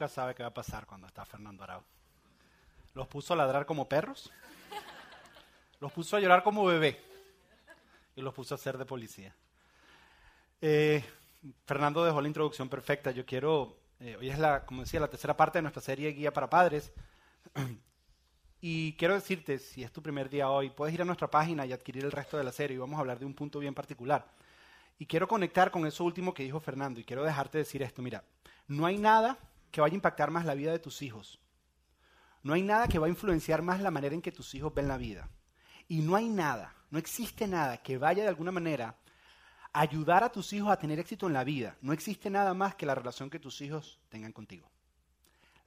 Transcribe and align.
nunca 0.00 0.08
sabe 0.08 0.34
qué 0.34 0.42
va 0.42 0.48
a 0.48 0.54
pasar 0.54 0.86
cuando 0.86 1.06
está 1.06 1.26
Fernando 1.26 1.62
Arau. 1.62 1.82
Los 2.94 3.06
puso 3.06 3.34
a 3.34 3.36
ladrar 3.36 3.66
como 3.66 3.86
perros, 3.86 4.32
los 5.78 5.92
puso 5.92 6.16
a 6.16 6.20
llorar 6.20 6.42
como 6.42 6.64
bebé 6.64 6.98
y 8.16 8.22
los 8.22 8.32
puso 8.32 8.54
a 8.54 8.56
hacer 8.56 8.78
de 8.78 8.86
policía. 8.86 9.36
Eh, 10.62 11.04
Fernando 11.66 12.02
dejó 12.02 12.22
la 12.22 12.28
introducción 12.28 12.70
perfecta. 12.70 13.10
Yo 13.10 13.26
quiero, 13.26 13.76
eh, 14.00 14.16
hoy 14.18 14.30
es 14.30 14.38
la, 14.38 14.64
como 14.64 14.80
decía, 14.80 15.00
la 15.00 15.10
tercera 15.10 15.36
parte 15.36 15.58
de 15.58 15.62
nuestra 15.62 15.82
serie 15.82 16.12
Guía 16.12 16.32
para 16.32 16.48
Padres. 16.48 16.92
Y 18.62 18.92
quiero 18.98 19.14
decirte, 19.14 19.58
si 19.58 19.82
es 19.82 19.90
tu 19.90 20.02
primer 20.02 20.28
día 20.28 20.50
hoy, 20.50 20.68
puedes 20.68 20.94
ir 20.94 21.00
a 21.00 21.06
nuestra 21.06 21.30
página 21.30 21.64
y 21.64 21.72
adquirir 21.72 22.04
el 22.04 22.12
resto 22.12 22.36
de 22.36 22.44
la 22.44 22.52
serie 22.52 22.74
y 22.76 22.78
vamos 22.78 22.98
a 22.98 23.00
hablar 23.00 23.18
de 23.18 23.24
un 23.24 23.32
punto 23.32 23.58
bien 23.58 23.72
particular. 23.72 24.26
Y 24.98 25.06
quiero 25.06 25.26
conectar 25.26 25.70
con 25.70 25.86
eso 25.86 26.04
último 26.04 26.34
que 26.34 26.42
dijo 26.42 26.60
Fernando 26.60 27.00
y 27.00 27.04
quiero 27.04 27.24
dejarte 27.24 27.56
decir 27.56 27.82
esto. 27.82 28.02
Mira, 28.02 28.22
no 28.68 28.84
hay 28.84 28.98
nada 28.98 29.38
que 29.70 29.80
vaya 29.80 29.94
a 29.94 29.96
impactar 29.96 30.30
más 30.30 30.44
la 30.44 30.54
vida 30.54 30.72
de 30.72 30.78
tus 30.78 31.02
hijos. 31.02 31.40
No 32.42 32.54
hay 32.54 32.62
nada 32.62 32.88
que 32.88 32.98
va 32.98 33.06
a 33.06 33.10
influenciar 33.10 33.62
más 33.62 33.80
la 33.80 33.90
manera 33.90 34.14
en 34.14 34.22
que 34.22 34.32
tus 34.32 34.54
hijos 34.54 34.74
ven 34.74 34.88
la 34.88 34.96
vida. 34.96 35.28
Y 35.88 36.00
no 36.00 36.16
hay 36.16 36.28
nada, 36.28 36.74
no 36.90 36.98
existe 36.98 37.46
nada 37.46 37.78
que 37.78 37.98
vaya 37.98 38.22
de 38.22 38.28
alguna 38.28 38.52
manera 38.52 38.96
a 39.72 39.80
ayudar 39.80 40.24
a 40.24 40.32
tus 40.32 40.52
hijos 40.52 40.70
a 40.70 40.78
tener 40.78 40.98
éxito 40.98 41.26
en 41.26 41.32
la 41.32 41.44
vida. 41.44 41.76
No 41.82 41.92
existe 41.92 42.30
nada 42.30 42.54
más 42.54 42.74
que 42.74 42.86
la 42.86 42.94
relación 42.94 43.30
que 43.30 43.38
tus 43.38 43.60
hijos 43.60 44.00
tengan 44.08 44.32
contigo. 44.32 44.70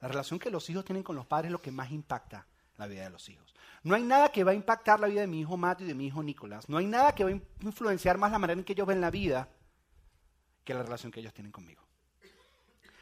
La 0.00 0.08
relación 0.08 0.38
que 0.38 0.50
los 0.50 0.68
hijos 0.68 0.84
tienen 0.84 1.02
con 1.02 1.16
los 1.16 1.26
padres 1.26 1.48
es 1.48 1.52
lo 1.52 1.62
que 1.62 1.70
más 1.70 1.90
impacta 1.90 2.46
la 2.76 2.86
vida 2.86 3.04
de 3.04 3.10
los 3.10 3.28
hijos. 3.28 3.54
No 3.82 3.94
hay 3.94 4.02
nada 4.02 4.30
que 4.30 4.44
va 4.44 4.50
a 4.50 4.54
impactar 4.54 5.00
la 5.00 5.06
vida 5.06 5.20
de 5.20 5.26
mi 5.26 5.40
hijo 5.40 5.56
Mato 5.56 5.84
y 5.84 5.86
de 5.86 5.94
mi 5.94 6.06
hijo 6.06 6.22
Nicolás. 6.22 6.68
No 6.68 6.78
hay 6.78 6.86
nada 6.86 7.14
que 7.14 7.24
va 7.24 7.30
a 7.30 7.40
influenciar 7.60 8.18
más 8.18 8.32
la 8.32 8.38
manera 8.38 8.58
en 8.58 8.64
que 8.64 8.72
ellos 8.72 8.86
ven 8.86 9.00
la 9.00 9.10
vida 9.10 9.48
que 10.64 10.74
la 10.74 10.82
relación 10.82 11.12
que 11.12 11.20
ellos 11.20 11.34
tienen 11.34 11.52
conmigo. 11.52 11.82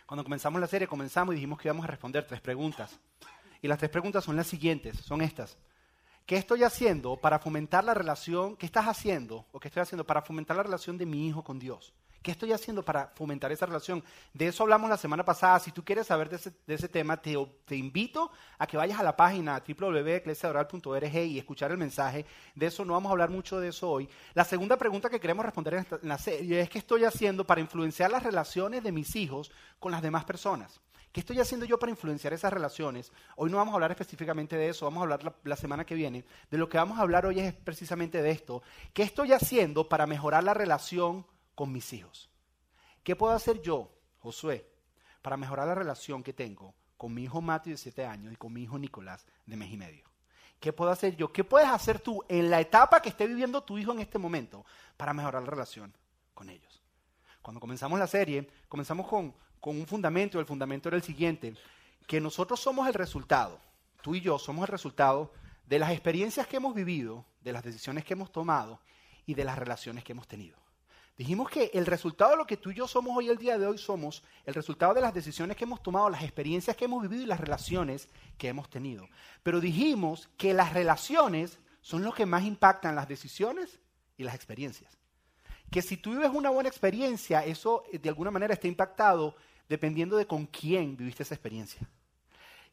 Cuando 0.06 0.24
comenzamos 0.24 0.60
la 0.60 0.66
serie, 0.66 0.86
comenzamos 0.86 1.34
y 1.34 1.36
dijimos 1.36 1.58
que 1.58 1.68
íbamos 1.68 1.84
a 1.84 1.88
responder 1.88 2.26
tres 2.26 2.40
preguntas. 2.40 2.98
Y 3.60 3.68
las 3.68 3.78
tres 3.78 3.90
preguntas 3.90 4.24
son 4.24 4.36
las 4.36 4.46
siguientes, 4.46 4.96
son 4.98 5.22
estas. 5.22 5.56
¿Qué 6.26 6.36
estoy 6.36 6.62
haciendo 6.62 7.16
para 7.16 7.38
fomentar 7.38 7.84
la 7.84 7.94
relación? 7.94 8.56
¿Qué 8.56 8.66
estás 8.66 8.86
haciendo 8.86 9.46
o 9.52 9.60
qué 9.60 9.68
estoy 9.68 9.82
haciendo 9.82 10.04
para 10.04 10.22
fomentar 10.22 10.56
la 10.56 10.62
relación 10.62 10.98
de 10.98 11.06
mi 11.06 11.26
hijo 11.26 11.42
con 11.42 11.58
Dios? 11.58 11.92
¿Qué 12.22 12.30
estoy 12.30 12.52
haciendo 12.52 12.84
para 12.84 13.08
fomentar 13.08 13.50
esa 13.50 13.66
relación? 13.66 14.02
De 14.32 14.46
eso 14.46 14.62
hablamos 14.62 14.88
la 14.88 14.96
semana 14.96 15.24
pasada. 15.24 15.58
Si 15.58 15.72
tú 15.72 15.84
quieres 15.84 16.06
saber 16.06 16.28
de 16.28 16.74
ese, 16.74 16.88
tema, 16.88 17.20
te, 17.20 17.36
invito 17.76 18.30
a 18.58 18.66
que 18.66 18.76
vayas 18.76 19.00
a 19.00 19.02
la 19.02 19.16
página 19.16 19.60
www.eclesiadoral.org 19.66 21.16
y 21.16 21.38
escuchar 21.38 21.72
el 21.72 21.78
mensaje. 21.78 22.24
De 22.54 22.66
eso 22.66 22.84
no 22.84 22.92
vamos 22.92 23.10
a 23.10 23.12
hablar 23.12 23.30
mucho 23.30 23.58
de 23.58 23.68
eso 23.68 23.90
hoy. 23.90 24.08
La 24.34 24.44
segunda 24.44 24.76
pregunta 24.76 25.10
que 25.10 25.18
queremos 25.18 25.44
responder 25.44 25.74
en, 25.74 25.86
la 26.02 26.16
serie 26.16 26.60
es 26.60 26.70
qué 26.70 26.78
estoy 26.78 27.04
haciendo 27.04 27.44
para 27.44 27.60
influenciar 27.60 28.12
las 28.12 28.22
relaciones 28.22 28.84
de 28.84 28.92
mis 28.92 29.16
hijos 29.16 29.50
con 29.80 29.90
las 29.90 30.00
demás 30.00 30.24
personas. 30.24 30.80
¿Qué 31.10 31.20
estoy 31.20 31.40
haciendo 31.40 31.66
yo 31.66 31.78
para 31.78 31.90
influenciar 31.90 32.32
esas 32.32 32.52
relaciones? 32.52 33.12
Hoy 33.36 33.50
no 33.50 33.58
vamos 33.58 33.72
a 33.72 33.74
hablar 33.74 33.90
específicamente 33.90 34.56
de 34.56 34.68
eso, 34.68 34.86
vamos 34.86 35.00
a 35.00 35.02
hablar 35.02 35.34
la, 35.42 35.56
semana 35.56 35.84
que 35.84 35.94
viene. 35.94 36.24
De 36.50 36.56
lo 36.56 36.68
que 36.68 36.78
vamos 36.78 36.98
a 36.98 37.02
hablar 37.02 37.26
hoy 37.26 37.40
es 37.40 37.52
precisamente 37.52 38.22
de 38.22 38.30
esto. 38.30 38.62
¿Qué 38.94 39.02
estoy 39.02 39.32
haciendo 39.32 39.88
para 39.88 40.06
mejorar 40.06 40.44
la 40.44 40.54
relación 40.54 41.26
con 41.54 41.72
mis 41.72 41.92
hijos? 41.92 42.30
¿Qué 43.02 43.16
puedo 43.16 43.32
hacer 43.34 43.60
yo, 43.62 43.92
Josué, 44.18 44.68
para 45.22 45.36
mejorar 45.36 45.68
la 45.68 45.74
relación 45.74 46.22
que 46.22 46.32
tengo 46.32 46.74
con 46.96 47.12
mi 47.12 47.24
hijo 47.24 47.40
Mati 47.40 47.70
de 47.70 47.76
7 47.76 48.06
años 48.06 48.32
y 48.32 48.36
con 48.36 48.52
mi 48.52 48.62
hijo 48.62 48.78
Nicolás 48.78 49.26
de 49.46 49.56
mes 49.56 49.72
y 49.72 49.76
medio? 49.76 50.04
¿Qué 50.60 50.72
puedo 50.72 50.92
hacer 50.92 51.16
yo? 51.16 51.32
¿Qué 51.32 51.42
puedes 51.42 51.68
hacer 51.68 51.98
tú 51.98 52.22
en 52.28 52.48
la 52.48 52.60
etapa 52.60 53.02
que 53.02 53.08
esté 53.08 53.26
viviendo 53.26 53.64
tu 53.64 53.78
hijo 53.78 53.90
en 53.90 53.98
este 53.98 54.18
momento 54.18 54.64
para 54.96 55.12
mejorar 55.12 55.42
la 55.42 55.50
relación 55.50 55.92
con 56.34 56.48
ellos? 56.48 56.80
Cuando 57.42 57.58
comenzamos 57.58 57.98
la 57.98 58.06
serie, 58.06 58.48
comenzamos 58.68 59.08
con, 59.08 59.34
con 59.58 59.76
un 59.76 59.86
fundamento, 59.86 60.38
el 60.38 60.46
fundamento 60.46 60.88
era 60.88 60.96
el 60.96 61.02
siguiente, 61.02 61.54
que 62.06 62.20
nosotros 62.20 62.60
somos 62.60 62.86
el 62.86 62.94
resultado, 62.94 63.60
tú 64.02 64.14
y 64.14 64.20
yo 64.20 64.38
somos 64.38 64.62
el 64.62 64.72
resultado 64.72 65.32
de 65.66 65.80
las 65.80 65.90
experiencias 65.90 66.46
que 66.46 66.58
hemos 66.58 66.74
vivido, 66.74 67.24
de 67.40 67.52
las 67.52 67.64
decisiones 67.64 68.04
que 68.04 68.12
hemos 68.12 68.30
tomado 68.30 68.80
y 69.26 69.34
de 69.34 69.44
las 69.44 69.58
relaciones 69.58 70.04
que 70.04 70.12
hemos 70.12 70.28
tenido. 70.28 70.61
Dijimos 71.16 71.50
que 71.50 71.70
el 71.74 71.84
resultado 71.84 72.30
de 72.30 72.36
lo 72.38 72.46
que 72.46 72.56
tú 72.56 72.70
y 72.70 72.74
yo 72.74 72.88
somos 72.88 73.16
hoy, 73.16 73.28
el 73.28 73.36
día 73.36 73.58
de 73.58 73.66
hoy, 73.66 73.76
somos 73.76 74.22
el 74.46 74.54
resultado 74.54 74.94
de 74.94 75.02
las 75.02 75.12
decisiones 75.12 75.56
que 75.56 75.64
hemos 75.64 75.82
tomado, 75.82 76.08
las 76.08 76.22
experiencias 76.22 76.74
que 76.76 76.86
hemos 76.86 77.02
vivido 77.02 77.22
y 77.22 77.26
las 77.26 77.40
relaciones 77.40 78.08
que 78.38 78.48
hemos 78.48 78.70
tenido. 78.70 79.08
Pero 79.42 79.60
dijimos 79.60 80.30
que 80.38 80.54
las 80.54 80.72
relaciones 80.72 81.58
son 81.82 82.02
lo 82.02 82.12
que 82.12 82.24
más 82.24 82.44
impactan 82.44 82.96
las 82.96 83.08
decisiones 83.08 83.78
y 84.16 84.24
las 84.24 84.34
experiencias. 84.34 84.96
Que 85.70 85.82
si 85.82 85.96
tú 85.96 86.12
vives 86.12 86.30
una 86.32 86.50
buena 86.50 86.68
experiencia, 86.68 87.44
eso 87.44 87.84
de 87.92 88.08
alguna 88.08 88.30
manera 88.30 88.54
está 88.54 88.68
impactado 88.68 89.36
dependiendo 89.68 90.16
de 90.16 90.26
con 90.26 90.46
quién 90.46 90.96
viviste 90.96 91.22
esa 91.22 91.34
experiencia. 91.34 91.86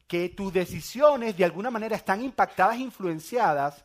Que 0.06 0.28
tus 0.30 0.52
decisiones 0.52 1.36
de 1.36 1.44
alguna 1.44 1.70
manera 1.70 1.96
están 1.96 2.22
impactadas 2.22 2.78
influenciadas 2.78 3.84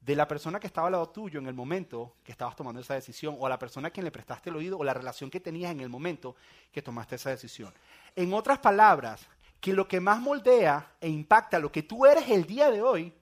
de 0.00 0.16
la 0.16 0.26
persona 0.26 0.58
que 0.58 0.66
estaba 0.66 0.86
al 0.86 0.92
lado 0.92 1.10
tuyo 1.10 1.38
en 1.40 1.46
el 1.46 1.54
momento 1.54 2.16
que 2.24 2.32
estabas 2.32 2.56
tomando 2.56 2.80
esa 2.80 2.94
decisión, 2.94 3.36
o 3.38 3.46
a 3.46 3.50
la 3.50 3.58
persona 3.58 3.88
a 3.88 3.90
quien 3.90 4.04
le 4.04 4.10
prestaste 4.10 4.50
el 4.50 4.56
oído, 4.56 4.78
o 4.78 4.84
la 4.84 4.94
relación 4.94 5.30
que 5.30 5.40
tenías 5.40 5.72
en 5.72 5.80
el 5.80 5.88
momento 5.88 6.36
que 6.72 6.82
tomaste 6.82 7.16
esa 7.16 7.30
decisión. 7.30 7.72
En 8.16 8.32
otras 8.32 8.58
palabras, 8.58 9.26
que 9.60 9.74
lo 9.74 9.86
que 9.86 10.00
más 10.00 10.20
moldea 10.20 10.94
e 11.00 11.08
impacta 11.08 11.58
lo 11.58 11.70
que 11.70 11.82
tú 11.82 12.06
eres 12.06 12.28
el 12.30 12.46
día 12.46 12.70
de 12.70 12.80
hoy 12.80 13.12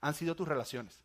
han 0.00 0.14
sido 0.14 0.34
tus 0.34 0.48
relaciones. 0.48 1.02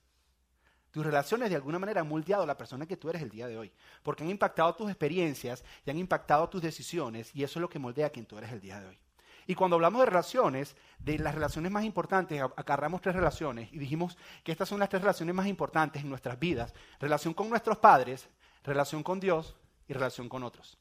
Tus 0.92 1.06
relaciones 1.06 1.50
de 1.50 1.56
alguna 1.56 1.80
manera 1.80 2.02
han 2.02 2.08
moldeado 2.08 2.44
a 2.44 2.46
la 2.46 2.58
persona 2.58 2.86
que 2.86 2.98
tú 2.98 3.10
eres 3.10 3.22
el 3.22 3.30
día 3.30 3.48
de 3.48 3.58
hoy, 3.58 3.72
porque 4.04 4.24
han 4.24 4.30
impactado 4.30 4.76
tus 4.76 4.90
experiencias 4.90 5.64
y 5.86 5.90
han 5.90 5.98
impactado 5.98 6.50
tus 6.50 6.62
decisiones 6.62 7.34
y 7.34 7.44
eso 7.44 7.60
es 7.60 7.62
lo 7.62 7.70
que 7.70 7.80
moldea 7.80 8.08
a 8.08 8.10
quien 8.10 8.26
tú 8.26 8.38
eres 8.38 8.52
el 8.52 8.60
día 8.60 8.80
de 8.80 8.88
hoy. 8.88 9.00
Y 9.48 9.56
cuando 9.56 9.76
hablamos 9.76 10.02
de 10.02 10.06
relaciones, 10.06 10.76
de 11.00 11.18
las 11.18 11.34
relaciones 11.34 11.72
más 11.72 11.84
importantes, 11.84 12.42
agarramos 12.56 13.02
tres 13.02 13.16
relaciones 13.16 13.72
y 13.74 13.80
dijimos 13.80 14.18
que 14.44 14.52
estas 14.52 14.70
son 14.70 14.80
las 14.80 14.90
tres 14.90 15.02
relaciones 15.02 15.34
más 15.34 15.48
importantes 15.48 16.02
en 16.02 16.10
nuestras 16.10 16.40
vidas. 16.40 16.74
Relación 17.00 17.34
con 17.34 17.50
nuestros 17.50 17.78
padres, 17.78 18.30
relación 18.64 19.04
con 19.04 19.20
Dios 19.20 19.56
y 19.88 19.94
relación 19.94 20.30
con 20.30 20.44
otros. 20.44 20.78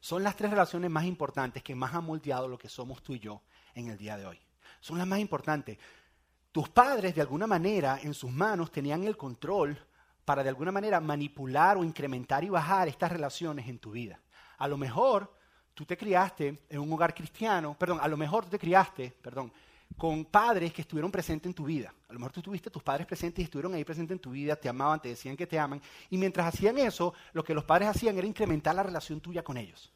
Son 0.00 0.22
las 0.22 0.36
tres 0.36 0.50
relaciones 0.50 0.90
más 0.90 1.04
importantes 1.04 1.62
que 1.62 1.74
más 1.74 1.94
han 1.94 2.04
moldeado 2.04 2.48
lo 2.48 2.58
que 2.58 2.68
somos 2.68 3.02
tú 3.02 3.14
y 3.14 3.20
yo 3.20 3.42
en 3.74 3.88
el 3.88 3.96
día 3.96 4.16
de 4.16 4.26
hoy. 4.26 4.38
Son 4.80 4.98
las 4.98 5.06
más 5.06 5.18
importantes. 5.18 5.78
Tus 6.52 6.68
padres, 6.68 7.14
de 7.14 7.20
alguna 7.20 7.46
manera, 7.46 7.98
en 8.02 8.14
sus 8.14 8.30
manos 8.30 8.70
tenían 8.70 9.04
el 9.04 9.16
control 9.16 9.78
para, 10.24 10.42
de 10.42 10.48
alguna 10.48 10.72
manera, 10.72 11.00
manipular 11.00 11.76
o 11.76 11.84
incrementar 11.84 12.44
y 12.44 12.48
bajar 12.48 12.88
estas 12.88 13.12
relaciones 13.12 13.66
en 13.68 13.78
tu 13.78 13.92
vida. 13.92 14.20
A 14.58 14.68
lo 14.68 14.76
mejor 14.76 15.34
tú 15.74 15.84
te 15.84 15.96
criaste 15.96 16.64
en 16.68 16.78
un 16.78 16.92
hogar 16.92 17.14
cristiano, 17.14 17.76
perdón, 17.78 17.98
a 18.00 18.08
lo 18.08 18.16
mejor 18.16 18.44
tú 18.44 18.50
te 18.50 18.58
criaste, 18.58 19.12
perdón, 19.20 19.52
con 19.96 20.24
padres 20.24 20.72
que 20.72 20.82
estuvieron 20.82 21.10
presentes 21.10 21.50
en 21.50 21.54
tu 21.54 21.64
vida. 21.64 21.92
A 22.08 22.12
lo 22.12 22.18
mejor 22.18 22.32
tú 22.32 22.42
tuviste 22.42 22.70
tus 22.70 22.82
padres 22.82 23.06
presentes 23.06 23.40
y 23.40 23.44
estuvieron 23.44 23.74
ahí 23.74 23.84
presentes 23.84 24.14
en 24.14 24.20
tu 24.20 24.30
vida, 24.30 24.56
te 24.56 24.68
amaban, 24.68 25.00
te 25.00 25.10
decían 25.10 25.36
que 25.36 25.46
te 25.46 25.58
aman. 25.58 25.80
Y 26.10 26.16
mientras 26.16 26.46
hacían 26.46 26.78
eso, 26.78 27.14
lo 27.32 27.44
que 27.44 27.54
los 27.54 27.64
padres 27.64 27.88
hacían 27.88 28.16
era 28.16 28.26
incrementar 28.26 28.74
la 28.74 28.82
relación 28.82 29.20
tuya 29.20 29.42
con 29.42 29.56
ellos. 29.56 29.92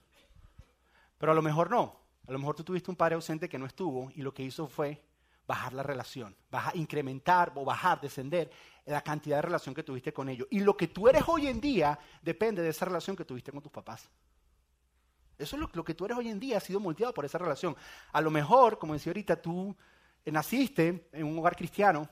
Pero 1.17 1.33
a 1.33 1.35
lo 1.35 1.43
mejor 1.43 1.71
no. 1.71 1.97
A 2.27 2.33
lo 2.33 2.39
mejor 2.39 2.55
tú 2.55 2.63
tuviste 2.63 2.91
un 2.91 2.97
padre 2.97 3.15
ausente 3.15 3.49
que 3.49 3.59
no 3.59 3.67
estuvo 3.67 4.11
y 4.15 4.23
lo 4.23 4.35
que 4.35 4.43
hizo 4.43 4.69
fue 4.69 5.03
bajar 5.47 5.73
la 5.73 5.83
relación, 5.83 6.37
bajar, 6.51 6.77
incrementar 6.77 7.53
o 7.55 7.65
bajar, 7.65 8.01
descender 8.01 8.51
la 8.85 9.01
cantidad 9.01 9.37
de 9.37 9.43
relación 9.43 9.75
que 9.75 9.83
tuviste 9.83 10.13
con 10.13 10.29
ellos. 10.29 10.47
Y 10.51 10.61
lo 10.61 10.77
que 10.77 10.89
tú 10.89 11.09
eres 11.09 11.23
hoy 11.27 11.47
en 11.47 11.61
día 11.61 11.99
depende 12.21 12.61
de 12.61 12.69
esa 12.69 12.85
relación 12.85 13.17
que 13.17 13.25
tuviste 13.25 13.51
con 13.51 13.63
tus 13.63 13.73
papás. 13.73 14.11
Eso 15.39 15.57
es 15.57 15.75
lo, 15.75 15.85
que 15.85 15.95
tú 15.95 16.05
eres 16.05 16.19
hoy 16.19 16.29
en 16.29 16.41
día, 16.41 16.57
ha 16.57 16.61
sido 16.61 16.81
moldeado 16.81 17.15
por 17.15 17.25
esa 17.25 17.39
relación. 17.39 17.77
A 18.13 18.21
lo 18.21 18.31
mejor, 18.31 18.79
como 18.79 18.95
decía 18.95 19.11
ahorita, 19.11 19.41
tú 19.41 19.75
naciste 20.27 21.09
en 21.13 21.27
un 21.27 21.39
hogar 21.39 21.55
cristiano 21.55 22.09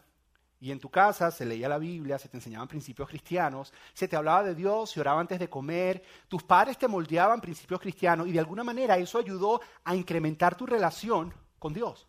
y 0.60 0.70
en 0.70 0.78
tu 0.78 0.88
casa 0.88 1.30
se 1.30 1.44
leía 1.44 1.68
la 1.68 1.78
Biblia, 1.78 2.18
se 2.18 2.28
te 2.28 2.36
enseñaban 2.36 2.68
principios 2.68 3.08
cristianos, 3.08 3.72
se 3.92 4.08
te 4.08 4.16
hablaba 4.16 4.44
de 4.44 4.54
Dios, 4.54 4.90
se 4.90 5.00
oraba 5.00 5.20
antes 5.20 5.38
de 5.38 5.50
comer, 5.50 6.02
tus 6.28 6.42
padres 6.44 6.78
te 6.78 6.88
moldeaban 6.88 7.40
principios 7.40 7.80
cristianos 7.80 8.28
y 8.28 8.32
de 8.32 8.38
alguna 8.38 8.64
manera 8.64 8.96
eso 8.96 9.18
ayudó 9.18 9.60
a 9.84 9.94
incrementar 9.94 10.56
tu 10.56 10.64
relación 10.64 11.34
con 11.58 11.74
Dios. 11.74 12.06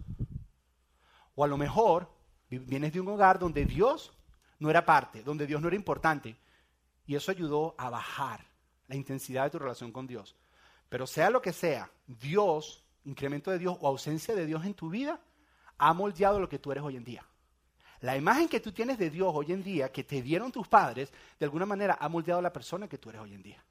O 1.36 1.44
a 1.44 1.48
lo 1.48 1.58
mejor 1.58 2.10
vienes 2.50 2.94
de 2.94 3.02
un 3.02 3.08
hogar 3.10 3.40
donde 3.40 3.66
Dios 3.66 4.14
no 4.60 4.70
era 4.70 4.86
parte, 4.86 5.24
donde 5.24 5.46
Dios 5.46 5.62
no 5.62 5.68
era 5.68 5.76
importante. 5.76 6.38
Y 7.06 7.16
eso 7.16 7.32
ayudó 7.32 7.76
a 7.78 7.90
bajar 7.90 8.46
la 8.88 8.96
intensidad 8.96 9.46
de 9.46 9.50
tu 9.52 9.60
relación 9.60 9.92
con 9.92 10.08
Dios. 10.08 10.36
Pero 10.90 11.08
sea 11.08 11.30
lo 11.30 11.42
que 11.42 11.54
sea, 11.54 11.92
Dios, 12.06 12.84
incremento 13.06 13.52
de 13.52 13.60
Dios 13.60 13.78
o 13.80 13.88
ausencia 13.88 14.36
de 14.36 14.46
Dios 14.46 14.66
en 14.66 14.74
tu 14.74 14.90
vida, 14.90 15.20
ha 15.78 15.94
moldeado 15.94 16.40
lo 16.40 16.50
que 16.50 16.60
tú 16.60 16.72
eres 16.72 16.84
hoy 16.84 16.96
en 16.96 17.04
día. 17.04 17.26
La 18.02 18.16
imagen 18.16 18.48
que 18.48 18.60
tú 18.60 18.72
tienes 18.72 18.98
de 18.98 19.10
Dios 19.10 19.32
hoy 19.34 19.52
en 19.52 19.64
día, 19.64 19.92
que 19.92 20.04
te 20.04 20.22
dieron 20.22 20.52
tus 20.52 20.68
padres, 20.68 21.12
de 21.40 21.46
alguna 21.46 21.66
manera 21.66 21.98
ha 22.00 22.08
moldeado 22.10 22.42
la 22.42 22.54
persona 22.54 22.88
que 22.88 22.98
tú 22.98 23.10
eres 23.10 23.22
hoy 23.22 23.34
en 23.34 23.42
día. 23.42 23.64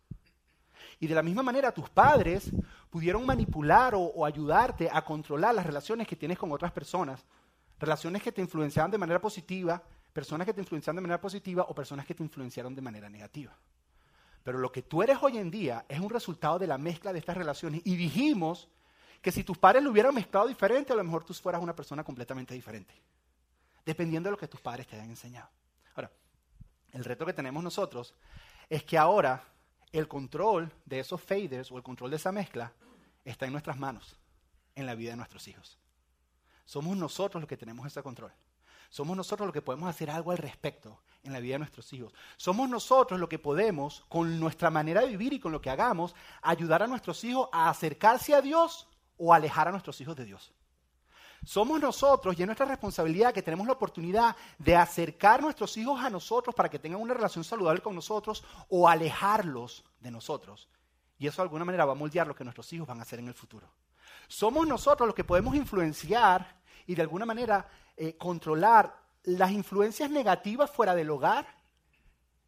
Y 0.99 1.07
de 1.07 1.15
la 1.15 1.23
misma 1.23 1.43
manera, 1.43 1.73
tus 1.73 1.91
padres 1.91 2.51
pudieron 2.91 3.25
manipular 3.25 3.95
o, 3.95 4.01
o 4.01 4.25
ayudarte 4.25 4.89
a 4.91 5.05
controlar 5.05 5.55
las 5.55 5.67
relaciones 5.67 6.09
que 6.09 6.17
tienes 6.17 6.39
con 6.39 6.51
otras 6.53 6.73
personas 6.73 7.25
Relaciones 7.79 8.23
que 8.23 8.33
te 8.33 8.41
influenciaban 8.41 8.91
de 8.91 8.99
manera 8.99 9.21
positiva, 9.21 9.83
personas 10.13 10.47
que 10.47 10.55
te 10.55 10.61
influenciaron 10.61 10.97
de 10.97 11.03
manera 11.03 11.21
positiva 11.21 11.67
o 11.69 11.75
personas 11.75 12.07
que 12.07 12.15
te 12.15 12.23
influenciaron 12.23 12.75
de 12.75 12.81
manera 12.81 13.09
negativa. 13.11 13.55
Pero 14.47 14.59
lo 14.59 14.71
que 14.71 14.83
tú 14.83 15.03
eres 15.03 15.19
hoy 15.23 15.39
en 15.39 15.51
día 15.51 15.85
es 15.89 15.99
un 15.99 16.09
resultado 16.09 16.57
de 16.57 16.69
la 16.69 16.79
mezcla 16.79 17.13
de 17.13 17.19
estas 17.19 17.37
relaciones. 17.37 17.81
Y 17.83 17.97
dijimos 17.97 18.69
que 19.21 19.33
si 19.33 19.43
tus 19.43 19.59
padres 19.59 19.83
lo 19.83 19.91
hubieran 19.91 20.15
mezclado 20.15 20.47
diferente, 20.47 20.93
a 20.93 20.97
lo 20.97 21.03
mejor 21.03 21.25
tú 21.25 21.35
fueras 21.35 21.61
una 21.61 21.75
persona 21.75 22.05
completamente 22.05 22.55
diferente. 22.55 22.95
Dependiendo 23.85 24.29
de 24.29 24.31
lo 24.31 24.39
que 24.39 24.47
tus 24.47 24.61
padres 24.61 24.87
te 24.87 24.95
hayan 24.95 25.11
enseñado. 25.11 25.51
Ahora, 25.97 26.13
el 26.93 27.05
reto 27.05 27.27
que 27.27 27.33
tenemos 27.33 27.61
nosotros 27.61 28.15
es 28.71 28.85
que 28.85 28.97
ahora 28.97 29.43
el 29.91 30.07
control 30.07 30.73
de 30.85 31.01
esos 31.01 31.21
faders 31.21 31.73
o 31.73 31.77
el 31.77 31.83
control 31.83 32.11
de 32.11 32.17
esa 32.17 32.31
mezcla 32.31 32.73
está 33.25 33.47
en 33.47 33.53
nuestras 33.53 33.77
manos, 33.77 34.17
en 34.77 34.87
la 34.87 34.95
vida 34.95 35.11
de 35.11 35.17
nuestros 35.17 35.49
hijos. 35.49 35.77
Somos 36.65 36.97
nosotros 36.97 37.41
los 37.41 37.49
que 37.49 37.57
tenemos 37.57 37.85
ese 37.85 38.01
control. 38.01 38.31
Somos 38.91 39.17
nosotros 39.17 39.47
los 39.47 39.53
que 39.53 39.63
podemos 39.63 39.89
hacer 39.89 40.11
algo 40.11 40.31
al 40.31 40.39
respecto 40.39 41.01
en 41.23 41.33
la 41.33 41.41
vida 41.41 41.55
de 41.55 41.61
nuestros 41.61 41.93
hijos. 41.93 42.13
Somos 42.37 42.69
nosotros 42.69 43.19
los 43.19 43.29
que 43.29 43.39
podemos, 43.39 44.05
con 44.09 44.39
nuestra 44.39 44.71
manera 44.71 45.01
de 45.01 45.09
vivir 45.09 45.33
y 45.33 45.41
con 45.41 45.53
lo 45.53 45.61
que 45.61 45.71
hagamos, 45.71 46.15
ayudar 46.43 46.83
a 46.83 46.87
nuestros 46.87 47.23
hijos 47.25 47.49
a 47.53 47.69
acercarse 47.69 48.35
a 48.35 48.41
Dios 48.41 48.89
o 49.19 49.33
alejar 49.33 49.69
a 49.69 49.73
nuestros 49.73 50.01
hijos 50.01 50.17
de 50.17 50.25
Dios. 50.25 50.53
Somos 51.45 51.81
nosotros 51.81 52.37
y 52.37 52.43
es 52.43 52.47
nuestra 52.47 52.67
responsabilidad 52.67 53.33
que 53.33 53.43
tenemos 53.43 53.67
la 53.67 53.75
oportunidad 53.75 54.35
de 54.59 54.75
acercar 54.75 55.41
nuestros 55.41 55.77
hijos 55.77 56.01
a 56.03 56.11
nosotros 56.11 56.55
para 56.55 56.69
que 56.69 56.79
tengan 56.79 57.01
una 57.01 57.15
relación 57.15 57.45
saludable 57.45 57.81
con 57.83 57.95
nosotros 57.95 58.43
o 58.69 58.89
alejarlos 58.89 59.85
de 60.01 60.11
nosotros. 60.11 60.69
Y 61.19 61.27
eso 61.27 61.37
de 61.37 61.43
alguna 61.43 61.65
manera 61.65 61.85
va 61.85 61.93
a 61.93 61.97
moldear 61.97 62.27
lo 62.27 62.35
que 62.35 62.45
nuestros 62.45 62.73
hijos 62.73 62.89
van 62.89 62.99
a 62.99 63.03
hacer 63.03 63.21
en 63.21 63.29
el 63.29 63.35
futuro. 63.35 63.69
Somos 64.29 64.67
nosotros 64.67 65.07
los 65.07 65.15
que 65.15 65.25
podemos 65.25 65.55
influenciar 65.55 66.57
y 66.87 66.95
de 66.95 67.03
alguna 67.03 67.27
manera 67.27 67.69
eh, 67.97 68.17
controlar 68.17 68.95
las 69.25 69.51
influencias 69.51 70.11
negativas 70.11 70.71
fuera 70.71 70.95
del 70.95 71.11
hogar 71.11 71.47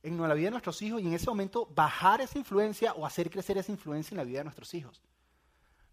en 0.02 0.20
la 0.20 0.34
vida 0.34 0.46
de 0.46 0.52
nuestros 0.52 0.80
hijos 0.82 1.02
y 1.02 1.06
en 1.06 1.14
ese 1.14 1.26
momento 1.26 1.66
bajar 1.74 2.20
esa 2.20 2.38
influencia 2.38 2.92
o 2.92 3.04
hacer 3.04 3.30
crecer 3.30 3.58
esa 3.58 3.72
influencia 3.72 4.14
en 4.14 4.18
la 4.18 4.24
vida 4.24 4.38
de 4.38 4.44
nuestros 4.44 4.72
hijos. 4.74 5.02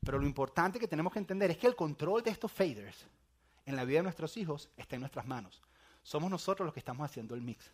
Pero 0.01 0.19
lo 0.19 0.27
importante 0.27 0.80
que 0.80 0.88
tenemos 0.88 1.12
que 1.12 1.19
entender 1.19 1.50
es 1.50 1.57
que 1.57 1.68
el 1.68 1.75
control 1.75 2.21
de 2.21 2.30
estos 2.30 2.51
faders 2.51 3.07
en 3.65 3.75
la 3.75 3.83
vida 3.83 4.00
de 4.00 4.03
nuestros 4.03 4.38
hijos 4.38 4.69
está 4.77 4.95
en 4.95 5.01
nuestras 5.01 5.25
manos. 5.25 5.62
Somos 6.03 6.30
nosotros 6.30 6.65
los 6.65 6.74
que 6.74 6.80
estamos 6.80 7.03
haciendo 7.03 7.33
el 7.33 7.42
mix. 7.42 7.71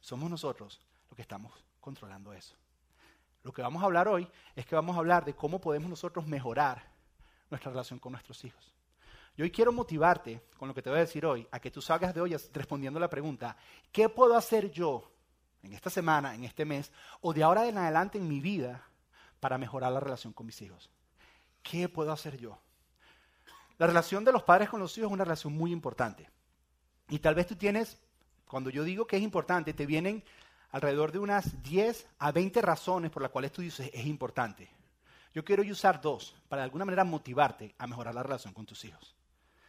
Somos 0.00 0.30
nosotros 0.30 0.80
los 1.10 1.16
que 1.16 1.22
estamos 1.22 1.52
controlando 1.80 2.32
eso. 2.32 2.56
Lo 3.42 3.52
que 3.52 3.60
vamos 3.60 3.82
a 3.82 3.86
hablar 3.86 4.08
hoy 4.08 4.26
es 4.56 4.64
que 4.64 4.74
vamos 4.74 4.96
a 4.96 5.00
hablar 5.00 5.26
de 5.26 5.34
cómo 5.34 5.60
podemos 5.60 5.90
nosotros 5.90 6.26
mejorar 6.26 6.82
nuestra 7.50 7.70
relación 7.70 7.98
con 7.98 8.12
nuestros 8.12 8.42
hijos. 8.44 8.74
Y 9.36 9.42
hoy 9.42 9.50
quiero 9.50 9.72
motivarte 9.72 10.42
con 10.56 10.68
lo 10.68 10.74
que 10.74 10.82
te 10.82 10.90
voy 10.90 10.98
a 10.98 11.02
decir 11.02 11.26
hoy, 11.26 11.46
a 11.50 11.58
que 11.58 11.70
tú 11.70 11.82
salgas 11.82 12.14
de 12.14 12.20
hoy 12.20 12.36
respondiendo 12.52 13.00
la 13.00 13.10
pregunta, 13.10 13.56
¿qué 13.90 14.08
puedo 14.08 14.36
hacer 14.36 14.70
yo 14.70 15.10
en 15.62 15.72
esta 15.72 15.90
semana, 15.90 16.34
en 16.34 16.44
este 16.44 16.64
mes, 16.64 16.92
o 17.20 17.32
de 17.32 17.42
ahora 17.42 17.66
en 17.66 17.78
adelante 17.78 18.18
en 18.18 18.28
mi 18.28 18.40
vida 18.40 18.86
para 19.40 19.58
mejorar 19.58 19.92
la 19.92 20.00
relación 20.00 20.32
con 20.32 20.46
mis 20.46 20.62
hijos? 20.62 20.88
¿Qué 21.62 21.88
puedo 21.88 22.12
hacer 22.12 22.38
yo? 22.38 22.58
La 23.78 23.88
relación 23.88 24.24
de 24.24 24.30
los 24.30 24.44
padres 24.44 24.68
con 24.68 24.78
los 24.78 24.96
hijos 24.96 25.08
es 25.08 25.14
una 25.14 25.24
relación 25.24 25.52
muy 25.52 25.72
importante. 25.72 26.30
Y 27.08 27.18
tal 27.18 27.34
vez 27.34 27.48
tú 27.48 27.56
tienes, 27.56 27.98
cuando 28.46 28.70
yo 28.70 28.84
digo 28.84 29.06
que 29.06 29.16
es 29.16 29.22
importante, 29.22 29.74
te 29.74 29.84
vienen 29.84 30.22
alrededor 30.70 31.10
de 31.10 31.18
unas 31.18 31.60
10 31.62 32.06
a 32.18 32.30
20 32.30 32.62
razones 32.62 33.10
por 33.10 33.22
las 33.22 33.32
cuales 33.32 33.50
tú 33.50 33.62
dices 33.62 33.90
es 33.92 34.06
importante. 34.06 34.70
Yo 35.32 35.44
quiero 35.44 35.64
usar 35.64 36.00
dos 36.00 36.36
para 36.48 36.60
de 36.60 36.64
alguna 36.64 36.84
manera 36.84 37.02
motivarte 37.02 37.74
a 37.78 37.88
mejorar 37.88 38.14
la 38.14 38.22
relación 38.22 38.54
con 38.54 38.64
tus 38.64 38.84
hijos. 38.84 39.16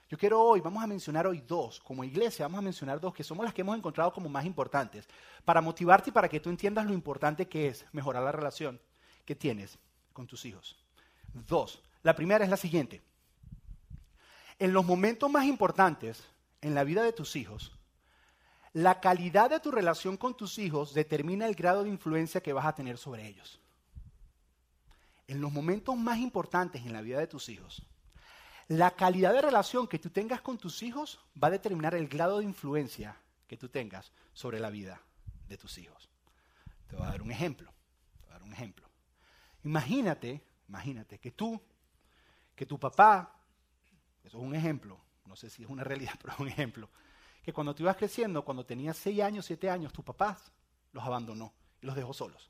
Yo 0.07 0.17
quiero 0.19 0.39
hoy, 0.39 0.61
vamos 0.61 0.83
a 0.83 0.87
mencionar 0.87 1.25
hoy 1.25 1.41
dos, 1.47 1.79
como 1.79 2.03
iglesia 2.03 2.45
vamos 2.45 2.59
a 2.59 2.61
mencionar 2.61 2.99
dos 2.99 3.13
que 3.13 3.23
somos 3.23 3.43
las 3.43 3.53
que 3.53 3.61
hemos 3.61 3.75
encontrado 3.75 4.13
como 4.13 4.29
más 4.29 4.45
importantes, 4.45 5.07
para 5.43 5.61
motivarte 5.61 6.11
y 6.11 6.13
para 6.13 6.29
que 6.29 6.39
tú 6.39 6.49
entiendas 6.49 6.85
lo 6.85 6.93
importante 6.93 7.47
que 7.47 7.67
es 7.67 7.85
mejorar 7.91 8.21
la 8.21 8.31
relación 8.31 8.79
que 9.25 9.35
tienes 9.35 9.79
con 10.13 10.27
tus 10.27 10.45
hijos. 10.45 10.77
Dos, 11.33 11.81
la 12.03 12.15
primera 12.15 12.43
es 12.43 12.51
la 12.51 12.57
siguiente. 12.57 13.01
En 14.59 14.73
los 14.73 14.85
momentos 14.85 15.29
más 15.29 15.45
importantes 15.45 16.23
en 16.61 16.75
la 16.75 16.83
vida 16.83 17.01
de 17.01 17.11
tus 17.11 17.35
hijos, 17.35 17.71
la 18.73 18.99
calidad 18.99 19.49
de 19.49 19.59
tu 19.59 19.71
relación 19.71 20.17
con 20.17 20.37
tus 20.37 20.59
hijos 20.59 20.93
determina 20.93 21.47
el 21.47 21.55
grado 21.55 21.83
de 21.83 21.89
influencia 21.89 22.43
que 22.43 22.53
vas 22.53 22.65
a 22.65 22.75
tener 22.75 22.97
sobre 22.97 23.27
ellos. 23.27 23.59
En 25.27 25.41
los 25.41 25.51
momentos 25.51 25.95
más 25.95 26.19
importantes 26.19 26.85
en 26.85 26.93
la 26.93 27.01
vida 27.01 27.19
de 27.19 27.27
tus 27.27 27.49
hijos, 27.49 27.81
la 28.67 28.91
calidad 28.91 29.33
de 29.33 29.41
relación 29.41 29.87
que 29.87 29.99
tú 29.99 30.09
tengas 30.09 30.41
con 30.41 30.57
tus 30.57 30.81
hijos 30.81 31.19
va 31.41 31.49
a 31.49 31.51
determinar 31.51 31.93
el 31.93 32.07
grado 32.07 32.39
de 32.39 32.45
influencia 32.45 33.15
que 33.47 33.57
tú 33.57 33.69
tengas 33.69 34.11
sobre 34.33 34.59
la 34.59 34.69
vida 34.69 35.01
de 35.47 35.57
tus 35.57 35.77
hijos. 35.77 36.09
Te 36.87 36.95
voy 36.95 37.05
a 37.05 37.11
dar 37.11 37.21
un 37.21 37.31
ejemplo. 37.31 37.71
Te 38.21 38.27
voy 38.27 38.29
a 38.29 38.33
dar 38.33 38.43
un 38.43 38.53
ejemplo. 38.53 38.87
Imagínate, 39.63 40.43
imagínate 40.67 41.19
que 41.19 41.31
tú, 41.31 41.61
que 42.55 42.65
tu 42.65 42.79
papá, 42.79 43.39
eso 44.23 44.37
es 44.37 44.43
un 44.43 44.55
ejemplo, 44.55 44.99
no 45.25 45.35
sé 45.35 45.49
si 45.49 45.63
es 45.63 45.69
una 45.69 45.83
realidad, 45.83 46.13
pero 46.21 46.33
es 46.33 46.39
un 46.39 46.47
ejemplo, 46.47 46.89
que 47.43 47.53
cuando 47.53 47.75
tú 47.75 47.83
ibas 47.83 47.97
creciendo, 47.97 48.43
cuando 48.43 48.65
tenías 48.65 48.97
6 48.97 49.21
años, 49.21 49.45
7 49.45 49.69
años, 49.69 49.93
tus 49.93 50.03
papás 50.03 50.51
los 50.91 51.03
abandonó 51.03 51.53
y 51.81 51.85
los 51.85 51.95
dejó 51.95 52.13
solos. 52.13 52.49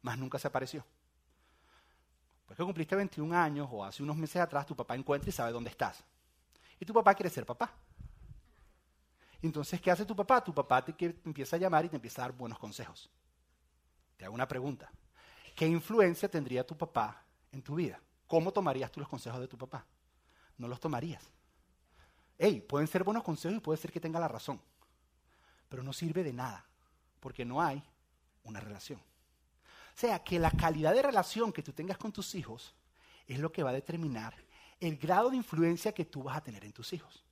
Más 0.00 0.18
nunca 0.18 0.38
se 0.38 0.48
apareció. 0.48 0.86
Pues 2.52 2.58
que 2.58 2.64
cumpliste 2.64 2.94
21 2.94 3.34
años 3.34 3.66
o 3.72 3.82
hace 3.82 4.02
unos 4.02 4.14
meses 4.14 4.36
atrás, 4.36 4.66
tu 4.66 4.76
papá 4.76 4.94
encuentra 4.94 5.26
y 5.30 5.32
sabe 5.32 5.52
dónde 5.52 5.70
estás. 5.70 6.04
Y 6.78 6.84
tu 6.84 6.92
papá 6.92 7.14
quiere 7.14 7.30
ser 7.30 7.46
papá. 7.46 7.72
Entonces, 9.40 9.80
¿qué 9.80 9.90
hace 9.90 10.04
tu 10.04 10.14
papá? 10.14 10.44
Tu 10.44 10.52
papá 10.52 10.84
te, 10.84 10.94
empieza 11.24 11.56
a 11.56 11.58
llamar 11.58 11.86
y 11.86 11.88
te 11.88 11.96
empieza 11.96 12.20
a 12.20 12.28
dar 12.28 12.36
buenos 12.36 12.58
consejos. 12.58 13.08
Te 14.18 14.26
hago 14.26 14.34
una 14.34 14.46
pregunta. 14.46 14.92
¿Qué 15.56 15.66
influencia 15.66 16.30
tendría 16.30 16.62
tu 16.66 16.76
papá 16.76 17.24
en 17.52 17.62
tu 17.62 17.76
vida? 17.76 17.98
¿Cómo 18.26 18.52
tomarías 18.52 18.92
tú 18.92 19.00
los 19.00 19.08
consejos 19.08 19.40
de 19.40 19.48
tu 19.48 19.56
papá? 19.56 19.86
No 20.58 20.68
los 20.68 20.78
tomarías. 20.78 21.24
Hey, 22.36 22.60
pueden 22.60 22.86
ser 22.86 23.02
buenos 23.02 23.22
consejos 23.22 23.56
y 23.56 23.60
puede 23.60 23.78
ser 23.78 23.90
que 23.90 23.98
tenga 23.98 24.20
la 24.20 24.28
razón, 24.28 24.60
pero 25.70 25.82
no 25.82 25.94
sirve 25.94 26.22
de 26.22 26.34
nada, 26.34 26.66
porque 27.18 27.46
no 27.46 27.62
hay 27.62 27.82
una 28.44 28.60
relación. 28.60 29.00
O 29.94 29.98
sea, 29.98 30.22
que 30.22 30.38
la 30.38 30.50
calidad 30.50 30.94
de 30.94 31.02
relación 31.02 31.52
que 31.52 31.62
tú 31.62 31.72
tengas 31.72 31.98
con 31.98 32.12
tus 32.12 32.34
hijos 32.34 32.74
es 33.26 33.38
lo 33.38 33.52
que 33.52 33.62
va 33.62 33.70
a 33.70 33.74
determinar 33.74 34.34
el 34.80 34.96
grado 34.96 35.30
de 35.30 35.36
influencia 35.36 35.92
que 35.92 36.06
tú 36.06 36.24
vas 36.24 36.36
a 36.36 36.42
tener 36.42 36.64
en 36.64 36.72
tus 36.72 36.92
hijos. 36.92 37.24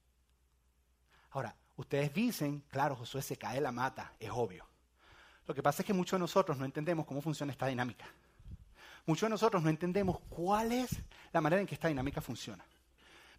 Ahora, 1.30 1.54
ustedes 1.76 2.12
dicen, 2.14 2.62
claro, 2.68 2.94
Josué 2.94 3.22
se 3.22 3.36
cae 3.36 3.56
de 3.56 3.60
la 3.60 3.72
mata, 3.72 4.14
es 4.20 4.30
obvio. 4.30 4.66
Lo 5.46 5.54
que 5.54 5.62
pasa 5.62 5.82
es 5.82 5.86
que 5.86 5.92
muchos 5.92 6.12
de 6.12 6.20
nosotros 6.20 6.56
no 6.58 6.64
entendemos 6.64 7.06
cómo 7.06 7.20
funciona 7.20 7.50
esta 7.50 7.66
dinámica. 7.66 8.06
Muchos 9.04 9.22
de 9.22 9.30
nosotros 9.30 9.62
no 9.62 9.68
entendemos 9.68 10.20
cuál 10.28 10.70
es 10.70 10.90
la 11.32 11.40
manera 11.40 11.60
en 11.60 11.66
que 11.66 11.74
esta 11.74 11.88
dinámica 11.88 12.20
funciona. 12.20 12.64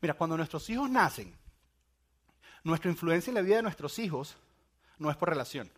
Mira, 0.01 0.13
cuando 0.15 0.35
nuestros 0.35 0.69
hijos 0.69 0.89
nacen, 0.89 1.33
nuestra 2.63 2.91
influencia 2.91 3.31
en 3.31 3.35
la 3.35 3.41
vida 3.41 3.57
de 3.57 3.63
nuestros 3.63 3.97
hijos 3.99 4.35
no 4.97 5.09
es 5.09 5.15
por 5.15 5.29
relación. 5.29 5.71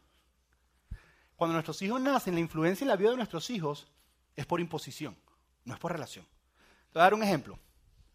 Cuando 1.36 1.54
nuestros 1.54 1.82
hijos 1.82 2.00
nacen, 2.00 2.34
la 2.34 2.40
influencia 2.40 2.86
en 2.86 2.90
la 2.90 2.96
vida 2.96 3.12
de 3.12 3.18
nuestros 3.18 3.50
hijos 3.50 3.88
es 4.36 4.46
por 4.46 4.60
imposición, 4.60 5.16
no 5.66 5.74
es 5.74 5.80
por 5.80 5.92
relación. 5.92 6.26
Te 6.26 7.00
voy 7.00 7.02
a 7.02 7.04
dar 7.04 7.14
un 7.14 7.24
ejemplo. 7.24 7.60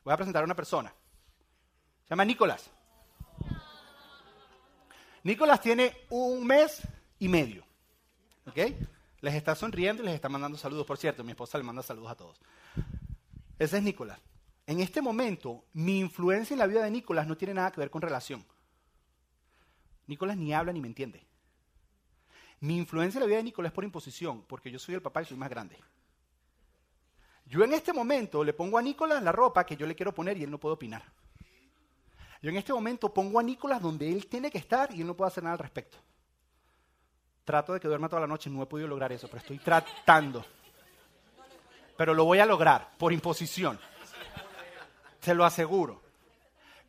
Voy 0.05 0.15
a 0.15 0.17
presentar 0.17 0.43
a 0.43 0.45
una 0.45 0.57
persona. 0.57 0.93
Se 2.05 2.11
llama 2.11 2.25
Nicolás. 2.25 2.71
Nicolás 5.23 5.61
tiene 5.61 5.95
un 6.11 6.47
mes 6.47 6.81
y 7.19 7.29
medio. 7.29 7.65
¿Ok? 8.47 8.57
Les 9.21 9.35
está 9.35 9.55
sonriendo 9.55 10.03
y 10.03 10.07
les 10.07 10.15
está 10.15 10.29
mandando 10.29 10.57
saludos. 10.57 10.87
Por 10.87 10.97
cierto, 10.97 11.25
mi 11.25 11.33
esposa 11.33 11.59
le 11.59 11.65
manda 11.65 11.83
saludos 11.83 12.11
a 12.11 12.15
todos. 12.15 12.41
Ese 13.59 13.77
es 13.79 13.83
Nicolás. 13.83 14.21
En 14.67 14.81
este 14.81 15.03
momento, 15.03 15.65
mi 15.73 15.99
influencia 15.99 16.55
en 16.55 16.59
la 16.59 16.67
vida 16.67 16.83
de 16.83 16.91
Nicolás 16.91 17.27
no 17.27 17.37
tiene 17.37 17.55
nada 17.55 17.71
que 17.73 17.81
ver 17.81 17.91
con 17.91 18.01
relación. 18.01 18.47
Nicolás 20.07 20.37
ni 20.37 20.55
habla 20.55 20.73
ni 20.73 20.81
me 20.81 20.89
entiende. 20.89 21.28
Mi 22.61 22.77
influencia 22.77 23.19
en 23.19 23.23
la 23.23 23.27
vida 23.27 23.37
de 23.37 23.45
Nicolás 23.45 23.71
es 23.71 23.75
por 23.75 23.85
imposición, 23.85 24.43
porque 24.43 24.71
yo 24.71 24.79
soy 24.79 24.97
el 24.97 25.03
papá 25.03 25.23
y 25.23 25.27
soy 25.27 25.37
más 25.37 25.51
grande. 25.51 25.77
Yo 27.47 27.63
en 27.63 27.73
este 27.73 27.93
momento 27.93 28.43
le 28.43 28.53
pongo 28.53 28.79
a 28.79 28.83
Nicolás 28.83 29.23
la 29.23 29.33
ropa 29.33 29.65
que 29.65 29.77
yo 29.77 29.87
le 29.87 29.95
quiero 29.95 30.13
poner 30.13 30.37
y 30.37 30.43
él 30.43 30.51
no 30.51 30.59
puede 30.59 30.75
opinar. 30.75 31.03
Yo 32.43 32.51
en 32.51 32.57
este 32.57 32.73
momento 32.73 33.13
pongo 33.13 33.39
a 33.39 33.43
Nicolás 33.43 33.81
donde 33.81 34.11
él 34.13 34.27
tiene 34.27 34.51
que 34.51 34.59
estar 34.59 34.93
y 34.93 35.01
él 35.01 35.07
no 35.07 35.15
puede 35.15 35.29
hacer 35.29 35.43
nada 35.45 35.55
al 35.55 35.61
respecto. 35.61 35.99
Trato 37.45 37.73
de 37.73 37.81
que 37.81 37.89
duerma 37.89 38.09
toda 38.09 38.21
la 38.21 38.27
noche, 38.27 38.51
no 38.51 38.63
he 38.63 38.67
podido 38.67 38.89
lograr 38.89 39.11
eso, 39.13 39.29
pero 39.29 39.39
estoy 39.39 39.59
tratando. 39.59 40.45
Pero 41.97 42.13
lo 42.13 42.25
voy 42.25 42.39
a 42.41 42.47
lograr, 42.47 42.97
por 42.99 43.13
imposición. 43.13 43.79
Se 45.21 45.35
lo 45.35 45.45
aseguro. 45.45 46.03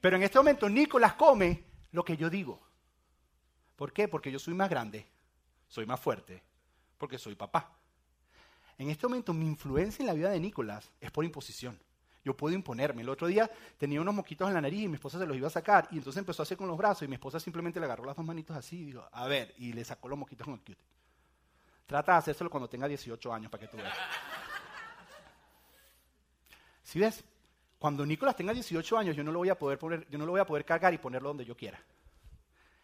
Pero 0.02 0.18
en 0.18 0.24
este 0.24 0.38
momento 0.38 0.68
Nicolás 0.68 1.14
come 1.14 1.64
lo 1.92 2.04
que 2.04 2.18
yo 2.18 2.30
digo. 2.30 2.60
¿Por 3.76 3.94
qué? 3.94 4.08
Porque 4.08 4.32
yo 4.32 4.40
soy 4.40 4.54
más 4.54 4.70
grande 4.70 5.08
soy 5.70 5.86
más 5.86 6.00
fuerte 6.00 6.44
porque 6.98 7.18
soy 7.18 7.36
papá. 7.36 7.72
En 8.78 8.90
este 8.90 9.08
momento 9.08 9.34
mi 9.34 9.46
influencia 9.46 10.04
en 10.04 10.08
la 10.08 10.14
vida 10.14 10.30
de 10.30 10.40
Nicolás 10.40 10.92
es 11.00 11.12
por 11.12 11.24
imposición. 11.24 11.80
Yo 12.24 12.36
puedo 12.36 12.54
imponerme. 12.54 13.02
El 13.02 13.10
otro 13.10 13.28
día 13.28 13.50
tenía 13.78 14.02
unos 14.02 14.14
moquitos 14.14 14.48
en 14.48 14.54
la 14.54 14.62
nariz 14.62 14.82
y 14.84 14.88
mi 14.90 14.96
esposa 14.96 15.18
se 15.18 15.26
los 15.26 15.38
iba 15.38 15.48
a 15.48 15.52
sacar 15.52 15.88
y 15.92 15.98
entonces 15.98 16.20
empezó 16.20 16.42
a 16.42 16.44
hacer 16.44 16.58
con 16.58 16.68
los 16.68 16.78
brazos 16.78 17.04
y 17.04 17.08
mi 17.08 17.16
esposa 17.16 17.40
simplemente 17.40 17.80
le 17.80 17.86
agarró 17.86 18.04
las 18.04 18.16
dos 18.18 18.26
manitos 18.26 18.58
así 18.58 18.82
y 18.82 18.86
dijo, 18.86 19.08
a 19.10 19.28
ver, 19.28 19.54
y 19.58 19.72
le 19.72 19.86
sacó 19.86 20.10
los 20.10 20.20
moquitos 20.20 20.44
con 20.46 20.56
el 20.56 20.60
cute. 20.60 20.78
Trata 21.86 22.12
de 22.14 22.18
hacérselo 22.20 22.50
cuando 22.50 22.68
tenga 22.70 22.88
18 22.88 23.34
años 23.34 23.50
para 23.50 23.62
que 23.62 23.68
tú 23.68 23.78
veas. 23.78 23.98
Si 26.84 27.00
ves, 27.00 27.24
Cuando 27.80 28.06
Nicolás 28.06 28.36
tenga 28.36 28.54
18 28.54 28.98
años, 28.98 29.16
yo 29.16 29.24
no 29.24 29.32
lo 29.32 29.40
voy 29.40 29.50
a 29.50 29.58
poder 29.58 29.80
poner, 29.80 30.06
yo 30.10 30.18
no 30.18 30.26
lo 30.26 30.34
voy 30.34 30.42
a 30.42 30.46
poder 30.46 30.66
cargar 30.66 30.94
y 30.94 30.98
ponerlo 30.98 31.30
donde 31.30 31.46
yo 31.46 31.56
quiera. 31.56 31.80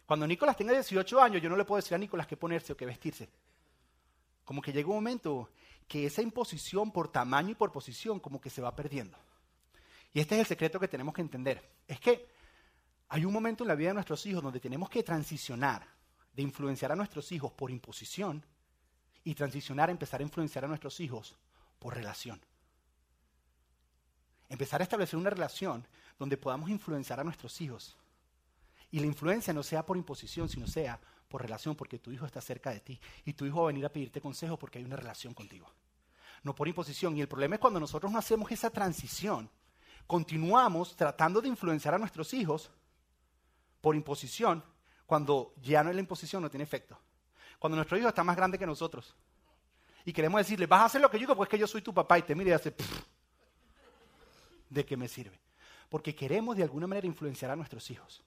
Cuando 0.06 0.28
Nicolás 0.28 0.56
tenga 0.56 0.74
18 0.74 1.22
años, 1.22 1.42
yo 1.42 1.50
no 1.50 1.56
le 1.56 1.66
puedo 1.66 1.82
decir 1.82 1.96
a 1.96 1.98
Nicolás 1.98 2.28
qué 2.28 2.38
ponerse 2.38 2.74
o 2.74 2.78
qué 2.78 2.86
vestirse. 2.86 3.30
Como 4.44 4.62
que 4.62 4.72
llega 4.72 4.90
un 4.90 4.96
momento 4.96 5.50
que 5.88 6.06
esa 6.06 6.22
imposición 6.22 6.92
por 6.92 7.12
tamaño 7.12 7.52
y 7.52 7.56
por 7.56 7.72
posición 7.72 8.20
como 8.20 8.40
que 8.40 8.50
se 8.50 8.62
va 8.62 8.76
perdiendo. 8.76 9.18
Y 10.14 10.20
este 10.20 10.36
es 10.36 10.42
el 10.42 10.46
secreto 10.46 10.80
que 10.80 10.88
tenemos 10.88 11.14
que 11.14 11.22
entender. 11.22 11.62
Es 11.88 12.00
que 12.00 12.28
hay 13.10 13.26
un 13.26 13.34
momento 13.34 13.64
en 13.64 13.68
la 13.68 13.76
vida 13.76 13.90
de 13.90 13.96
nuestros 13.96 14.26
hijos 14.26 14.44
donde 14.44 14.60
tenemos 14.60 14.90
que 14.90 15.04
transicionar 15.04 15.88
de 16.34 16.42
influenciar 16.42 16.92
a 16.92 16.96
nuestros 16.96 17.32
hijos 17.32 17.52
por 17.54 17.72
imposición 17.72 18.44
y 19.24 19.34
transicionar 19.34 19.90
a 19.90 19.92
empezar 19.92 20.20
a 20.20 20.24
influenciar 20.24 20.66
a 20.66 20.68
nuestros 20.68 21.00
hijos 21.00 21.36
por 21.80 21.96
relación. 21.96 22.40
Empezar 24.50 24.82
a 24.82 24.84
establecer 24.84 25.18
una 25.18 25.32
relación 25.32 25.88
donde 26.20 26.38
podamos 26.38 26.70
influenciar 26.70 27.20
a 27.20 27.24
nuestros 27.24 27.60
hijos. 27.62 27.98
Y 28.96 29.00
la 29.02 29.08
influencia 29.08 29.54
no 29.54 29.62
sea 29.62 29.86
por 29.86 29.98
imposición, 29.98 30.48
sino 30.48 30.66
sea 30.68 30.98
por 31.28 31.42
relación, 31.42 31.76
porque 31.76 32.00
tu 32.00 32.14
hijo 32.14 32.26
está 32.26 32.40
cerca 32.40 32.70
de 32.70 32.80
ti. 32.80 32.98
Y 33.26 33.34
tu 33.34 33.46
hijo 33.46 33.58
va 33.58 33.64
a 33.64 33.68
venir 33.68 33.86
a 33.86 33.90
pedirte 33.90 34.22
consejo 34.22 34.58
porque 34.58 34.80
hay 34.80 34.86
una 34.86 34.96
relación 34.96 35.34
contigo. 35.34 35.70
No 36.44 36.56
por 36.56 36.70
imposición. 36.70 37.18
Y 37.18 37.20
el 37.20 37.28
problema 37.28 37.56
es 37.56 37.60
cuando 37.60 37.78
nosotros 37.78 38.10
no 38.10 38.18
hacemos 38.18 38.50
esa 38.54 38.70
transición, 38.70 39.50
continuamos 40.08 40.96
tratando 40.96 41.42
de 41.42 41.50
influenciar 41.50 41.94
a 41.94 41.98
nuestros 41.98 42.34
hijos 42.34 42.72
por 43.82 43.98
imposición, 43.98 44.64
cuando 45.06 45.54
ya 45.62 45.84
no 45.84 45.90
es 45.90 45.96
la 45.98 46.02
imposición, 46.02 46.42
no 46.42 46.50
tiene 46.50 46.64
efecto. 46.64 46.98
Cuando 47.60 47.76
nuestro 47.76 47.98
hijo 47.98 48.08
está 48.08 48.24
más 48.24 48.38
grande 48.38 48.58
que 48.58 48.66
nosotros. 48.66 49.14
Y 50.06 50.14
queremos 50.14 50.40
decirle, 50.40 50.68
vas 50.68 50.84
a 50.84 50.86
hacer 50.86 51.02
lo 51.02 51.12
que 51.12 51.18
yo 51.18 51.24
digo, 51.24 51.36
pues 51.36 51.50
que 51.50 51.58
yo 51.58 51.68
soy 51.68 51.82
tu 51.82 51.94
papá 51.94 52.18
y 52.18 52.22
te 52.22 52.34
mira 52.34 52.52
y 52.52 52.54
hace, 52.54 52.74
¿de 54.70 54.86
qué 54.86 54.96
me 54.96 55.10
sirve? 55.10 55.38
Porque 55.90 56.16
queremos 56.16 56.56
de 56.56 56.64
alguna 56.64 56.88
manera 56.88 57.06
influenciar 57.06 57.52
a 57.52 57.58
nuestros 57.58 57.92
hijos 57.92 58.24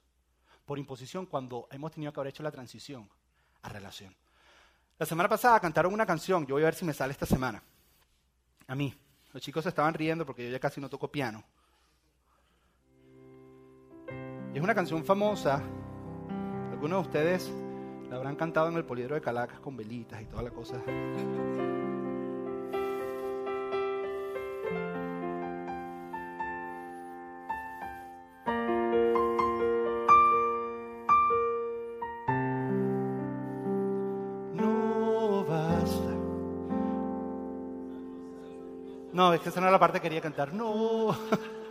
por 0.69 0.79
imposición 0.79 1.25
cuando 1.25 1.67
hemos 1.71 1.91
tenido 1.91 2.13
que 2.13 2.21
haber 2.21 2.29
hecho 2.29 2.43
la 2.43 2.51
transición 2.51 3.09
a 3.63 3.71
relación. 3.71 4.15
La 4.99 5.07
semana 5.07 5.27
pasada 5.27 5.59
cantaron 5.61 5.95
una 5.95 6.05
canción, 6.05 6.47
yo 6.47 6.57
voy 6.57 6.63
a 6.63 6.67
ver 6.67 6.75
si 6.75 6.85
me 6.85 6.93
sale 6.93 7.13
esta 7.13 7.25
semana. 7.25 7.63
A 8.67 8.75
mí. 8.75 8.95
Los 9.33 9.43
chicos 9.43 9.63
se 9.63 9.71
estaban 9.71 9.95
riendo 9.95 10.27
porque 10.27 10.45
yo 10.45 10.51
ya 10.51 10.61
casi 10.61 10.79
no 10.81 10.91
toco 10.91 11.11
piano. 11.11 11.43
es 14.53 14.61
una 14.61 14.75
canción 14.75 15.05
famosa. 15.05 15.63
Algunos 16.71 17.03
de 17.03 17.09
ustedes 17.09 17.51
la 18.11 18.17
habrán 18.17 18.37
cantado 18.37 18.69
en 18.69 18.77
el 18.77 18.85
poliedro 18.85 19.15
de 19.15 19.23
Calacas 19.23 19.61
con 19.61 19.75
velitas 19.75 20.21
y 20.21 20.27
toda 20.27 20.43
la 20.43 20.51
cosa. 20.51 20.83
Que 39.43 39.61
la 39.61 39.79
parte 39.79 40.01
que 40.01 40.03
quería 40.03 40.21
cantar. 40.21 40.53
No, 40.53 41.17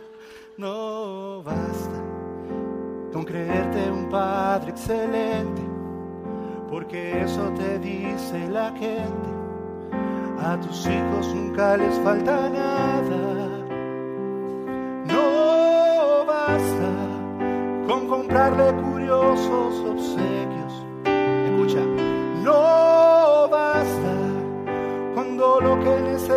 no 0.56 1.42
basta 1.42 2.02
con 3.12 3.24
creerte 3.24 3.90
un 3.90 4.08
padre 4.08 4.70
excelente, 4.70 5.62
porque 6.70 7.22
eso 7.22 7.50
te 7.58 7.78
dice 7.78 8.48
la 8.48 8.70
gente. 8.72 9.28
A 10.40 10.58
tus 10.60 10.86
hijos 10.86 11.34
nunca 11.34 11.76
les 11.76 11.94
falta 11.98 12.48
nada. 12.48 13.48
No 15.04 16.24
basta 16.26 16.90
con 17.86 18.08
comprarle 18.08 18.72
curiosos 18.82 19.74
obsequios. 19.84 20.87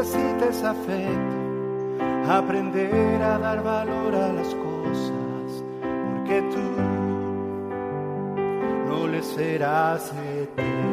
Que 0.02 0.08
necesites 0.08 0.64
afecto, 0.64 1.36
aprender 2.28 3.22
a 3.22 3.38
dar 3.38 3.64
valor 3.64 4.16
a 4.16 4.34
las 4.34 4.48
cosas, 4.56 5.64
porque 5.82 6.42
tú 6.52 6.82
no 8.90 9.08
le 9.08 9.22
serás 9.22 10.12
eterno. 10.12 10.92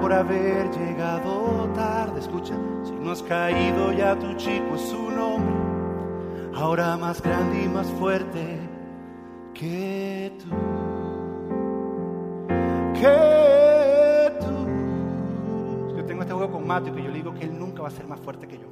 por 0.00 0.12
haber 0.12 0.68
llegado 0.70 1.37
caído 3.28 3.92
ya 3.92 4.18
tu 4.18 4.34
chico 4.36 4.74
es 4.74 4.80
su 4.88 5.10
nombre, 5.10 5.54
ahora 6.54 6.96
más 6.96 7.20
grande 7.20 7.62
y 7.62 7.68
más 7.68 7.86
fuerte 7.92 8.58
que 9.52 10.32
tú. 10.38 10.48
Que 12.94 14.32
tú. 14.40 15.94
Yo 15.94 16.04
tengo 16.06 16.22
este 16.22 16.32
juego 16.32 16.52
con 16.52 16.66
Mateo 16.66 16.94
que 16.94 17.02
yo 17.02 17.10
le 17.10 17.16
digo 17.16 17.34
que 17.34 17.44
él 17.44 17.58
nunca 17.58 17.82
va 17.82 17.88
a 17.88 17.90
ser 17.90 18.06
más 18.06 18.18
fuerte 18.18 18.48
que 18.48 18.58
yo. 18.58 18.68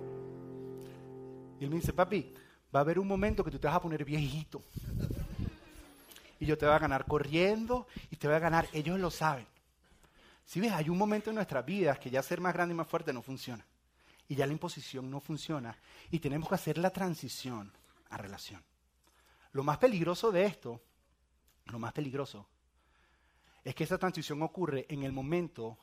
Y 1.61 1.65
él 1.65 1.71
me 1.71 1.77
dice, 1.77 1.93
papi, 1.93 2.33
va 2.75 2.81
a 2.81 2.83
haber 2.83 2.99
un 2.99 3.07
momento 3.07 3.45
que 3.45 3.51
tú 3.51 3.59
te 3.59 3.67
vas 3.67 3.77
a 3.77 3.83
poner 3.83 4.07
viejito. 4.07 4.63
Y 6.41 6.47
yo 6.47 6.57
te 6.57 6.65
voy 6.65 6.75
a 6.75 6.79
ganar 6.79 7.05
corriendo 7.05 7.87
y 8.11 8.17
te 8.17 8.27
voy 8.27 8.37
a 8.37 8.41
ganar. 8.41 8.67
Ellos 8.73 8.99
lo 8.99 9.11
saben. 9.11 9.47
Si 10.47 10.61
ves, 10.61 10.73
hay 10.73 10.89
un 10.89 10.97
momento 10.97 11.29
en 11.29 11.37
nuestras 11.37 11.65
vidas 11.65 11.99
que 11.99 12.09
ya 12.09 12.23
ser 12.23 12.41
más 12.41 12.55
grande 12.55 12.73
y 12.75 12.77
más 12.77 12.87
fuerte 12.87 13.13
no 13.13 13.21
funciona. 13.21 13.65
Y 14.29 14.35
ya 14.35 14.47
la 14.47 14.53
imposición 14.53 15.11
no 15.11 15.21
funciona. 15.21 15.79
Y 16.11 16.19
tenemos 16.19 16.49
que 16.49 16.55
hacer 16.57 16.79
la 16.79 16.91
transición 16.91 17.73
a 18.11 18.17
relación. 18.17 18.63
Lo 19.53 19.63
más 19.63 19.79
peligroso 19.79 20.31
de 20.33 20.45
esto, 20.45 20.83
lo 21.67 21.79
más 21.79 21.93
peligroso, 21.93 22.49
es 23.65 23.75
que 23.75 23.85
esa 23.85 23.99
transición 23.99 24.43
ocurre 24.43 24.87
en 24.89 25.03
el 25.03 25.13
momento 25.13 25.79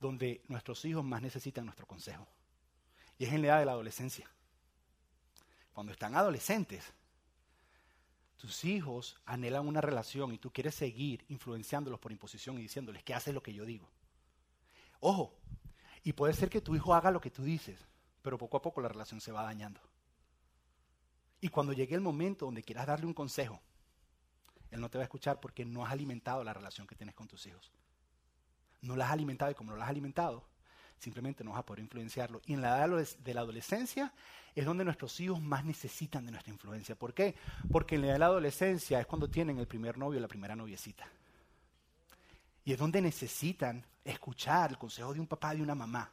donde 0.00 0.42
nuestros 0.48 0.84
hijos 0.84 1.04
más 1.04 1.22
necesitan 1.22 1.64
nuestro 1.64 1.86
consejo. 1.86 2.26
Y 3.18 3.24
es 3.24 3.32
en 3.32 3.42
la 3.42 3.48
edad 3.48 3.58
de 3.60 3.66
la 3.66 3.72
adolescencia. 3.72 4.30
Cuando 5.72 5.92
están 5.92 6.14
adolescentes, 6.16 6.92
tus 8.36 8.64
hijos 8.64 9.16
anhelan 9.24 9.66
una 9.66 9.80
relación 9.80 10.34
y 10.34 10.38
tú 10.38 10.50
quieres 10.52 10.74
seguir 10.74 11.24
influenciándolos 11.28 11.98
por 11.98 12.12
imposición 12.12 12.58
y 12.58 12.62
diciéndoles 12.62 13.02
que 13.02 13.14
haces 13.14 13.32
lo 13.32 13.42
que 13.42 13.54
yo 13.54 13.64
digo. 13.64 13.88
Ojo, 15.00 15.34
y 16.04 16.12
puede 16.12 16.34
ser 16.34 16.50
que 16.50 16.60
tu 16.60 16.76
hijo 16.76 16.94
haga 16.94 17.10
lo 17.10 17.20
que 17.20 17.30
tú 17.30 17.42
dices, 17.42 17.80
pero 18.22 18.38
poco 18.38 18.58
a 18.58 18.62
poco 18.62 18.80
la 18.80 18.88
relación 18.88 19.20
se 19.20 19.32
va 19.32 19.42
dañando. 19.42 19.80
Y 21.40 21.48
cuando 21.48 21.72
llegue 21.72 21.94
el 21.94 22.02
momento 22.02 22.44
donde 22.44 22.62
quieras 22.62 22.86
darle 22.86 23.06
un 23.06 23.14
consejo, 23.14 23.60
él 24.70 24.80
no 24.80 24.90
te 24.90 24.98
va 24.98 25.02
a 25.02 25.06
escuchar 25.06 25.40
porque 25.40 25.64
no 25.64 25.84
has 25.84 25.92
alimentado 25.92 26.44
la 26.44 26.52
relación 26.52 26.86
que 26.86 26.94
tienes 26.94 27.14
con 27.14 27.26
tus 27.26 27.46
hijos. 27.46 27.72
No 28.82 28.96
la 28.96 29.06
has 29.06 29.12
alimentado 29.12 29.50
y 29.50 29.54
como 29.54 29.70
no 29.70 29.78
la 29.78 29.84
has 29.84 29.90
alimentado, 29.90 30.44
simplemente 30.98 31.42
no 31.42 31.52
vas 31.52 31.60
a 31.60 31.66
poder 31.66 31.80
influenciarlo. 31.80 32.42
Y 32.44 32.52
en 32.52 32.60
la 32.60 32.84
edad 32.84 33.06
de 33.18 33.34
la 33.34 33.40
adolescencia 33.40 34.12
es 34.54 34.64
donde 34.64 34.84
nuestros 34.84 35.18
hijos 35.20 35.40
más 35.40 35.64
necesitan 35.64 36.26
de 36.26 36.32
nuestra 36.32 36.52
influencia. 36.52 36.96
¿Por 36.96 37.14
qué? 37.14 37.34
Porque 37.70 37.94
en 37.94 38.02
la 38.02 38.06
edad 38.08 38.14
de 38.14 38.18
la 38.20 38.26
adolescencia 38.26 39.00
es 39.00 39.06
cuando 39.06 39.28
tienen 39.28 39.58
el 39.58 39.66
primer 39.66 39.96
novio 39.96 40.20
la 40.20 40.28
primera 40.28 40.54
noviecita. 40.54 41.06
Y 42.64 42.72
es 42.72 42.78
donde 42.78 43.00
necesitan 43.00 43.84
escuchar 44.04 44.70
el 44.70 44.78
consejo 44.78 45.12
de 45.12 45.20
un 45.20 45.26
papá 45.26 45.54
y 45.54 45.58
de 45.58 45.62
una 45.62 45.74
mamá 45.74 46.10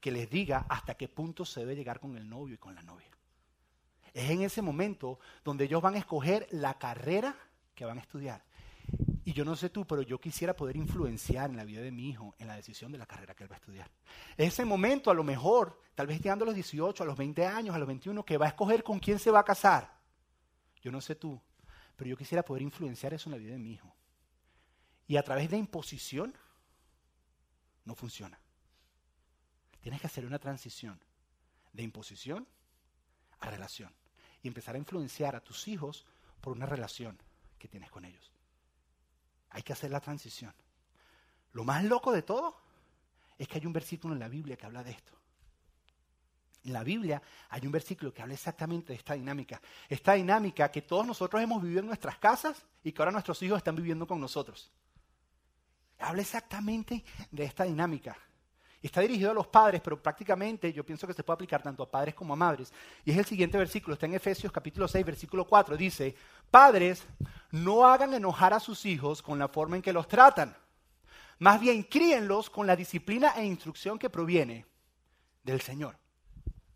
que 0.00 0.10
les 0.10 0.30
diga 0.30 0.66
hasta 0.68 0.94
qué 0.94 1.08
punto 1.08 1.44
se 1.44 1.60
debe 1.60 1.76
llegar 1.76 2.00
con 2.00 2.16
el 2.16 2.28
novio 2.28 2.54
y 2.54 2.58
con 2.58 2.74
la 2.74 2.82
novia. 2.82 3.08
Es 4.12 4.30
en 4.30 4.42
ese 4.42 4.62
momento 4.62 5.18
donde 5.44 5.64
ellos 5.64 5.82
van 5.82 5.94
a 5.94 5.98
escoger 5.98 6.46
la 6.50 6.78
carrera 6.78 7.36
que 7.74 7.84
van 7.84 7.98
a 7.98 8.00
estudiar. 8.00 8.42
Y 9.24 9.32
yo 9.34 9.44
no 9.44 9.56
sé 9.56 9.68
tú, 9.68 9.86
pero 9.86 10.02
yo 10.02 10.18
quisiera 10.18 10.56
poder 10.56 10.76
influenciar 10.76 11.50
en 11.50 11.56
la 11.56 11.64
vida 11.64 11.82
de 11.82 11.90
mi 11.90 12.08
hijo 12.08 12.34
en 12.38 12.46
la 12.46 12.56
decisión 12.56 12.90
de 12.90 12.98
la 12.98 13.06
carrera 13.06 13.34
que 13.34 13.44
él 13.44 13.50
va 13.50 13.56
a 13.56 13.58
estudiar. 13.58 13.90
Ese 14.36 14.64
momento, 14.64 15.10
a 15.10 15.14
lo 15.14 15.22
mejor, 15.22 15.78
tal 15.94 16.06
vez 16.06 16.18
llegando 16.18 16.44
a 16.44 16.46
los 16.46 16.54
18, 16.54 17.02
a 17.02 17.06
los 17.06 17.16
20 17.16 17.44
años, 17.44 17.74
a 17.74 17.78
los 17.78 17.86
21, 17.86 18.24
que 18.24 18.38
va 18.38 18.46
a 18.46 18.48
escoger 18.48 18.82
con 18.82 18.98
quién 18.98 19.18
se 19.18 19.30
va 19.30 19.40
a 19.40 19.44
casar. 19.44 19.92
Yo 20.80 20.90
no 20.90 21.00
sé 21.00 21.14
tú, 21.14 21.38
pero 21.96 22.08
yo 22.08 22.16
quisiera 22.16 22.42
poder 22.42 22.62
influenciar 22.62 23.12
eso 23.12 23.28
en 23.28 23.32
la 23.32 23.38
vida 23.38 23.52
de 23.52 23.58
mi 23.58 23.72
hijo. 23.72 23.94
Y 25.08 25.16
a 25.16 25.22
través 25.22 25.50
de 25.50 25.56
imposición, 25.56 26.36
no 27.84 27.94
funciona. 27.94 28.38
Tienes 29.80 30.00
que 30.00 30.06
hacer 30.06 30.26
una 30.26 30.38
transición 30.38 31.00
de 31.72 31.82
imposición 31.82 32.46
a 33.40 33.50
relación 33.50 33.92
y 34.42 34.48
empezar 34.48 34.74
a 34.74 34.78
influenciar 34.78 35.34
a 35.34 35.40
tus 35.40 35.66
hijos 35.66 36.04
por 36.40 36.52
una 36.52 36.66
relación 36.66 37.18
que 37.58 37.68
tienes 37.68 37.90
con 37.90 38.04
ellos. 38.04 38.30
Hay 39.50 39.62
que 39.62 39.72
hacer 39.72 39.90
la 39.90 40.00
transición. 40.00 40.54
Lo 41.52 41.64
más 41.64 41.82
loco 41.84 42.12
de 42.12 42.22
todo 42.22 42.60
es 43.38 43.48
que 43.48 43.58
hay 43.58 43.66
un 43.66 43.72
versículo 43.72 44.12
en 44.12 44.20
la 44.20 44.28
Biblia 44.28 44.56
que 44.56 44.66
habla 44.66 44.84
de 44.84 44.90
esto. 44.90 45.12
En 46.64 46.74
la 46.74 46.84
Biblia 46.84 47.22
hay 47.48 47.64
un 47.64 47.72
versículo 47.72 48.12
que 48.12 48.20
habla 48.20 48.34
exactamente 48.34 48.92
de 48.92 48.98
esta 48.98 49.14
dinámica. 49.14 49.60
Esta 49.88 50.14
dinámica 50.14 50.70
que 50.70 50.82
todos 50.82 51.06
nosotros 51.06 51.40
hemos 51.42 51.62
vivido 51.62 51.80
en 51.80 51.86
nuestras 51.86 52.18
casas 52.18 52.66
y 52.84 52.92
que 52.92 53.00
ahora 53.00 53.12
nuestros 53.12 53.42
hijos 53.42 53.56
están 53.56 53.76
viviendo 53.76 54.06
con 54.06 54.20
nosotros. 54.20 54.70
Habla 55.98 56.22
exactamente 56.22 57.04
de 57.30 57.44
esta 57.44 57.64
dinámica. 57.64 58.16
Está 58.80 59.00
dirigido 59.00 59.32
a 59.32 59.34
los 59.34 59.48
padres, 59.48 59.80
pero 59.82 60.00
prácticamente 60.00 60.72
yo 60.72 60.84
pienso 60.84 61.06
que 61.06 61.12
se 61.12 61.24
puede 61.24 61.34
aplicar 61.34 61.62
tanto 61.62 61.82
a 61.82 61.90
padres 61.90 62.14
como 62.14 62.32
a 62.32 62.36
madres. 62.36 62.72
Y 63.04 63.10
es 63.10 63.18
el 63.18 63.24
siguiente 63.24 63.58
versículo, 63.58 63.94
está 63.94 64.06
en 64.06 64.14
Efesios 64.14 64.52
capítulo 64.52 64.86
6, 64.86 65.04
versículo 65.04 65.44
4. 65.44 65.76
Dice, 65.76 66.14
padres, 66.50 67.04
no 67.50 67.84
hagan 67.84 68.14
enojar 68.14 68.54
a 68.54 68.60
sus 68.60 68.86
hijos 68.86 69.20
con 69.20 69.38
la 69.38 69.48
forma 69.48 69.76
en 69.76 69.82
que 69.82 69.92
los 69.92 70.06
tratan. 70.06 70.56
Más 71.40 71.60
bien, 71.60 71.82
críenlos 71.82 72.50
con 72.50 72.66
la 72.66 72.76
disciplina 72.76 73.34
e 73.36 73.44
instrucción 73.44 73.98
que 73.98 74.10
proviene 74.10 74.64
del 75.42 75.60
Señor. 75.60 75.96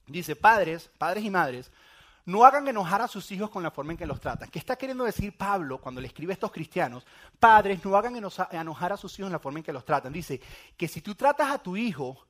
Dice, 0.07 0.35
padres, 0.35 0.91
padres 0.99 1.25
y 1.25 1.31
madres, 1.31 1.71
no 2.25 2.45
hagan 2.45 2.69
enojar 2.69 3.03
a 3.03 3.09
sus 3.09 3.31
hijos 3.33 3.51
con 3.51 3.63
la 3.63 3.71
forma 3.71 3.93
en 3.93 3.99
que 3.99 4.07
los 4.07 4.21
tratan. 4.21 4.49
¿Qué 4.49 4.59
está 4.59 4.77
queriendo 4.77 5.05
decir 5.05 5.37
Pablo 5.37 5.81
cuando 5.81 6.01
le 6.01 6.07
escribe 6.07 6.33
a 6.33 6.35
estos 6.35 6.53
cristianos? 6.53 7.05
Padres, 7.39 7.85
no 7.85 7.97
hagan 7.97 8.17
enojar 8.17 8.93
a 8.93 8.97
sus 8.97 9.19
hijos 9.19 9.29
en 9.29 9.33
la 9.33 9.39
forma 9.39 9.59
en 9.59 9.65
que 9.65 9.73
los 9.73 9.85
tratan. 9.85 10.13
Dice 10.13 10.41
que 10.77 10.87
si 10.87 11.01
tú 11.01 11.15
tratas 11.15 11.51
a 11.51 11.59
tu 11.59 11.77
hijo 11.77 12.27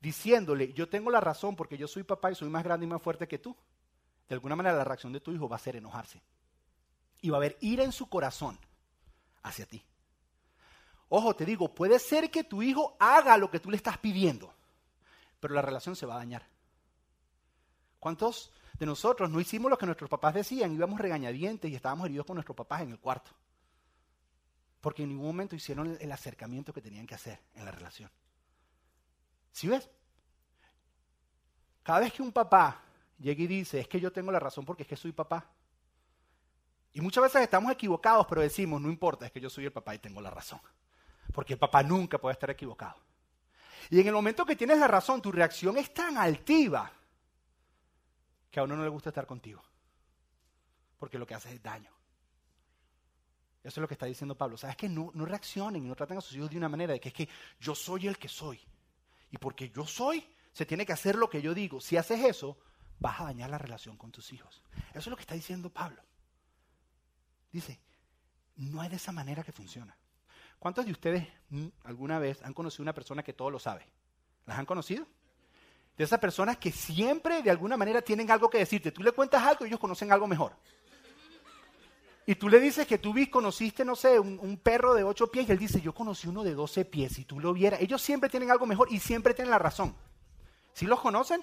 diciéndole, 0.00 0.72
yo 0.72 0.88
tengo 0.88 1.10
la 1.10 1.20
razón 1.20 1.54
porque 1.54 1.78
yo 1.78 1.86
soy 1.86 2.02
papá 2.02 2.32
y 2.32 2.34
soy 2.34 2.48
más 2.48 2.64
grande 2.64 2.86
y 2.86 2.88
más 2.88 3.00
fuerte 3.00 3.28
que 3.28 3.38
tú, 3.38 3.56
de 4.28 4.34
alguna 4.34 4.56
manera 4.56 4.76
la 4.76 4.84
reacción 4.84 5.12
de 5.12 5.20
tu 5.20 5.32
hijo 5.32 5.48
va 5.48 5.56
a 5.56 5.60
ser 5.60 5.76
enojarse. 5.76 6.20
Y 7.20 7.30
va 7.30 7.36
a 7.36 7.40
haber 7.40 7.56
ira 7.60 7.84
en 7.84 7.92
su 7.92 8.08
corazón 8.08 8.58
hacia 9.42 9.66
ti. 9.66 9.82
Ojo, 11.08 11.36
te 11.36 11.44
digo, 11.44 11.72
puede 11.72 12.00
ser 12.00 12.30
que 12.30 12.42
tu 12.42 12.62
hijo 12.62 12.96
haga 12.98 13.38
lo 13.38 13.48
que 13.50 13.60
tú 13.60 13.70
le 13.70 13.76
estás 13.76 13.96
pidiendo, 13.98 14.52
pero 15.38 15.54
la 15.54 15.62
relación 15.62 15.94
se 15.94 16.04
va 16.04 16.16
a 16.16 16.18
dañar. 16.18 16.44
¿Cuántos 18.00 18.52
de 18.78 18.86
nosotros 18.86 19.30
no 19.30 19.40
hicimos 19.40 19.70
lo 19.70 19.78
que 19.78 19.86
nuestros 19.86 20.10
papás 20.10 20.34
decían, 20.34 20.72
íbamos 20.72 21.00
regañadientes 21.00 21.70
y 21.70 21.74
estábamos 21.74 22.06
heridos 22.06 22.26
con 22.26 22.36
nuestros 22.36 22.56
papás 22.56 22.82
en 22.82 22.90
el 22.90 22.98
cuarto. 22.98 23.30
Porque 24.80 25.02
en 25.02 25.10
ningún 25.10 25.26
momento 25.26 25.56
hicieron 25.56 25.96
el 25.98 26.12
acercamiento 26.12 26.72
que 26.72 26.82
tenían 26.82 27.06
que 27.06 27.14
hacer 27.14 27.40
en 27.54 27.64
la 27.64 27.70
relación. 27.70 28.10
¿Sí 29.52 29.68
ves? 29.68 29.88
Cada 31.82 32.00
vez 32.00 32.12
que 32.12 32.22
un 32.22 32.32
papá 32.32 32.82
llega 33.18 33.42
y 33.42 33.46
dice, 33.46 33.80
es 33.80 33.88
que 33.88 34.00
yo 34.00 34.12
tengo 34.12 34.30
la 34.30 34.40
razón 34.40 34.64
porque 34.64 34.82
es 34.82 34.88
que 34.88 34.96
soy 34.96 35.12
papá. 35.12 35.48
Y 36.92 37.00
muchas 37.00 37.22
veces 37.22 37.42
estamos 37.42 37.72
equivocados, 37.72 38.26
pero 38.28 38.40
decimos, 38.40 38.80
no 38.80 38.88
importa, 38.88 39.26
es 39.26 39.32
que 39.32 39.40
yo 39.40 39.48
soy 39.48 39.66
el 39.66 39.72
papá 39.72 39.94
y 39.94 39.98
tengo 39.98 40.20
la 40.20 40.30
razón. 40.30 40.60
Porque 41.32 41.54
el 41.54 41.58
papá 41.58 41.82
nunca 41.82 42.18
puede 42.18 42.34
estar 42.34 42.50
equivocado. 42.50 42.96
Y 43.90 44.00
en 44.00 44.06
el 44.06 44.12
momento 44.12 44.44
que 44.44 44.56
tienes 44.56 44.78
la 44.78 44.88
razón, 44.88 45.22
tu 45.22 45.30
reacción 45.30 45.76
es 45.76 45.92
tan 45.92 46.16
altiva 46.18 46.90
que 48.56 48.60
a 48.60 48.64
uno 48.64 48.74
no 48.74 48.84
le 48.84 48.88
gusta 48.88 49.10
estar 49.10 49.26
contigo. 49.26 49.62
Porque 50.96 51.18
lo 51.18 51.26
que 51.26 51.34
hace 51.34 51.52
es 51.52 51.62
daño. 51.62 51.90
Eso 53.62 53.68
es 53.68 53.82
lo 53.82 53.86
que 53.86 53.92
está 53.92 54.06
diciendo 54.06 54.34
Pablo. 54.34 54.56
¿Sabes 54.56 54.76
que 54.76 54.88
no, 54.88 55.10
no 55.12 55.26
reaccionen 55.26 55.84
y 55.84 55.88
no 55.88 55.94
traten 55.94 56.16
a 56.16 56.22
sus 56.22 56.38
hijos 56.38 56.48
de 56.48 56.56
una 56.56 56.70
manera 56.70 56.94
de 56.94 56.98
que 56.98 57.10
es 57.10 57.14
que 57.14 57.28
yo 57.60 57.74
soy 57.74 58.06
el 58.06 58.16
que 58.16 58.28
soy. 58.28 58.58
Y 59.30 59.36
porque 59.36 59.68
yo 59.68 59.86
soy, 59.86 60.26
se 60.52 60.64
tiene 60.64 60.86
que 60.86 60.94
hacer 60.94 61.16
lo 61.16 61.28
que 61.28 61.42
yo 61.42 61.52
digo. 61.52 61.82
Si 61.82 61.98
haces 61.98 62.24
eso, 62.24 62.56
vas 62.98 63.20
a 63.20 63.24
dañar 63.24 63.50
la 63.50 63.58
relación 63.58 63.98
con 63.98 64.10
tus 64.10 64.32
hijos. 64.32 64.62
Eso 64.92 65.00
es 65.00 65.06
lo 65.08 65.16
que 65.16 65.24
está 65.24 65.34
diciendo 65.34 65.68
Pablo. 65.68 66.02
Dice, 67.52 67.78
no 68.54 68.82
es 68.82 68.88
de 68.88 68.96
esa 68.96 69.12
manera 69.12 69.44
que 69.44 69.52
funciona. 69.52 69.94
¿Cuántos 70.58 70.86
de 70.86 70.92
ustedes 70.92 71.28
mm, 71.50 71.66
alguna 71.84 72.18
vez 72.18 72.42
han 72.42 72.54
conocido 72.54 72.84
una 72.84 72.94
persona 72.94 73.22
que 73.22 73.34
todo 73.34 73.50
lo 73.50 73.58
sabe? 73.58 73.86
¿Las 74.46 74.58
han 74.58 74.64
conocido? 74.64 75.06
De 75.96 76.04
esas 76.04 76.18
personas 76.18 76.58
que 76.58 76.70
siempre 76.70 77.42
de 77.42 77.50
alguna 77.50 77.76
manera 77.76 78.02
tienen 78.02 78.30
algo 78.30 78.50
que 78.50 78.58
decirte. 78.58 78.92
Tú 78.92 79.02
le 79.02 79.12
cuentas 79.12 79.42
algo 79.42 79.64
y 79.64 79.68
ellos 79.68 79.80
conocen 79.80 80.12
algo 80.12 80.26
mejor. 80.26 80.52
Y 82.26 82.34
tú 82.34 82.48
le 82.48 82.58
dices 82.58 82.86
que 82.86 82.98
tú 82.98 83.14
conociste, 83.30 83.84
no 83.84 83.94
sé, 83.94 84.18
un, 84.18 84.60
perro 84.62 84.94
de 84.94 85.04
ocho 85.04 85.30
pies 85.30 85.48
y 85.48 85.52
él 85.52 85.58
dice, 85.58 85.80
yo 85.80 85.94
conocí 85.94 86.26
uno 86.26 86.42
de 86.42 86.54
doce 86.54 86.84
pies. 86.84 87.12
Si 87.12 87.24
tú 87.24 87.38
lo 87.38 87.52
vieras, 87.52 87.80
ellos 87.80 88.02
siempre 88.02 88.28
tienen 88.28 88.50
algo 88.50 88.66
mejor 88.66 88.88
y 88.90 88.98
siempre 88.98 89.32
tienen 89.32 89.50
la 89.50 89.60
razón. 89.60 89.96
¿Sí 90.72 90.86
los 90.86 91.00
conocen? 91.00 91.42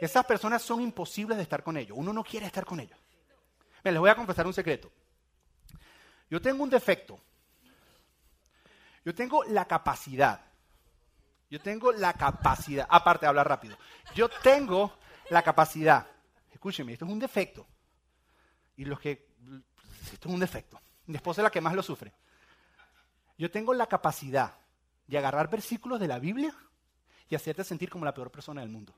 Esas 0.00 0.26
personas 0.26 0.62
son 0.62 0.80
imposibles 0.80 1.36
de 1.36 1.44
estar 1.44 1.62
con 1.62 1.76
ellos. 1.76 1.96
Uno 1.96 2.12
no 2.12 2.24
quiere 2.24 2.44
estar 2.44 2.66
con 2.66 2.80
ellos. 2.80 2.98
Me 3.84 3.92
les 3.92 4.00
voy 4.00 4.10
a 4.10 4.16
confesar 4.16 4.46
un 4.46 4.52
secreto. 4.52 4.90
Yo 6.28 6.42
tengo 6.42 6.64
un 6.64 6.70
defecto. 6.70 7.18
Yo 9.04 9.14
tengo 9.14 9.44
la 9.44 9.66
capacidad 9.66 10.40
yo 11.54 11.60
tengo 11.60 11.92
la 11.92 12.14
capacidad, 12.14 12.84
aparte 12.90 13.26
de 13.26 13.28
hablar 13.28 13.48
rápido, 13.48 13.78
yo 14.12 14.28
tengo 14.28 14.98
la 15.30 15.40
capacidad, 15.40 16.04
escúcheme, 16.50 16.92
esto 16.92 17.04
es 17.04 17.12
un 17.12 17.20
defecto. 17.20 17.64
Y 18.74 18.84
los 18.84 18.98
que, 18.98 19.28
esto 20.12 20.28
es 20.28 20.34
un 20.34 20.40
defecto. 20.40 20.80
Mi 21.06 21.14
esposa 21.14 21.42
es 21.42 21.44
la 21.44 21.52
que 21.52 21.60
más 21.60 21.76
lo 21.76 21.82
sufre. 21.84 22.12
Yo 23.38 23.52
tengo 23.52 23.72
la 23.72 23.86
capacidad 23.86 24.58
de 25.06 25.16
agarrar 25.16 25.48
versículos 25.48 26.00
de 26.00 26.08
la 26.08 26.18
Biblia 26.18 26.52
y 27.28 27.36
hacerte 27.36 27.62
sentir 27.62 27.88
como 27.88 28.04
la 28.04 28.12
peor 28.12 28.32
persona 28.32 28.60
del 28.60 28.70
mundo. 28.70 28.92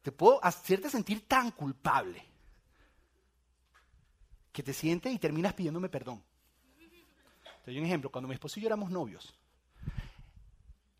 Te 0.00 0.12
puedo 0.12 0.38
hacerte 0.44 0.88
sentir 0.88 1.26
tan 1.26 1.50
culpable 1.50 2.24
que 4.52 4.62
te 4.62 4.72
sientes 4.72 5.12
y 5.12 5.18
terminas 5.18 5.54
pidiéndome 5.54 5.88
perdón. 5.88 6.22
Te 7.64 7.72
doy 7.72 7.80
un 7.80 7.86
ejemplo. 7.86 8.12
Cuando 8.12 8.28
mi 8.28 8.34
esposo 8.34 8.60
y 8.60 8.62
yo 8.62 8.68
éramos 8.68 8.92
novios, 8.92 9.34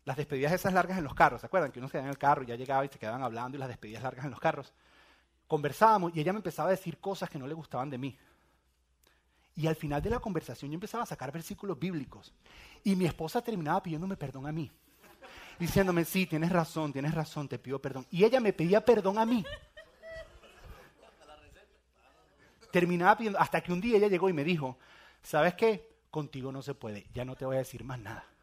las 0.05 0.15
despedidas 0.15 0.53
esas 0.53 0.71
largas 0.71 0.97
en 0.99 1.03
los 1.03 1.15
carros, 1.15 1.41
¿se 1.41 1.47
acuerdan? 1.47 1.71
Que 1.71 1.79
uno 1.79 1.89
se 1.89 1.97
en 1.97 2.05
el 2.05 2.17
carro 2.17 2.43
y 2.43 2.45
ya 2.45 2.55
llegaba 2.55 2.85
y 2.85 2.89
se 2.89 2.99
quedaban 2.99 3.23
hablando 3.23 3.57
y 3.57 3.59
las 3.59 3.67
despedidas 3.67 4.03
largas 4.03 4.25
en 4.25 4.31
los 4.31 4.39
carros. 4.39 4.71
Conversábamos 5.47 6.15
y 6.15 6.19
ella 6.19 6.31
me 6.31 6.37
empezaba 6.37 6.69
a 6.69 6.71
decir 6.71 6.99
cosas 6.99 7.29
que 7.29 7.39
no 7.39 7.47
le 7.47 7.55
gustaban 7.55 7.89
de 7.89 7.97
mí. 7.97 8.17
Y 9.55 9.67
al 9.67 9.75
final 9.75 10.01
de 10.01 10.11
la 10.11 10.19
conversación 10.19 10.69
yo 10.69 10.75
empezaba 10.75 11.03
a 11.03 11.07
sacar 11.07 11.31
versículos 11.31 11.79
bíblicos. 11.79 12.33
Y 12.83 12.95
mi 12.95 13.05
esposa 13.05 13.41
terminaba 13.41 13.81
pidiéndome 13.81 14.15
perdón 14.15 14.45
a 14.45 14.51
mí. 14.51 14.71
Diciéndome, 15.57 16.05
sí, 16.05 16.27
tienes 16.27 16.51
razón, 16.51 16.93
tienes 16.93 17.13
razón, 17.13 17.47
te 17.47 17.57
pido 17.57 17.81
perdón. 17.81 18.05
Y 18.11 18.25
ella 18.25 18.39
me 18.39 18.53
pedía 18.53 18.83
perdón 18.83 19.17
a 19.17 19.25
mí. 19.25 19.43
Terminaba 22.71 23.17
pidiendo, 23.17 23.39
hasta 23.39 23.61
que 23.61 23.71
un 23.71 23.81
día 23.81 23.97
ella 23.97 24.09
llegó 24.09 24.29
y 24.29 24.33
me 24.33 24.43
dijo, 24.43 24.77
¿sabes 25.23 25.55
qué? 25.55 25.95
Contigo 26.11 26.51
no 26.51 26.61
se 26.61 26.75
puede, 26.75 27.07
ya 27.13 27.25
no 27.25 27.35
te 27.35 27.45
voy 27.45 27.55
a 27.55 27.59
decir 27.59 27.83
más 27.83 27.99
nada. 27.99 28.34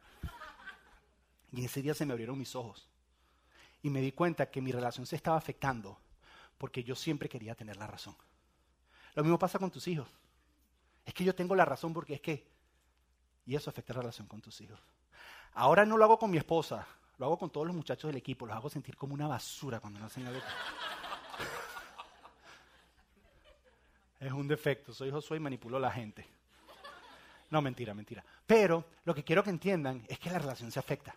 Y 1.53 1.63
ese 1.63 1.83
día 1.83 1.93
se 1.93 2.05
me 2.05 2.13
abrieron 2.13 2.37
mis 2.37 2.55
ojos. 2.55 2.89
Y 3.83 3.89
me 3.89 4.01
di 4.01 4.11
cuenta 4.11 4.49
que 4.49 4.59
mi 4.59 4.71
relación 4.71 5.05
se 5.05 5.15
estaba 5.15 5.37
afectando 5.37 5.99
porque 6.57 6.83
yo 6.83 6.95
siempre 6.95 7.29
quería 7.29 7.53
tener 7.53 7.77
la 7.77 7.85
razón. 7.85 8.15
Lo 9.13 9.23
mismo 9.23 9.37
pasa 9.37 9.59
con 9.59 9.69
tus 9.69 9.87
hijos. 9.87 10.07
Es 11.05 11.13
que 11.13 11.23
yo 11.23 11.35
tengo 11.35 11.55
la 11.55 11.65
razón 11.65 11.93
porque 11.93 12.15
es 12.15 12.21
que... 12.21 12.51
Y 13.45 13.55
eso 13.55 13.69
afecta 13.69 13.93
la 13.93 13.99
relación 13.99 14.27
con 14.27 14.41
tus 14.41 14.59
hijos. 14.61 14.79
Ahora 15.53 15.85
no 15.85 15.95
lo 15.95 16.05
hago 16.05 16.17
con 16.17 16.31
mi 16.31 16.37
esposa, 16.37 16.87
lo 17.17 17.27
hago 17.27 17.37
con 17.37 17.51
todos 17.51 17.67
los 17.67 17.75
muchachos 17.75 18.09
del 18.09 18.17
equipo, 18.17 18.47
los 18.47 18.55
hago 18.55 18.69
sentir 18.69 18.95
como 18.95 19.13
una 19.13 19.27
basura 19.27 19.79
cuando 19.79 19.99
no 19.99 20.07
hacen 20.07 20.25
algo. 20.25 20.41
es 24.19 24.31
un 24.31 24.47
defecto, 24.47 24.93
soy 24.93 25.11
Josué 25.11 25.37
y 25.37 25.41
manipulo 25.41 25.77
a 25.77 25.81
la 25.81 25.91
gente. 25.91 26.25
No, 27.51 27.61
mentira, 27.61 27.93
mentira. 27.93 28.23
Pero 28.47 28.85
lo 29.03 29.13
que 29.13 29.23
quiero 29.23 29.43
que 29.43 29.51
entiendan 29.51 30.03
es 30.07 30.17
que 30.17 30.31
la 30.31 30.39
relación 30.39 30.71
se 30.71 30.79
afecta 30.79 31.13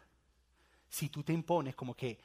si 0.88 1.08
tú 1.08 1.22
te 1.22 1.32
impones 1.32 1.74
como 1.74 1.94
que 1.94 2.18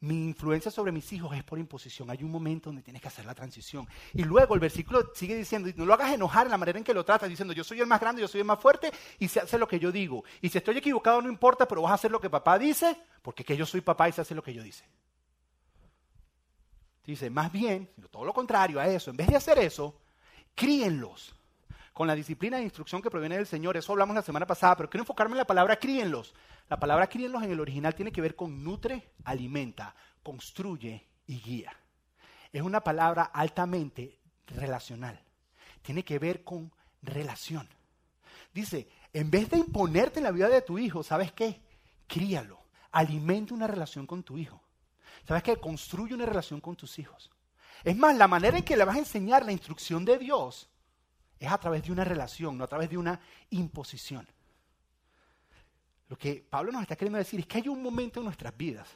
mi 0.00 0.26
influencia 0.26 0.70
sobre 0.70 0.92
mis 0.92 1.10
hijos 1.12 1.34
es 1.34 1.42
por 1.42 1.58
imposición. 1.58 2.10
Hay 2.10 2.22
un 2.22 2.30
momento 2.30 2.68
donde 2.68 2.82
tienes 2.82 3.00
que 3.00 3.08
hacer 3.08 3.24
la 3.24 3.34
transición. 3.34 3.88
Y 4.12 4.24
luego 4.24 4.54
el 4.54 4.60
versículo 4.60 5.10
sigue 5.14 5.34
diciendo, 5.34 5.70
no 5.76 5.86
lo 5.86 5.94
hagas 5.94 6.12
enojar 6.12 6.46
en 6.46 6.50
la 6.50 6.58
manera 6.58 6.78
en 6.78 6.84
que 6.84 6.92
lo 6.92 7.04
tratas, 7.04 7.28
diciendo, 7.28 7.54
yo 7.54 7.64
soy 7.64 7.80
el 7.80 7.86
más 7.86 8.00
grande, 8.00 8.20
yo 8.20 8.28
soy 8.28 8.40
el 8.40 8.46
más 8.46 8.60
fuerte, 8.60 8.92
y 9.18 9.28
se 9.28 9.40
hace 9.40 9.58
lo 9.58 9.66
que 9.66 9.78
yo 9.78 9.90
digo. 9.90 10.24
Y 10.42 10.48
si 10.48 10.58
estoy 10.58 10.76
equivocado 10.76 11.22
no 11.22 11.28
importa, 11.28 11.66
pero 11.66 11.82
vas 11.82 11.92
a 11.92 11.94
hacer 11.94 12.10
lo 12.10 12.20
que 12.20 12.28
papá 12.28 12.58
dice, 12.58 12.96
porque 13.22 13.44
que 13.44 13.56
yo 13.56 13.64
soy 13.64 13.80
papá 13.80 14.08
y 14.08 14.12
se 14.12 14.20
hace 14.20 14.34
lo 14.34 14.42
que 14.42 14.52
yo 14.52 14.62
dice. 14.62 14.84
Dice, 17.04 17.30
más 17.30 17.50
bien, 17.50 17.88
todo 18.10 18.24
lo 18.24 18.34
contrario 18.34 18.80
a 18.80 18.88
eso, 18.88 19.10
en 19.10 19.16
vez 19.16 19.28
de 19.28 19.36
hacer 19.36 19.58
eso, 19.58 19.98
críenlos 20.54 21.35
con 21.96 22.06
la 22.06 22.14
disciplina 22.14 22.58
e 22.58 22.62
instrucción 22.62 23.00
que 23.00 23.08
proviene 23.08 23.38
del 23.38 23.46
Señor. 23.46 23.74
Eso 23.74 23.90
hablamos 23.90 24.14
la 24.14 24.20
semana 24.20 24.46
pasada, 24.46 24.76
pero 24.76 24.90
quiero 24.90 25.04
enfocarme 25.04 25.32
en 25.32 25.38
la 25.38 25.46
palabra 25.46 25.76
críenlos. 25.76 26.34
La 26.68 26.78
palabra 26.78 27.06
críenlos 27.06 27.42
en 27.42 27.52
el 27.52 27.58
original 27.58 27.94
tiene 27.94 28.12
que 28.12 28.20
ver 28.20 28.36
con 28.36 28.62
nutre, 28.62 29.14
alimenta, 29.24 29.94
construye 30.22 31.06
y 31.26 31.40
guía. 31.40 31.74
Es 32.52 32.60
una 32.60 32.82
palabra 32.82 33.22
altamente 33.22 34.20
relacional. 34.46 35.18
Tiene 35.80 36.04
que 36.04 36.18
ver 36.18 36.44
con 36.44 36.70
relación. 37.00 37.66
Dice, 38.52 38.90
en 39.14 39.30
vez 39.30 39.48
de 39.48 39.56
imponerte 39.56 40.18
en 40.18 40.24
la 40.24 40.32
vida 40.32 40.50
de 40.50 40.60
tu 40.60 40.78
hijo, 40.78 41.02
¿sabes 41.02 41.32
qué? 41.32 41.62
Críalo. 42.06 42.60
Alimenta 42.92 43.54
una 43.54 43.68
relación 43.68 44.06
con 44.06 44.22
tu 44.22 44.36
hijo. 44.36 44.62
¿Sabes 45.26 45.42
qué? 45.42 45.56
Construye 45.56 46.12
una 46.12 46.26
relación 46.26 46.60
con 46.60 46.76
tus 46.76 46.98
hijos. 46.98 47.30
Es 47.84 47.96
más, 47.96 48.14
la 48.18 48.28
manera 48.28 48.58
en 48.58 48.64
que 48.64 48.76
le 48.76 48.84
vas 48.84 48.96
a 48.96 48.98
enseñar 48.98 49.46
la 49.46 49.52
instrucción 49.52 50.04
de 50.04 50.18
Dios 50.18 50.68
es 51.38 51.50
a 51.50 51.58
través 51.58 51.82
de 51.82 51.92
una 51.92 52.04
relación, 52.04 52.56
no 52.56 52.64
a 52.64 52.68
través 52.68 52.90
de 52.90 52.98
una 52.98 53.20
imposición. 53.50 54.26
Lo 56.08 56.16
que 56.16 56.46
Pablo 56.48 56.72
nos 56.72 56.82
está 56.82 56.96
queriendo 56.96 57.18
decir 57.18 57.40
es 57.40 57.46
que 57.46 57.58
hay 57.58 57.68
un 57.68 57.82
momento 57.82 58.20
en 58.20 58.24
nuestras 58.24 58.56
vidas 58.56 58.88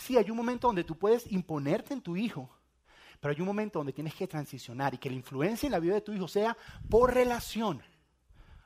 Sí, 0.00 0.16
hay 0.16 0.30
un 0.30 0.36
momento 0.36 0.66
donde 0.66 0.82
tú 0.82 0.96
puedes 0.96 1.30
imponerte 1.30 1.92
en 1.92 2.00
tu 2.00 2.16
hijo, 2.16 2.48
pero 3.20 3.34
hay 3.34 3.40
un 3.40 3.46
momento 3.46 3.78
donde 3.78 3.92
tienes 3.92 4.14
que 4.14 4.26
transicionar 4.26 4.94
y 4.94 4.98
que 4.98 5.10
la 5.10 5.16
influencia 5.16 5.66
en 5.66 5.72
la 5.72 5.78
vida 5.78 5.94
de 5.94 6.00
tu 6.00 6.12
hijo 6.12 6.26
sea 6.26 6.56
por 6.88 7.12
relación, 7.12 7.82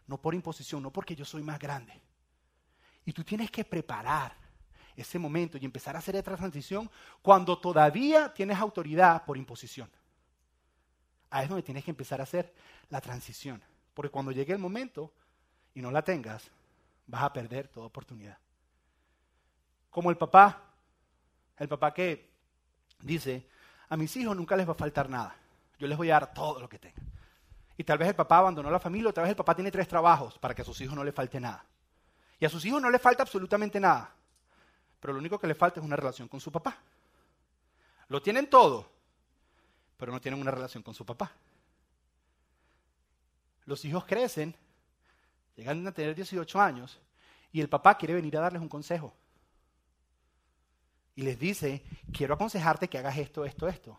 no 0.06 0.16
por 0.20 0.34
imposición, 0.34 0.80
no 0.82 0.92
porque 0.92 1.16
yo 1.16 1.24
soy 1.24 1.42
más 1.42 1.58
grande. 1.58 2.00
Y 3.04 3.12
tú 3.12 3.24
tienes 3.24 3.50
que 3.50 3.64
preparar 3.64 4.36
ese 4.94 5.18
momento 5.18 5.58
y 5.58 5.64
empezar 5.64 5.96
a 5.96 5.98
hacer 5.98 6.14
esta 6.14 6.36
transición 6.36 6.88
cuando 7.20 7.58
todavía 7.58 8.32
tienes 8.32 8.58
autoridad 8.58 9.24
por 9.24 9.36
imposición. 9.36 9.90
Ahí 11.34 11.42
es 11.42 11.48
donde 11.48 11.64
tienes 11.64 11.82
que 11.82 11.90
empezar 11.90 12.20
a 12.20 12.22
hacer 12.22 12.54
la 12.90 13.00
transición. 13.00 13.60
Porque 13.92 14.08
cuando 14.08 14.30
llegue 14.30 14.52
el 14.52 14.60
momento 14.60 15.12
y 15.74 15.82
no 15.82 15.90
la 15.90 16.02
tengas, 16.02 16.48
vas 17.08 17.24
a 17.24 17.32
perder 17.32 17.66
toda 17.66 17.86
oportunidad. 17.86 18.38
Como 19.90 20.10
el 20.10 20.16
papá, 20.16 20.62
el 21.58 21.66
papá 21.66 21.92
que 21.92 22.30
dice, 23.00 23.48
a 23.88 23.96
mis 23.96 24.16
hijos 24.16 24.36
nunca 24.36 24.56
les 24.56 24.68
va 24.68 24.72
a 24.74 24.76
faltar 24.76 25.10
nada, 25.10 25.34
yo 25.76 25.88
les 25.88 25.98
voy 25.98 26.08
a 26.10 26.20
dar 26.20 26.32
todo 26.32 26.60
lo 26.60 26.68
que 26.68 26.78
tengan. 26.78 27.04
Y 27.76 27.82
tal 27.82 27.98
vez 27.98 28.06
el 28.06 28.14
papá 28.14 28.38
abandonó 28.38 28.70
la 28.70 28.78
familia, 28.78 29.10
otra 29.10 29.24
vez 29.24 29.30
el 29.30 29.36
papá 29.36 29.56
tiene 29.56 29.72
tres 29.72 29.88
trabajos 29.88 30.38
para 30.38 30.54
que 30.54 30.62
a 30.62 30.64
sus 30.64 30.80
hijos 30.82 30.94
no 30.94 31.02
les 31.02 31.12
falte 31.14 31.40
nada. 31.40 31.64
Y 32.38 32.44
a 32.44 32.48
sus 32.48 32.64
hijos 32.64 32.80
no 32.80 32.90
les 32.90 33.02
falta 33.02 33.24
absolutamente 33.24 33.80
nada, 33.80 34.14
pero 35.00 35.12
lo 35.12 35.18
único 35.18 35.40
que 35.40 35.48
les 35.48 35.58
falta 35.58 35.80
es 35.80 35.84
una 35.84 35.96
relación 35.96 36.28
con 36.28 36.38
su 36.38 36.52
papá. 36.52 36.78
Lo 38.06 38.22
tienen 38.22 38.48
todo, 38.48 38.93
pero 40.04 40.12
no 40.12 40.20
tienen 40.20 40.38
una 40.38 40.50
relación 40.50 40.82
con 40.82 40.92
su 40.92 41.06
papá. 41.06 41.32
Los 43.64 43.86
hijos 43.86 44.04
crecen, 44.04 44.54
llegan 45.56 45.86
a 45.86 45.92
tener 45.92 46.14
18 46.14 46.60
años, 46.60 47.00
y 47.50 47.62
el 47.62 47.70
papá 47.70 47.96
quiere 47.96 48.12
venir 48.12 48.36
a 48.36 48.42
darles 48.42 48.60
un 48.60 48.68
consejo. 48.68 49.14
Y 51.14 51.22
les 51.22 51.38
dice, 51.38 51.82
quiero 52.12 52.34
aconsejarte 52.34 52.86
que 52.86 52.98
hagas 52.98 53.16
esto, 53.16 53.46
esto, 53.46 53.66
esto. 53.66 53.98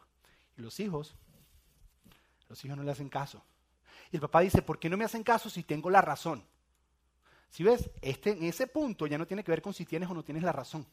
Y 0.55 0.61
los 0.61 0.79
hijos, 0.79 1.15
los 2.49 2.63
hijos 2.63 2.77
no 2.77 2.83
le 2.83 2.91
hacen 2.91 3.09
caso. 3.09 3.43
Y 4.11 4.17
el 4.17 4.21
papá 4.21 4.41
dice, 4.41 4.61
¿por 4.61 4.77
qué 4.77 4.91
no 4.91 4.97
me 4.97 5.05
hacen 5.05 5.23
caso 5.23 5.49
si 5.49 5.63
tengo 5.63 5.89
la 5.89 6.01
razón? 6.01 6.45
Si 7.49 7.63
ves, 7.63 7.89
este, 8.03 8.29
en 8.29 8.43
ese 8.43 8.67
punto 8.67 9.07
ya 9.07 9.17
no 9.17 9.25
tiene 9.25 9.43
que 9.43 9.51
ver 9.51 9.63
con 9.63 9.73
si 9.73 9.85
tienes 9.85 10.07
o 10.07 10.13
no 10.13 10.23
tienes 10.23 10.43
la 10.43 10.51
razón. 10.51 10.85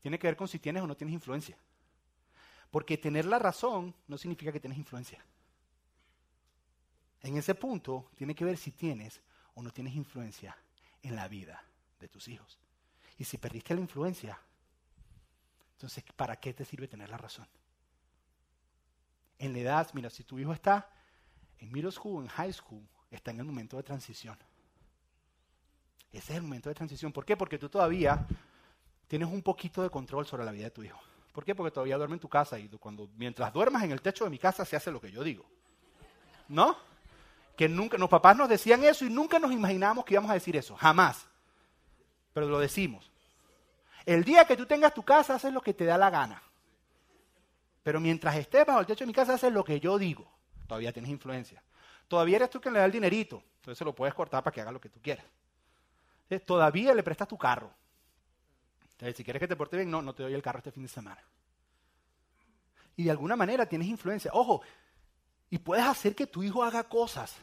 Tiene 0.00 0.18
que 0.18 0.26
ver 0.26 0.36
con 0.36 0.48
si 0.48 0.58
tienes 0.58 0.82
o 0.82 0.86
no 0.86 0.96
tienes 0.96 1.12
influencia. 1.12 1.58
Porque 2.72 2.96
tener 2.96 3.26
la 3.26 3.38
razón 3.38 3.94
no 4.08 4.16
significa 4.16 4.50
que 4.50 4.58
tienes 4.58 4.78
influencia. 4.78 5.22
En 7.20 7.36
ese 7.36 7.54
punto 7.54 8.10
tiene 8.16 8.34
que 8.34 8.46
ver 8.46 8.56
si 8.56 8.72
tienes 8.72 9.20
o 9.54 9.62
no 9.62 9.70
tienes 9.70 9.94
influencia 9.94 10.56
en 11.02 11.14
la 11.14 11.28
vida 11.28 11.62
de 12.00 12.08
tus 12.08 12.28
hijos. 12.28 12.58
Y 13.18 13.24
si 13.24 13.36
perdiste 13.36 13.74
la 13.74 13.82
influencia, 13.82 14.40
entonces 15.74 16.02
¿para 16.16 16.40
qué 16.40 16.54
te 16.54 16.64
sirve 16.64 16.88
tener 16.88 17.10
la 17.10 17.18
razón? 17.18 17.46
En 19.38 19.52
la 19.52 19.58
edad, 19.58 19.90
mira, 19.92 20.08
si 20.08 20.24
tu 20.24 20.38
hijo 20.38 20.54
está 20.54 20.90
en 21.58 21.70
middle 21.70 21.92
school, 21.92 22.24
en 22.24 22.28
high 22.30 22.54
school, 22.54 22.88
está 23.10 23.32
en 23.32 23.40
el 23.40 23.44
momento 23.44 23.76
de 23.76 23.82
transición. 23.82 24.38
Ese 26.10 26.32
es 26.32 26.36
el 26.38 26.42
momento 26.42 26.70
de 26.70 26.74
transición. 26.74 27.12
¿Por 27.12 27.26
qué? 27.26 27.36
Porque 27.36 27.58
tú 27.58 27.68
todavía 27.68 28.26
tienes 29.08 29.28
un 29.28 29.42
poquito 29.42 29.82
de 29.82 29.90
control 29.90 30.26
sobre 30.26 30.46
la 30.46 30.52
vida 30.52 30.64
de 30.64 30.70
tu 30.70 30.82
hijo. 30.82 31.11
¿Por 31.32 31.44
qué? 31.44 31.54
Porque 31.54 31.70
todavía 31.70 31.96
duerme 31.96 32.14
en 32.14 32.20
tu 32.20 32.28
casa 32.28 32.58
y 32.58 32.68
cuando, 32.68 33.08
mientras 33.16 33.52
duermas 33.52 33.82
en 33.84 33.92
el 33.92 34.02
techo 34.02 34.24
de 34.24 34.30
mi 34.30 34.38
casa 34.38 34.64
se 34.64 34.76
hace 34.76 34.90
lo 34.90 35.00
que 35.00 35.10
yo 35.10 35.24
digo. 35.24 35.44
¿No? 36.48 36.76
Que 37.56 37.68
nunca, 37.68 37.96
los 37.96 38.10
papás 38.10 38.36
nos 38.36 38.48
decían 38.48 38.84
eso 38.84 39.06
y 39.06 39.10
nunca 39.10 39.38
nos 39.38 39.50
imaginábamos 39.50 40.04
que 40.04 40.14
íbamos 40.14 40.30
a 40.30 40.34
decir 40.34 40.56
eso. 40.56 40.76
Jamás. 40.76 41.26
Pero 42.34 42.46
lo 42.46 42.58
decimos. 42.58 43.10
El 44.04 44.24
día 44.24 44.44
que 44.44 44.56
tú 44.56 44.66
tengas 44.66 44.92
tu 44.92 45.02
casa, 45.02 45.36
haces 45.36 45.52
lo 45.52 45.62
que 45.62 45.72
te 45.72 45.84
da 45.84 45.96
la 45.96 46.10
gana. 46.10 46.42
Pero 47.82 47.98
mientras 47.98 48.36
estés 48.36 48.66
bajo 48.66 48.80
el 48.80 48.86
techo 48.86 49.04
de 49.04 49.06
mi 49.06 49.14
casa, 49.14 49.34
haces 49.34 49.52
lo 49.52 49.64
que 49.64 49.80
yo 49.80 49.98
digo. 49.98 50.30
Todavía 50.66 50.92
tienes 50.92 51.10
influencia. 51.10 51.62
Todavía 52.08 52.36
eres 52.36 52.50
tú 52.50 52.60
quien 52.60 52.74
le 52.74 52.80
da 52.80 52.86
el 52.86 52.92
dinerito. 52.92 53.42
Entonces 53.60 53.84
lo 53.84 53.94
puedes 53.94 54.14
cortar 54.14 54.42
para 54.42 54.52
que 54.52 54.60
haga 54.60 54.72
lo 54.72 54.80
que 54.80 54.90
tú 54.90 55.00
quieras. 55.00 55.24
Todavía 56.44 56.94
le 56.94 57.02
prestas 57.02 57.28
tu 57.28 57.38
carro 57.38 57.70
si 59.14 59.24
quieres 59.24 59.40
que 59.40 59.48
te 59.48 59.56
porte 59.56 59.76
bien, 59.76 59.90
no, 59.90 60.00
no 60.00 60.14
te 60.14 60.22
doy 60.22 60.34
el 60.34 60.42
carro 60.42 60.58
este 60.58 60.70
fin 60.70 60.84
de 60.84 60.88
semana. 60.88 61.20
Y 62.96 63.04
de 63.04 63.10
alguna 63.10 63.36
manera 63.36 63.66
tienes 63.66 63.88
influencia. 63.88 64.30
Ojo, 64.34 64.62
y 65.50 65.58
puedes 65.58 65.84
hacer 65.84 66.14
que 66.14 66.26
tu 66.26 66.42
hijo 66.42 66.62
haga 66.62 66.84
cosas. 66.84 67.34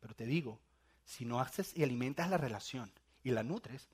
Pero 0.00 0.14
te 0.14 0.26
digo, 0.26 0.60
si 1.04 1.24
no 1.24 1.40
haces 1.40 1.76
y 1.76 1.82
alimentas 1.82 2.28
la 2.28 2.36
relación 2.36 2.92
y 3.22 3.30
la 3.30 3.42
nutres, 3.42 3.88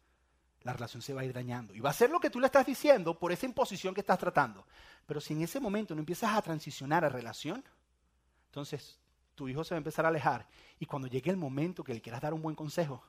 la 0.63 0.73
relación 0.73 1.03
se 1.03 1.15
va 1.15 1.21
a 1.21 1.25
ir 1.25 1.33
dañando. 1.33 1.75
Y 1.75 1.81
va 1.81 1.91
a 1.91 1.95
ser 1.95 2.11
lo 2.11 2.19
que 2.19 2.31
tú 2.31 2.41
le 2.41 2.47
estás 2.47 2.67
diciendo 2.67 3.19
por 3.19 3.31
esa 3.31 3.47
imposición 3.47 3.95
que 3.95 4.01
estás 4.01 4.19
tratando. 4.19 4.67
Pero 5.07 5.21
si 5.21 5.35
en 5.35 5.43
ese 5.43 5.61
momento 5.61 5.95
no 5.95 6.01
empiezas 6.01 6.35
a 6.35 6.43
transicionar 6.43 7.05
a 7.05 7.09
relación, 7.09 7.63
entonces 8.47 8.99
tu 9.35 9.49
hijo 9.49 9.63
se 9.63 9.75
va 9.75 9.77
a 9.77 9.79
empezar 9.79 10.07
a 10.07 10.09
alejar. 10.09 10.49
Y 10.79 10.87
cuando 10.87 11.07
llegue 11.07 11.31
el 11.31 11.37
momento 11.37 11.85
que 11.85 11.95
le 11.95 12.01
quieras 12.01 12.23
dar 12.23 12.35
un 12.35 12.43
buen 12.43 12.57
consejo, 12.57 13.05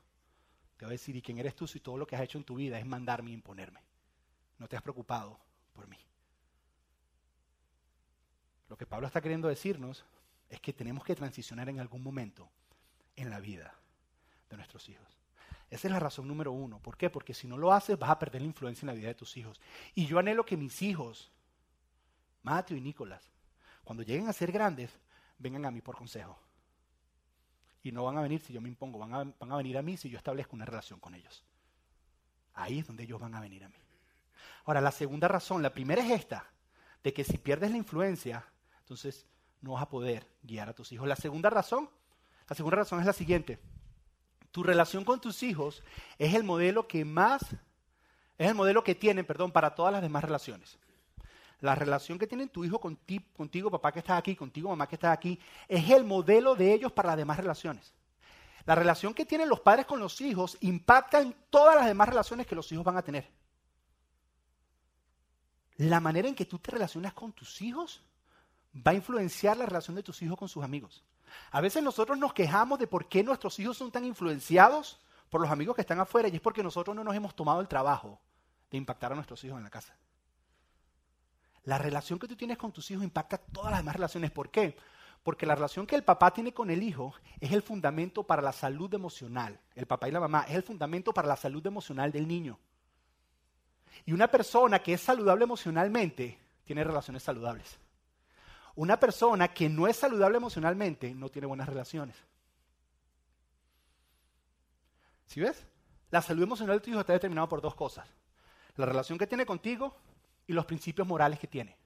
te 0.76 0.84
va 0.84 0.90
a 0.90 0.92
decir, 0.92 1.16
¿y 1.16 1.22
quién 1.22 1.38
eres 1.38 1.54
tú 1.54 1.66
si 1.66 1.80
todo 1.80 1.96
lo 1.96 2.06
que 2.06 2.16
has 2.16 2.22
hecho 2.22 2.38
en 2.38 2.44
tu 2.44 2.56
vida 2.56 2.78
es 2.78 2.86
mandarme 2.86 3.30
y 3.30 3.34
imponerme? 3.34 3.80
No 4.58 4.68
te 4.68 4.76
has 4.76 4.82
preocupado 4.82 5.38
por 5.72 5.86
mí. 5.88 5.98
Lo 8.68 8.76
que 8.76 8.86
Pablo 8.86 9.06
está 9.06 9.20
queriendo 9.20 9.48
decirnos 9.48 10.04
es 10.48 10.60
que 10.60 10.72
tenemos 10.72 11.04
que 11.04 11.14
transicionar 11.14 11.68
en 11.68 11.80
algún 11.80 12.02
momento 12.02 12.48
en 13.14 13.30
la 13.30 13.40
vida 13.40 13.74
de 14.50 14.56
nuestros 14.56 14.88
hijos. 14.88 15.18
Esa 15.70 15.88
es 15.88 15.92
la 15.92 15.98
razón 15.98 16.28
número 16.28 16.52
uno. 16.52 16.80
¿Por 16.80 16.96
qué? 16.96 17.10
Porque 17.10 17.34
si 17.34 17.48
no 17.48 17.56
lo 17.56 17.72
haces 17.72 17.98
vas 17.98 18.10
a 18.10 18.18
perder 18.18 18.42
la 18.42 18.48
influencia 18.48 18.84
en 18.84 18.88
la 18.88 18.94
vida 18.94 19.08
de 19.08 19.14
tus 19.14 19.36
hijos. 19.36 19.60
Y 19.94 20.06
yo 20.06 20.18
anhelo 20.18 20.44
que 20.44 20.56
mis 20.56 20.82
hijos, 20.82 21.32
Mateo 22.42 22.76
y 22.76 22.80
Nicolás, 22.80 23.22
cuando 23.82 24.02
lleguen 24.02 24.28
a 24.28 24.32
ser 24.32 24.52
grandes, 24.52 24.90
vengan 25.38 25.64
a 25.64 25.70
mí 25.70 25.80
por 25.80 25.96
consejo. 25.96 26.38
Y 27.86 27.92
no 27.92 28.02
van 28.02 28.18
a 28.18 28.20
venir 28.20 28.40
si 28.40 28.52
yo 28.52 28.60
me 28.60 28.68
impongo, 28.68 28.98
van 28.98 29.14
a, 29.14 29.18
van 29.22 29.52
a 29.52 29.56
venir 29.56 29.78
a 29.78 29.82
mí 29.82 29.96
si 29.96 30.10
yo 30.10 30.18
establezco 30.18 30.56
una 30.56 30.64
relación 30.64 30.98
con 30.98 31.14
ellos. 31.14 31.44
Ahí 32.54 32.80
es 32.80 32.86
donde 32.88 33.04
ellos 33.04 33.20
van 33.20 33.36
a 33.36 33.40
venir 33.40 33.62
a 33.62 33.68
mí. 33.68 33.76
Ahora, 34.64 34.80
la 34.80 34.90
segunda 34.90 35.28
razón, 35.28 35.62
la 35.62 35.72
primera 35.72 36.02
es 36.02 36.10
esta, 36.10 36.50
de 37.04 37.12
que 37.12 37.22
si 37.22 37.38
pierdes 37.38 37.70
la 37.70 37.76
influencia, 37.76 38.44
entonces 38.80 39.24
no 39.60 39.74
vas 39.74 39.84
a 39.84 39.88
poder 39.88 40.26
guiar 40.42 40.68
a 40.68 40.72
tus 40.72 40.90
hijos. 40.90 41.06
La 41.06 41.14
segunda 41.14 41.48
razón, 41.48 41.88
la 42.48 42.56
segunda 42.56 42.78
razón 42.78 42.98
es 42.98 43.06
la 43.06 43.12
siguiente. 43.12 43.60
Tu 44.50 44.64
relación 44.64 45.04
con 45.04 45.20
tus 45.20 45.44
hijos 45.44 45.84
es 46.18 46.34
el 46.34 46.42
modelo 46.42 46.88
que 46.88 47.04
más, 47.04 47.42
es 48.36 48.48
el 48.48 48.56
modelo 48.56 48.82
que 48.82 48.96
tienen, 48.96 49.24
perdón, 49.24 49.52
para 49.52 49.76
todas 49.76 49.92
las 49.92 50.02
demás 50.02 50.24
relaciones. 50.24 50.76
La 51.60 51.74
relación 51.74 52.18
que 52.18 52.26
tiene 52.26 52.48
tu 52.48 52.64
hijo 52.64 52.78
contigo, 52.78 53.70
papá 53.70 53.92
que 53.92 54.00
está 54.00 54.16
aquí, 54.16 54.36
contigo, 54.36 54.68
mamá 54.68 54.86
que 54.86 54.96
está 54.96 55.12
aquí, 55.12 55.38
es 55.66 55.88
el 55.90 56.04
modelo 56.04 56.54
de 56.54 56.72
ellos 56.72 56.92
para 56.92 57.08
las 57.08 57.16
demás 57.16 57.38
relaciones. 57.38 57.94
La 58.66 58.74
relación 58.74 59.14
que 59.14 59.24
tienen 59.24 59.48
los 59.48 59.60
padres 59.60 59.86
con 59.86 60.00
los 60.00 60.20
hijos 60.20 60.58
impacta 60.60 61.20
en 61.20 61.34
todas 61.50 61.76
las 61.76 61.86
demás 61.86 62.08
relaciones 62.08 62.46
que 62.46 62.54
los 62.54 62.70
hijos 62.72 62.84
van 62.84 62.96
a 62.96 63.02
tener. 63.02 63.30
La 65.76 66.00
manera 66.00 66.28
en 66.28 66.34
que 66.34 66.46
tú 66.46 66.58
te 66.58 66.72
relacionas 66.72 67.12
con 67.12 67.32
tus 67.32 67.62
hijos 67.62 68.02
va 68.74 68.90
a 68.90 68.94
influenciar 68.94 69.56
la 69.56 69.66
relación 69.66 69.94
de 69.94 70.02
tus 70.02 70.20
hijos 70.22 70.36
con 70.36 70.48
sus 70.48 70.64
amigos. 70.64 71.04
A 71.50 71.60
veces 71.60 71.82
nosotros 71.82 72.18
nos 72.18 72.32
quejamos 72.32 72.78
de 72.78 72.86
por 72.86 73.08
qué 73.08 73.22
nuestros 73.22 73.58
hijos 73.58 73.76
son 73.76 73.90
tan 73.90 74.04
influenciados 74.04 75.00
por 75.30 75.40
los 75.40 75.50
amigos 75.50 75.74
que 75.74 75.82
están 75.82 76.00
afuera 76.00 76.28
y 76.28 76.36
es 76.36 76.40
porque 76.40 76.62
nosotros 76.62 76.94
no 76.94 77.04
nos 77.04 77.14
hemos 77.14 77.34
tomado 77.34 77.60
el 77.60 77.68
trabajo 77.68 78.20
de 78.70 78.78
impactar 78.78 79.12
a 79.12 79.14
nuestros 79.14 79.42
hijos 79.44 79.58
en 79.58 79.64
la 79.64 79.70
casa. 79.70 79.96
La 81.66 81.78
relación 81.78 82.18
que 82.18 82.28
tú 82.28 82.36
tienes 82.36 82.56
con 82.56 82.72
tus 82.72 82.90
hijos 82.90 83.04
impacta 83.04 83.38
todas 83.38 83.72
las 83.72 83.80
demás 83.80 83.96
relaciones. 83.96 84.30
¿Por 84.30 84.50
qué? 84.50 84.76
Porque 85.24 85.46
la 85.46 85.56
relación 85.56 85.84
que 85.84 85.96
el 85.96 86.04
papá 86.04 86.32
tiene 86.32 86.54
con 86.54 86.70
el 86.70 86.80
hijo 86.80 87.12
es 87.40 87.50
el 87.50 87.60
fundamento 87.60 88.22
para 88.22 88.40
la 88.40 88.52
salud 88.52 88.94
emocional. 88.94 89.58
El 89.74 89.86
papá 89.86 90.08
y 90.08 90.12
la 90.12 90.20
mamá 90.20 90.44
es 90.48 90.54
el 90.54 90.62
fundamento 90.62 91.12
para 91.12 91.26
la 91.26 91.36
salud 91.36 91.66
emocional 91.66 92.12
del 92.12 92.28
niño. 92.28 92.56
Y 94.04 94.12
una 94.12 94.28
persona 94.28 94.78
que 94.78 94.92
es 94.92 95.00
saludable 95.00 95.42
emocionalmente 95.42 96.38
tiene 96.64 96.84
relaciones 96.84 97.24
saludables. 97.24 97.76
Una 98.76 99.00
persona 99.00 99.48
que 99.48 99.68
no 99.68 99.88
es 99.88 99.96
saludable 99.96 100.36
emocionalmente 100.36 101.14
no 101.14 101.30
tiene 101.30 101.48
buenas 101.48 101.68
relaciones. 101.68 102.16
¿Sí 105.26 105.40
ves? 105.40 105.66
La 106.12 106.22
salud 106.22 106.44
emocional 106.44 106.76
de 106.76 106.84
tu 106.84 106.90
hijo 106.90 107.00
está 107.00 107.14
determinada 107.14 107.48
por 107.48 107.60
dos 107.60 107.74
cosas. 107.74 108.06
La 108.76 108.86
relación 108.86 109.18
que 109.18 109.26
tiene 109.26 109.44
contigo 109.44 109.96
y 110.46 110.52
los 110.52 110.64
principios 110.64 111.06
morales 111.06 111.38
que 111.38 111.46
tiene. 111.46 111.76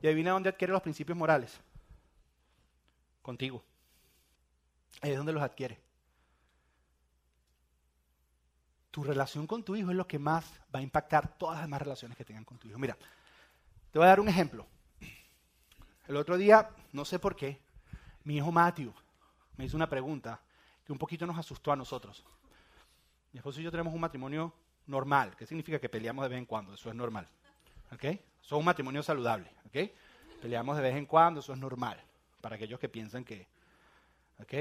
Y 0.00 0.06
adivina 0.06 0.32
dónde 0.32 0.48
adquiere 0.48 0.72
los 0.72 0.82
principios 0.82 1.16
morales. 1.16 1.58
Contigo. 3.22 3.62
Ahí 5.00 5.10
es 5.10 5.16
donde 5.16 5.32
los 5.32 5.42
adquiere. 5.42 5.80
Tu 8.90 9.04
relación 9.04 9.46
con 9.46 9.62
tu 9.62 9.76
hijo 9.76 9.90
es 9.90 9.96
lo 9.96 10.06
que 10.06 10.18
más 10.18 10.50
va 10.74 10.78
a 10.78 10.82
impactar 10.82 11.36
todas 11.36 11.56
las 11.56 11.64
demás 11.64 11.82
relaciones 11.82 12.16
que 12.16 12.24
tengan 12.24 12.44
con 12.44 12.58
tu 12.58 12.68
hijo. 12.68 12.78
Mira, 12.78 12.96
te 13.92 13.98
voy 13.98 14.06
a 14.06 14.10
dar 14.10 14.20
un 14.20 14.28
ejemplo. 14.28 14.66
El 16.08 16.16
otro 16.16 16.36
día, 16.36 16.70
no 16.92 17.04
sé 17.04 17.18
por 17.18 17.36
qué, 17.36 17.60
mi 18.24 18.36
hijo 18.36 18.50
Matthew 18.52 18.92
me 19.56 19.64
hizo 19.64 19.76
una 19.76 19.88
pregunta 19.88 20.40
que 20.84 20.92
un 20.92 20.98
poquito 20.98 21.26
nos 21.26 21.38
asustó 21.38 21.72
a 21.72 21.76
nosotros. 21.76 22.24
Mi 23.32 23.38
esposo 23.38 23.60
y 23.60 23.64
yo 23.64 23.70
tenemos 23.70 23.92
un 23.92 24.00
matrimonio 24.00 24.52
normal. 24.86 25.36
¿Qué 25.36 25.46
significa 25.46 25.78
que 25.78 25.88
peleamos 25.88 26.24
de 26.24 26.28
vez 26.28 26.38
en 26.38 26.46
cuando? 26.46 26.74
Eso 26.74 26.88
es 26.88 26.94
normal. 26.94 27.28
¿Ok? 27.92 28.04
Es 28.04 28.52
un 28.52 28.64
matrimonio 28.64 29.02
saludable. 29.02 29.50
¿Ok? 29.66 29.90
Peleamos 30.40 30.76
de 30.76 30.82
vez 30.82 30.96
en 30.96 31.06
cuando, 31.06 31.40
eso 31.40 31.52
es 31.52 31.58
normal. 31.58 32.02
Para 32.40 32.56
aquellos 32.56 32.78
que 32.78 32.88
piensan 32.88 33.24
que. 33.24 33.46
¿Ok? 34.40 34.54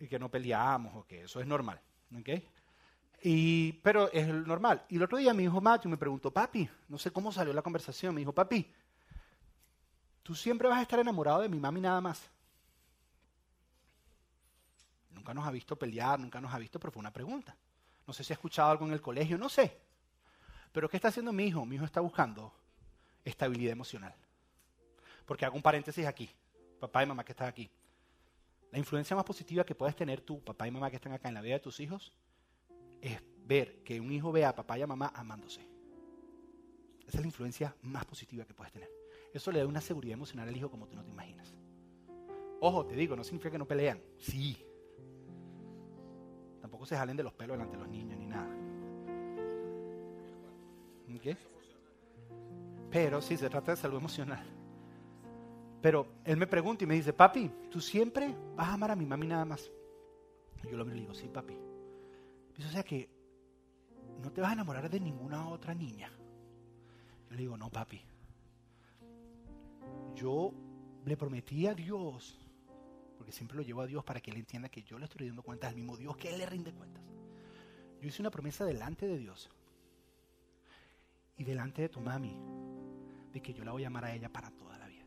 Y 0.00 0.08
que 0.08 0.18
no 0.18 0.28
peleamos 0.28 0.94
o 0.96 1.06
que 1.06 1.22
eso 1.22 1.40
es 1.40 1.46
normal. 1.46 1.80
¿Ok? 2.18 2.28
Y, 3.22 3.72
pero 3.74 4.10
es 4.12 4.26
normal. 4.26 4.84
Y 4.88 4.96
el 4.96 5.04
otro 5.04 5.18
día 5.18 5.32
mi 5.32 5.44
hijo 5.44 5.60
Matthew 5.60 5.90
me 5.90 5.96
preguntó, 5.96 6.32
papi, 6.32 6.68
no 6.88 6.98
sé 6.98 7.12
cómo 7.12 7.30
salió 7.30 7.52
la 7.52 7.62
conversación, 7.62 8.14
me 8.14 8.20
dijo, 8.20 8.32
papi, 8.32 8.68
tú 10.24 10.34
siempre 10.34 10.68
vas 10.68 10.78
a 10.78 10.82
estar 10.82 10.98
enamorado 10.98 11.40
de 11.40 11.48
mi 11.48 11.60
mami 11.60 11.80
nada 11.80 12.00
más. 12.00 12.28
Nunca 15.10 15.32
nos 15.32 15.46
ha 15.46 15.52
visto 15.52 15.76
pelear, 15.76 16.18
nunca 16.18 16.40
nos 16.40 16.52
ha 16.52 16.58
visto, 16.58 16.80
pero 16.80 16.90
fue 16.90 17.00
una 17.00 17.12
pregunta. 17.12 17.56
No 18.06 18.12
sé 18.12 18.24
si 18.24 18.32
ha 18.32 18.34
escuchado 18.34 18.70
algo 18.70 18.86
en 18.86 18.92
el 18.92 19.00
colegio, 19.00 19.38
no 19.38 19.48
sé. 19.48 19.76
Pero 20.72 20.88
¿qué 20.88 20.96
está 20.96 21.08
haciendo 21.08 21.32
mi 21.32 21.44
hijo? 21.44 21.64
Mi 21.66 21.76
hijo 21.76 21.84
está 21.84 22.00
buscando 22.00 22.52
estabilidad 23.24 23.72
emocional. 23.72 24.14
Porque 25.26 25.44
hago 25.44 25.56
un 25.56 25.62
paréntesis 25.62 26.06
aquí. 26.06 26.28
Papá 26.80 27.02
y 27.02 27.06
mamá 27.06 27.24
que 27.24 27.32
están 27.32 27.48
aquí. 27.48 27.70
La 28.70 28.78
influencia 28.78 29.14
más 29.14 29.24
positiva 29.24 29.64
que 29.64 29.74
puedes 29.74 29.94
tener 29.94 30.22
tú, 30.22 30.42
papá 30.42 30.66
y 30.66 30.70
mamá 30.70 30.90
que 30.90 30.96
están 30.96 31.12
acá 31.12 31.28
en 31.28 31.34
la 31.34 31.42
vida 31.42 31.54
de 31.54 31.60
tus 31.60 31.78
hijos, 31.78 32.12
es 33.00 33.20
ver 33.44 33.82
que 33.82 34.00
un 34.00 34.10
hijo 34.10 34.32
vea 34.32 34.48
a 34.48 34.54
papá 34.54 34.78
y 34.78 34.82
a 34.82 34.86
mamá 34.86 35.12
amándose. 35.14 35.60
Esa 37.06 37.18
es 37.18 37.20
la 37.20 37.26
influencia 37.26 37.76
más 37.82 38.04
positiva 38.06 38.44
que 38.44 38.54
puedes 38.54 38.72
tener. 38.72 38.90
Eso 39.34 39.52
le 39.52 39.58
da 39.58 39.66
una 39.66 39.80
seguridad 39.80 40.14
emocional 40.14 40.48
al 40.48 40.56
hijo 40.56 40.70
como 40.70 40.86
tú 40.86 40.96
no 40.96 41.04
te 41.04 41.10
imaginas. 41.10 41.54
Ojo, 42.60 42.86
te 42.86 42.94
digo, 42.94 43.16
no 43.16 43.24
significa 43.24 43.50
que 43.50 43.58
no 43.58 43.66
pelean. 43.66 44.00
Sí, 44.18 44.64
Tampoco 46.62 46.86
se 46.86 46.96
jalen 46.96 47.16
de 47.16 47.24
los 47.24 47.34
pelos 47.34 47.58
delante 47.58 47.76
de 47.76 47.82
los 47.82 47.90
niños 47.90 48.18
ni 48.18 48.26
nada. 48.26 48.48
¿Qué? 51.22 51.36
Pero 52.90 53.22
sí, 53.22 53.36
se 53.36 53.48
trata 53.48 53.72
de 53.72 53.76
salud 53.76 53.98
emocional. 53.98 54.44
Pero 55.80 56.06
él 56.24 56.36
me 56.36 56.46
pregunta 56.46 56.84
y 56.84 56.86
me 56.86 56.94
dice, 56.94 57.12
papi, 57.12 57.50
¿tú 57.70 57.80
siempre 57.80 58.34
vas 58.56 58.68
a 58.68 58.74
amar 58.74 58.90
a 58.90 58.96
mi 58.96 59.06
mami 59.06 59.26
nada 59.26 59.44
más? 59.44 59.70
Y 60.64 60.70
yo 60.70 60.76
lo 60.76 60.84
miro 60.84 60.96
y 60.96 61.00
le 61.00 61.06
digo, 61.06 61.14
sí, 61.14 61.28
papi. 61.28 61.56
o 62.58 62.70
sea 62.70 62.82
que 62.82 63.08
no 64.20 64.30
te 64.32 64.40
vas 64.40 64.50
a 64.50 64.54
enamorar 64.54 64.90
de 64.90 65.00
ninguna 65.00 65.48
otra 65.48 65.74
niña. 65.74 66.10
Yo 67.28 67.36
le 67.36 67.42
digo, 67.42 67.56
no, 67.56 67.70
papi. 67.70 68.00
Yo 70.14 70.52
le 71.04 71.16
prometí 71.16 71.66
a 71.66 71.74
Dios 71.74 72.41
porque 73.22 73.30
siempre 73.30 73.56
lo 73.56 73.62
llevo 73.62 73.82
a 73.82 73.86
Dios 73.86 74.02
para 74.02 74.20
que 74.20 74.32
Él 74.32 74.38
entienda 74.38 74.68
que 74.68 74.82
yo 74.82 74.98
le 74.98 75.04
estoy 75.04 75.20
rindiendo 75.20 75.44
cuentas 75.44 75.70
al 75.70 75.76
mismo 75.76 75.96
Dios 75.96 76.16
que 76.16 76.28
Él 76.28 76.38
le 76.38 76.46
rinde 76.46 76.72
cuentas. 76.72 77.04
Yo 78.00 78.08
hice 78.08 78.20
una 78.20 78.32
promesa 78.32 78.64
delante 78.64 79.06
de 79.06 79.16
Dios 79.16 79.48
y 81.36 81.44
delante 81.44 81.82
de 81.82 81.88
tu 81.88 82.00
mami 82.00 82.36
de 83.32 83.40
que 83.40 83.54
yo 83.54 83.62
la 83.62 83.70
voy 83.70 83.84
a 83.84 83.86
amar 83.86 84.06
a 84.06 84.12
ella 84.12 84.28
para 84.28 84.50
toda 84.50 84.76
la 84.76 84.88
vida. 84.88 85.04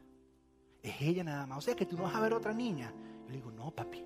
Es 0.82 1.02
ella 1.02 1.26
nada 1.26 1.46
más. 1.46 1.58
O 1.58 1.62
sea, 1.62 1.76
que 1.76 1.86
tú 1.86 1.98
no 1.98 2.04
vas 2.04 2.16
a 2.16 2.22
ver 2.22 2.32
otra 2.32 2.54
niña. 2.54 2.94
Yo 3.26 3.32
le 3.32 3.36
digo, 3.36 3.52
no, 3.52 3.70
papi. 3.72 4.02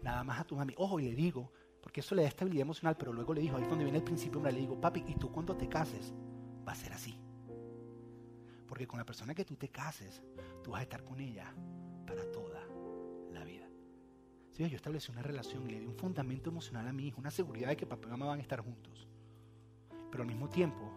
Nada 0.00 0.24
más 0.24 0.40
a 0.40 0.44
tu 0.44 0.56
mami. 0.56 0.72
Ojo, 0.78 0.98
y 0.98 1.10
le 1.10 1.14
digo, 1.14 1.52
porque 1.82 2.00
eso 2.00 2.14
le 2.14 2.22
da 2.22 2.28
estabilidad 2.28 2.62
emocional, 2.62 2.96
pero 2.96 3.12
luego 3.12 3.34
le 3.34 3.42
digo, 3.42 3.58
ahí 3.58 3.64
es 3.64 3.68
donde 3.68 3.84
viene 3.84 3.98
el 3.98 4.04
principio, 4.04 4.40
le 4.40 4.52
digo, 4.52 4.80
papi, 4.80 5.04
y 5.06 5.16
tú 5.16 5.30
cuando 5.30 5.54
te 5.54 5.68
cases, 5.68 6.14
va 6.66 6.72
a 6.72 6.76
ser 6.76 6.94
así. 6.94 7.14
Porque 8.66 8.86
con 8.86 8.98
la 8.98 9.04
persona 9.04 9.34
que 9.34 9.44
tú 9.44 9.54
te 9.56 9.68
cases, 9.68 10.22
tú 10.64 10.70
vas 10.70 10.80
a 10.80 10.84
estar 10.84 11.04
con 11.04 11.20
ella 11.20 11.54
para 12.06 12.24
toda 12.32 12.61
yo 14.58 14.76
establecí 14.76 15.10
una 15.10 15.22
relación 15.22 15.66
y 15.66 15.72
le 15.72 15.80
di 15.80 15.86
un 15.86 15.96
fundamento 15.96 16.50
emocional 16.50 16.86
a 16.86 16.92
mi 16.92 17.06
hijo, 17.06 17.20
una 17.20 17.30
seguridad 17.30 17.68
de 17.68 17.76
que 17.76 17.86
papá 17.86 18.06
y 18.08 18.10
mamá 18.10 18.26
van 18.26 18.38
a 18.38 18.42
estar 18.42 18.60
juntos. 18.60 19.08
Pero 20.10 20.22
al 20.22 20.28
mismo 20.28 20.48
tiempo 20.48 20.90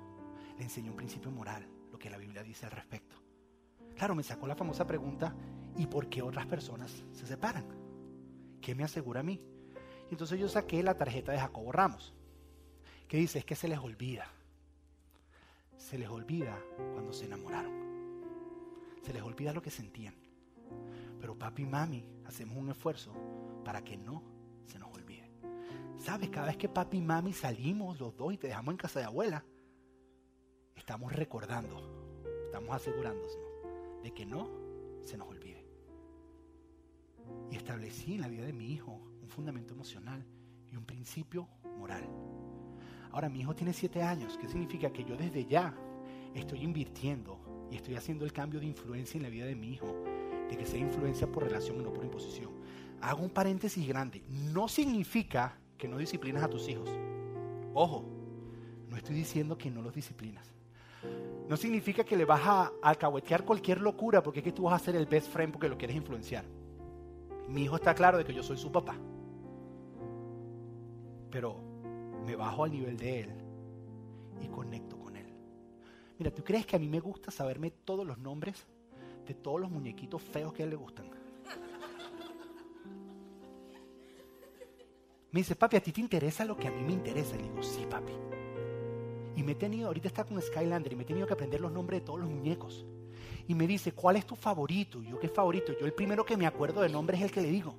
le 0.58 0.63
enseñé 0.63 0.89
un 0.89 0.96
principio 0.96 1.32
moral, 1.32 1.65
lo 1.91 1.98
que 1.98 2.10
la 2.10 2.18
Biblia 2.18 2.44
dice 2.44 2.65
al 2.65 2.74
respecto. 2.74 3.15
Claro, 3.96 4.13
me 4.13 4.24
sacó 4.24 4.46
la 4.46 4.56
famosa 4.56 4.86
pregunta, 4.86 5.34
¿y 5.78 5.88
por 5.88 6.10
qué 6.10 6.22
otras 6.22 6.46
personas 6.48 7.06
se 7.13 7.26
separan? 7.26 7.65
¿Qué 8.62 8.76
me 8.76 8.84
asegura 8.84 9.22
a 9.22 9.24
mí? 9.24 9.41
Y 10.10 10.12
entonces 10.12 10.39
yo 10.39 10.50
saqué 10.50 10.84
la 10.84 10.98
tarjeta 10.98 11.32
de 11.32 11.39
Jacobo 11.39 11.72
Ramos, 11.72 12.13
que 13.08 13.18
dice, 13.18 13.39
es 13.39 13.46
que 13.46 13.56
se 13.56 13.68
les 13.68 13.80
olvida. 13.80 14.28
Se 15.78 15.98
les 15.98 16.10
olvida 16.10 16.60
cuando 16.94 17.13
se 17.13 17.26
enamoraron. 17.26 17.74
Se 19.02 19.13
les 19.13 19.22
olvida 19.22 19.54
lo 19.54 19.62
que 19.62 19.72
sentían. 19.72 20.24
Pero 21.19 21.38
papi 21.38 21.63
y 21.63 21.65
mami 21.65 22.06
hacemos 22.25 22.58
un 22.58 22.69
esfuerzo 22.69 23.13
para 23.63 23.84
que 23.84 23.97
no 23.97 24.23
se 24.65 24.80
nos 24.80 24.93
olvide. 24.93 25.32
¿Sabes? 25.97 26.30
Cada 26.30 26.47
vez 26.47 26.58
que 26.58 26.69
papi 26.69 26.97
y 26.97 27.01
mami 27.01 27.34
salimos 27.34 27.99
los 27.99 28.15
dos 28.15 28.34
y 28.34 28.38
te 28.38 28.47
dejamos 28.47 28.73
en 28.73 28.78
casa 28.78 28.99
de 28.99 29.06
abuela, 29.06 29.43
estamos 30.75 31.13
recordando, 31.13 32.21
estamos 32.45 32.75
asegurándonos 32.75 33.38
de 34.04 34.13
que 34.13 34.25
no 34.25 34.49
se 35.04 35.17
nos 35.17 35.28
olvide. 35.28 35.65
Y 37.49 37.56
establecí 37.56 38.15
en 38.15 38.21
la 38.21 38.28
vida 38.28 38.45
de 38.45 38.54
mi 38.54 38.71
hijo 38.71 39.01
un 39.21 39.30
fundamento 39.30 39.73
emocional 39.73 40.23
y 40.71 40.75
un 40.75 40.86
principio 40.86 41.47
moral. 41.78 42.08
Ahora 43.12 43.30
mi 43.30 43.39
hijo 43.39 43.56
tiene 43.56 43.73
siete 43.73 44.04
años, 44.04 44.38
¿qué 44.38 44.47
significa? 44.47 44.91
Que 44.91 45.04
yo 45.04 45.15
desde 45.15 45.45
ya 45.45 45.73
estoy 46.36 46.62
invirtiendo 46.63 47.67
y 47.71 47.78
estoy 47.78 47.95
haciendo 47.95 48.25
el 48.25 48.34
cambio 48.34 48.60
de 48.60 48.65
influencia 48.65 49.17
en 49.17 49.23
la 49.23 49.30
vida 49.30 49.45
de 49.45 49.56
mi 49.56 49.71
hijo 49.71 50.04
de 50.49 50.58
que 50.58 50.65
sea 50.65 50.79
influencia 50.79 51.27
por 51.27 51.43
relación 51.43 51.79
y 51.79 51.84
no 51.84 51.93
por 51.93 52.03
imposición. 52.03 52.51
Hago 53.01 53.23
un 53.23 53.29
paréntesis 53.29 53.88
grande. 53.88 54.23
No 54.29 54.67
significa 54.67 55.58
que 55.77 55.88
no 55.88 55.97
disciplinas 55.97 56.43
a 56.43 56.49
tus 56.49 56.67
hijos. 56.67 56.89
Ojo, 57.73 58.05
no 58.89 58.97
estoy 58.97 59.15
diciendo 59.15 59.58
que 59.58 59.69
no 59.69 59.81
los 59.81 59.93
disciplinas. 59.93 60.53
No 61.47 61.58
significa 61.58 62.03
que 62.03 62.15
le 62.15 62.25
vas 62.25 62.41
a 62.43 62.71
alcahuetear 62.81 63.45
cualquier 63.45 63.81
locura 63.81 64.23
porque 64.23 64.39
es 64.39 64.43
que 64.43 64.51
tú 64.51 64.63
vas 64.63 64.81
a 64.81 64.86
ser 64.86 64.95
el 64.95 65.05
best 65.05 65.31
friend 65.31 65.51
porque 65.51 65.69
lo 65.69 65.77
quieres 65.77 65.95
influenciar. 65.95 66.45
Mi 67.47 67.63
hijo 67.63 67.75
está 67.75 67.93
claro 67.93 68.17
de 68.17 68.25
que 68.25 68.34
yo 68.34 68.41
soy 68.41 68.58
su 68.58 68.71
papá. 68.71 68.95
Pero 71.29 71.60
me 72.25 72.36
bajo 72.36 72.63
al 72.63 72.71
nivel 72.71 72.97
de 72.97 73.19
él 73.21 73.29
y 74.41 74.47
conecto 74.47 74.97
con 74.97 75.15
él. 75.15 75.27
Mira, 76.17 76.31
¿tú 76.31 76.43
crees 76.43 76.65
que 76.65 76.75
a 76.75 76.79
mí 76.79 76.88
me 76.88 76.99
gusta 76.99 77.29
saberme 77.29 77.69
todos 77.69 78.08
los 78.08 78.17
nombres 78.17 78.65
de 79.25 79.33
todos 79.33 79.59
los 79.59 79.69
muñequitos 79.69 80.21
feos 80.21 80.53
que 80.53 80.63
a 80.63 80.65
él 80.65 80.71
le 80.71 80.75
gustan. 80.75 81.09
Me 85.31 85.41
dice, 85.41 85.55
papi, 85.55 85.75
¿a 85.75 85.81
ti 85.81 85.91
te 85.91 85.99
interesa 85.99 86.45
lo 86.45 86.55
que 86.55 86.67
a 86.67 86.71
mí 86.71 86.81
me 86.81 86.93
interesa? 86.93 87.35
Le 87.35 87.43
digo, 87.43 87.61
sí, 87.61 87.85
papi. 87.89 88.13
Y 89.35 89.43
me 89.43 89.51
he 89.51 89.55
tenido, 89.55 89.88
ahorita 89.88 90.07
está 90.07 90.23
con 90.23 90.41
Skylander 90.41 90.93
y 90.93 90.95
me 90.95 91.03
he 91.03 91.05
tenido 91.05 91.27
que 91.27 91.33
aprender 91.33 91.59
los 91.59 91.71
nombres 91.71 91.99
de 91.99 92.05
todos 92.05 92.21
los 92.21 92.29
muñecos. 92.29 92.85
Y 93.47 93.53
me 93.53 93.67
dice, 93.67 93.91
¿cuál 93.91 94.15
es 94.15 94.25
tu 94.25 94.35
favorito? 94.35 95.01
Y 95.03 95.09
yo, 95.09 95.19
¿qué 95.19 95.27
favorito? 95.27 95.73
Yo 95.77 95.85
el 95.85 95.93
primero 95.93 96.25
que 96.25 96.38
me 96.38 96.47
acuerdo 96.47 96.81
de 96.81 96.89
nombre 96.89 97.17
es 97.17 97.23
el 97.23 97.31
que 97.31 97.41
le 97.41 97.49
digo. 97.49 97.75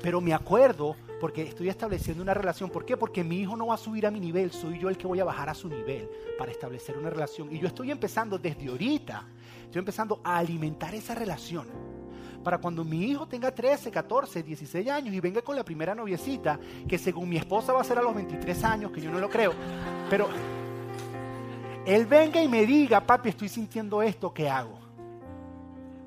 Pero 0.00 0.20
me 0.20 0.32
acuerdo 0.32 0.96
porque 1.22 1.42
estoy 1.42 1.68
estableciendo 1.68 2.20
una 2.20 2.34
relación. 2.34 2.68
¿Por 2.68 2.84
qué? 2.84 2.96
Porque 2.96 3.22
mi 3.22 3.38
hijo 3.38 3.56
no 3.56 3.68
va 3.68 3.74
a 3.74 3.78
subir 3.78 4.04
a 4.06 4.10
mi 4.10 4.18
nivel, 4.18 4.50
soy 4.50 4.76
yo 4.80 4.88
el 4.88 4.98
que 4.98 5.06
voy 5.06 5.20
a 5.20 5.24
bajar 5.24 5.48
a 5.48 5.54
su 5.54 5.68
nivel 5.68 6.10
para 6.36 6.50
establecer 6.50 6.98
una 6.98 7.10
relación. 7.10 7.54
Y 7.54 7.60
yo 7.60 7.68
estoy 7.68 7.92
empezando 7.92 8.40
desde 8.40 8.66
ahorita, 8.66 9.24
estoy 9.62 9.78
empezando 9.78 10.20
a 10.24 10.38
alimentar 10.38 10.92
esa 10.96 11.14
relación. 11.14 11.68
Para 12.42 12.58
cuando 12.58 12.82
mi 12.82 13.04
hijo 13.04 13.28
tenga 13.28 13.54
13, 13.54 13.92
14, 13.92 14.42
16 14.42 14.88
años 14.88 15.14
y 15.14 15.20
venga 15.20 15.42
con 15.42 15.54
la 15.54 15.64
primera 15.64 15.94
noviecita, 15.94 16.58
que 16.88 16.98
según 16.98 17.28
mi 17.28 17.36
esposa 17.36 17.72
va 17.72 17.82
a 17.82 17.84
ser 17.84 17.98
a 17.98 18.02
los 18.02 18.16
23 18.16 18.64
años, 18.64 18.90
que 18.90 19.00
yo 19.00 19.12
no 19.12 19.20
lo 19.20 19.30
creo, 19.30 19.52
pero 20.10 20.26
él 21.86 22.04
venga 22.06 22.42
y 22.42 22.48
me 22.48 22.66
diga, 22.66 23.00
papi, 23.00 23.28
estoy 23.28 23.48
sintiendo 23.48 24.02
esto, 24.02 24.34
¿qué 24.34 24.50
hago? 24.50 24.81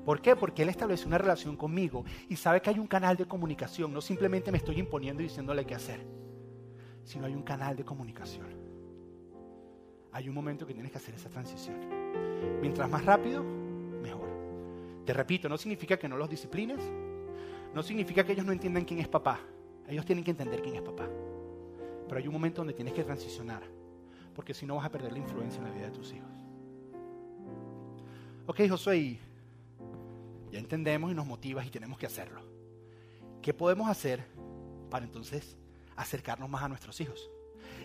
¿Por 0.06 0.22
qué? 0.22 0.36
Porque 0.36 0.62
Él 0.62 0.68
estableció 0.68 1.08
una 1.08 1.18
relación 1.18 1.56
conmigo 1.56 2.04
y 2.28 2.36
sabe 2.36 2.62
que 2.62 2.70
hay 2.70 2.78
un 2.78 2.86
canal 2.86 3.16
de 3.16 3.26
comunicación. 3.26 3.92
No 3.92 4.00
simplemente 4.00 4.52
me 4.52 4.58
estoy 4.58 4.78
imponiendo 4.78 5.20
y 5.20 5.26
diciéndole 5.26 5.66
qué 5.66 5.74
hacer, 5.74 5.98
sino 7.02 7.26
hay 7.26 7.34
un 7.34 7.42
canal 7.42 7.74
de 7.74 7.84
comunicación. 7.84 8.46
Hay 10.12 10.28
un 10.28 10.34
momento 10.36 10.64
que 10.64 10.74
tienes 10.74 10.92
que 10.92 10.98
hacer 10.98 11.16
esa 11.16 11.28
transición. 11.28 11.80
Mientras 12.60 12.88
más 12.88 13.04
rápido, 13.04 13.42
mejor. 13.42 14.28
Te 15.04 15.12
repito, 15.12 15.48
no 15.48 15.58
significa 15.58 15.98
que 15.98 16.08
no 16.08 16.16
los 16.16 16.30
disciplines, 16.30 16.80
no 17.74 17.82
significa 17.82 18.24
que 18.24 18.30
ellos 18.30 18.46
no 18.46 18.52
entiendan 18.52 18.84
quién 18.84 19.00
es 19.00 19.08
papá. 19.08 19.40
Ellos 19.88 20.06
tienen 20.06 20.24
que 20.24 20.30
entender 20.30 20.62
quién 20.62 20.76
es 20.76 20.82
papá. 20.82 21.08
Pero 22.06 22.16
hay 22.16 22.28
un 22.28 22.32
momento 22.32 22.60
donde 22.60 22.74
tienes 22.74 22.94
que 22.94 23.02
transicionar, 23.02 23.64
porque 24.36 24.54
si 24.54 24.66
no 24.66 24.76
vas 24.76 24.86
a 24.86 24.90
perder 24.90 25.10
la 25.10 25.18
influencia 25.18 25.58
en 25.58 25.64
la 25.64 25.72
vida 25.72 25.86
de 25.86 25.90
tus 25.90 26.12
hijos. 26.12 26.30
Ok, 28.46 28.60
Josué, 28.68 29.18
ya 30.56 30.60
entendemos 30.60 31.12
y 31.12 31.14
nos 31.14 31.26
motivas 31.26 31.66
y 31.66 31.70
tenemos 31.70 31.98
que 31.98 32.06
hacerlo. 32.06 32.40
¿Qué 33.42 33.52
podemos 33.52 33.90
hacer 33.90 34.24
para 34.90 35.04
entonces 35.04 35.58
acercarnos 35.96 36.48
más 36.48 36.62
a 36.62 36.68
nuestros 36.68 36.98
hijos? 37.02 37.30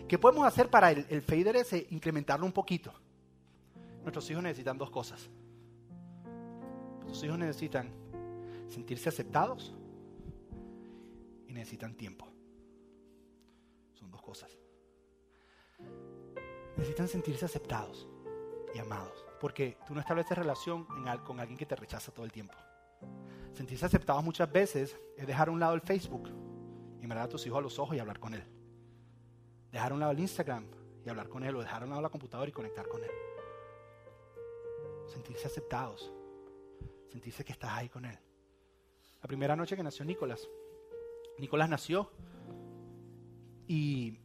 ¿Qué 0.08 0.18
podemos 0.18 0.46
hacer 0.46 0.70
para 0.70 0.90
el, 0.90 1.06
el 1.10 1.86
incrementarlo 1.90 2.46
un 2.46 2.52
poquito? 2.52 2.94
Nuestros 4.00 4.30
hijos 4.30 4.42
necesitan 4.42 4.78
dos 4.78 4.90
cosas. 4.90 5.28
Nuestros 7.00 7.22
hijos 7.24 7.38
necesitan 7.38 7.90
sentirse 8.68 9.10
aceptados 9.10 9.74
y 11.46 11.52
necesitan 11.52 11.94
tiempo. 11.94 12.26
son 13.92 14.10
dos 14.10 14.22
cosas. 14.22 14.56
Necesitan 16.78 17.06
sentirse 17.06 17.44
aceptados 17.44 18.08
y 18.74 18.78
amados, 18.78 19.26
porque 19.42 19.76
tú 19.84 19.92
no 19.92 19.98
estableces 19.98 20.38
relación 20.38 20.84
con 21.24 21.40
alguien 21.40 21.58
que 21.58 21.66
te 21.66 21.74
rechaza 21.74 22.12
todo 22.12 22.24
el 22.24 22.30
tiempo. 22.30 22.54
Sentirse 23.52 23.84
aceptados 23.84 24.22
muchas 24.22 24.50
veces 24.52 24.96
es 25.16 25.26
dejar 25.26 25.48
a 25.48 25.50
un 25.50 25.58
lado 25.58 25.74
el 25.74 25.80
Facebook 25.80 26.28
y 27.00 27.06
mirar 27.08 27.24
a 27.24 27.28
tus 27.28 27.44
hijos 27.44 27.58
a 27.58 27.60
los 27.60 27.76
ojos 27.80 27.96
y 27.96 27.98
hablar 27.98 28.20
con 28.20 28.34
él. 28.34 28.44
Dejar 29.72 29.90
a 29.90 29.94
un 29.94 30.00
lado 30.00 30.12
el 30.12 30.20
Instagram 30.20 30.64
y 31.04 31.08
hablar 31.08 31.28
con 31.28 31.42
él, 31.42 31.56
o 31.56 31.60
dejar 31.60 31.82
a 31.82 31.86
un 31.86 31.90
lado 31.90 32.02
la 32.02 32.08
computadora 32.08 32.48
y 32.48 32.52
conectar 32.52 32.86
con 32.86 33.02
él. 33.02 33.10
Sentirse 35.08 35.48
aceptados, 35.48 36.12
sentirse 37.10 37.44
que 37.44 37.50
estás 37.50 37.72
ahí 37.72 37.88
con 37.88 38.04
él. 38.04 38.16
La 39.20 39.26
primera 39.26 39.56
noche 39.56 39.74
que 39.74 39.82
nació 39.82 40.04
Nicolás, 40.04 40.48
Nicolás 41.38 41.68
nació 41.68 42.12
y, 43.66 44.20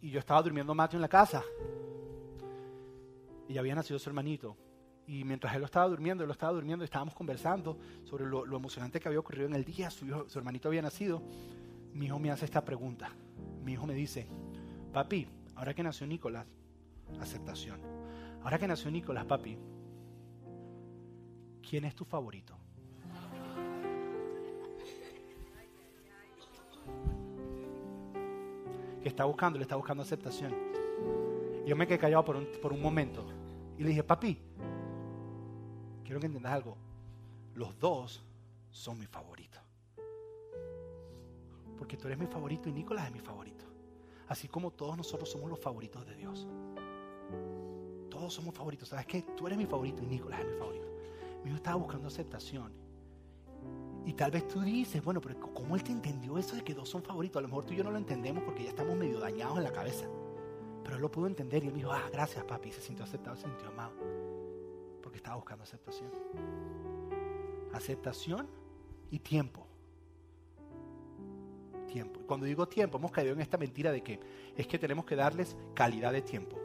yo 0.00 0.18
estaba 0.18 0.40
durmiendo 0.40 0.74
Mateo 0.74 0.96
en 0.96 1.02
la 1.02 1.08
casa 1.08 1.44
y 3.48 3.58
había 3.58 3.74
nacido 3.74 3.98
su 3.98 4.08
hermanito. 4.08 4.56
Y 5.06 5.24
mientras 5.24 5.54
él 5.54 5.60
lo 5.60 5.66
estaba 5.66 5.86
durmiendo, 5.88 6.24
él 6.24 6.28
lo 6.28 6.32
estaba 6.32 6.52
durmiendo 6.52 6.84
estábamos 6.84 7.14
conversando 7.14 7.78
sobre 8.04 8.24
lo, 8.24 8.44
emocionante 8.56 9.00
que 9.00 9.08
había 9.08 9.20
ocurrido 9.20 9.46
en 9.46 9.54
el 9.54 9.64
día, 9.64 9.90
su, 9.90 10.06
su 10.28 10.38
hermanito 10.38 10.68
había 10.68 10.80
nacido, 10.80 11.22
mi 11.92 12.06
hijo 12.06 12.18
me 12.18 12.30
hace 12.30 12.44
esta 12.44 12.64
pregunta. 12.64 13.10
Mi 13.62 13.72
hijo 13.72 13.86
me 13.86 13.94
dice, 13.94 14.26
papi, 14.92 15.26
ahora 15.54 15.74
que 15.74 15.82
nació 15.82 16.06
Nicolás, 16.06 16.46
aceptación. 17.20 17.80
Ahora 18.42 18.58
que 18.58 18.66
nació 18.66 18.90
Nicolás, 18.90 19.24
papi, 19.26 19.58
¿quién 21.68 21.84
es 21.84 21.94
tu 21.94 22.04
favorito? 22.04 22.58
Que 29.02 29.08
está 29.08 29.24
buscando, 29.24 29.58
le 29.58 29.62
está 29.62 29.76
buscando 29.76 30.02
aceptación. 30.02 30.54
Yo 31.66 31.76
me 31.76 31.86
quedé 31.86 31.98
callado 31.98 32.24
por 32.24 32.36
un, 32.36 32.46
por 32.60 32.72
un 32.72 32.80
momento 32.80 33.26
y 33.78 33.82
le 33.82 33.88
dije, 33.90 34.04
papi, 34.04 34.38
quiero 36.04 36.20
que 36.20 36.26
entiendas 36.26 36.52
algo. 36.52 36.76
Los 37.54 37.78
dos 37.78 38.24
son 38.70 38.98
mi 38.98 39.06
favorito. 39.06 39.58
Porque 41.76 41.96
tú 41.96 42.06
eres 42.06 42.18
mi 42.18 42.26
favorito 42.26 42.68
y 42.68 42.72
Nicolás 42.72 43.06
es 43.06 43.12
mi 43.12 43.20
favorito. 43.20 43.64
Así 44.28 44.48
como 44.48 44.70
todos 44.70 44.96
nosotros 44.96 45.28
somos 45.28 45.50
los 45.50 45.58
favoritos 45.58 46.06
de 46.06 46.14
Dios. 46.14 46.46
Todos 48.10 48.32
somos 48.32 48.54
favoritos. 48.54 48.88
¿Sabes 48.88 49.06
qué? 49.06 49.22
Tú 49.22 49.46
eres 49.46 49.58
mi 49.58 49.66
favorito 49.66 50.02
y 50.02 50.06
Nicolás 50.06 50.40
es 50.40 50.46
mi 50.46 50.58
favorito. 50.58 50.88
Mi 51.42 51.50
hijo 51.50 51.56
estaba 51.56 51.76
buscando 51.76 52.08
aceptación. 52.08 52.72
Y 54.06 54.12
tal 54.12 54.30
vez 54.30 54.46
tú 54.46 54.60
dices, 54.60 55.02
bueno, 55.02 55.20
pero 55.20 55.40
¿cómo 55.40 55.74
él 55.76 55.82
te 55.82 55.90
entendió 55.90 56.38
eso 56.38 56.56
de 56.56 56.62
que 56.62 56.74
dos 56.74 56.88
son 56.88 57.02
favoritos? 57.02 57.38
A 57.38 57.42
lo 57.42 57.48
mejor 57.48 57.64
tú 57.64 57.72
y 57.72 57.76
yo 57.76 57.84
no 57.84 57.90
lo 57.90 57.98
entendemos 57.98 58.44
porque 58.44 58.64
ya 58.64 58.70
estamos 58.70 58.96
medio 58.96 59.18
dañados 59.18 59.56
en 59.58 59.64
la 59.64 59.72
cabeza. 59.72 60.06
Pero 60.84 60.98
lo 60.98 61.10
pudo 61.10 61.26
entender 61.26 61.64
y 61.64 61.68
él 61.68 61.72
me 61.72 61.78
dijo, 61.78 61.90
ah, 61.90 62.08
gracias 62.12 62.44
papi. 62.44 62.70
se 62.70 62.80
sintió 62.80 63.04
aceptado, 63.04 63.36
se 63.36 63.44
sintió 63.44 63.68
amado. 63.68 63.92
Porque 65.02 65.16
estaba 65.16 65.36
buscando 65.36 65.64
aceptación. 65.64 66.10
Aceptación 67.72 68.46
y 69.10 69.18
tiempo. 69.18 69.66
Tiempo. 71.88 72.20
Cuando 72.26 72.46
digo 72.46 72.68
tiempo, 72.68 72.98
hemos 72.98 73.10
caído 73.10 73.32
en 73.32 73.40
esta 73.40 73.56
mentira 73.56 73.90
de 73.90 74.02
que 74.02 74.20
es 74.56 74.66
que 74.66 74.78
tenemos 74.78 75.04
que 75.04 75.16
darles 75.16 75.56
calidad 75.74 76.12
de 76.12 76.22
tiempo. 76.22 76.58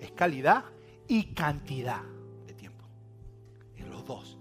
Es 0.00 0.10
calidad 0.12 0.64
y 1.06 1.34
cantidad 1.34 2.02
de 2.46 2.54
tiempo. 2.54 2.84
En 3.76 3.90
los 3.90 4.04
dos. 4.04 4.38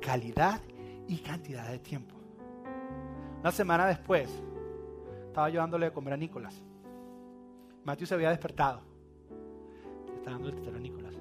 Calidad 0.00 0.60
y 1.08 1.18
cantidad 1.18 1.70
de 1.70 1.78
tiempo. 1.78 2.16
Una 3.40 3.52
semana 3.52 3.86
después, 3.86 4.28
estaba 5.26 5.48
yo 5.48 5.60
dándole 5.60 5.86
de 5.86 5.92
comer 5.92 6.14
a 6.14 6.16
Nicolás. 6.16 6.62
Matthew 7.84 8.06
se 8.06 8.14
había 8.14 8.30
despertado. 8.30 8.82
Estaba 10.16 10.36
dando 10.36 10.48
el 10.48 10.54
tetero 10.54 10.76
a 10.76 10.80
Nicolás. 10.80 11.14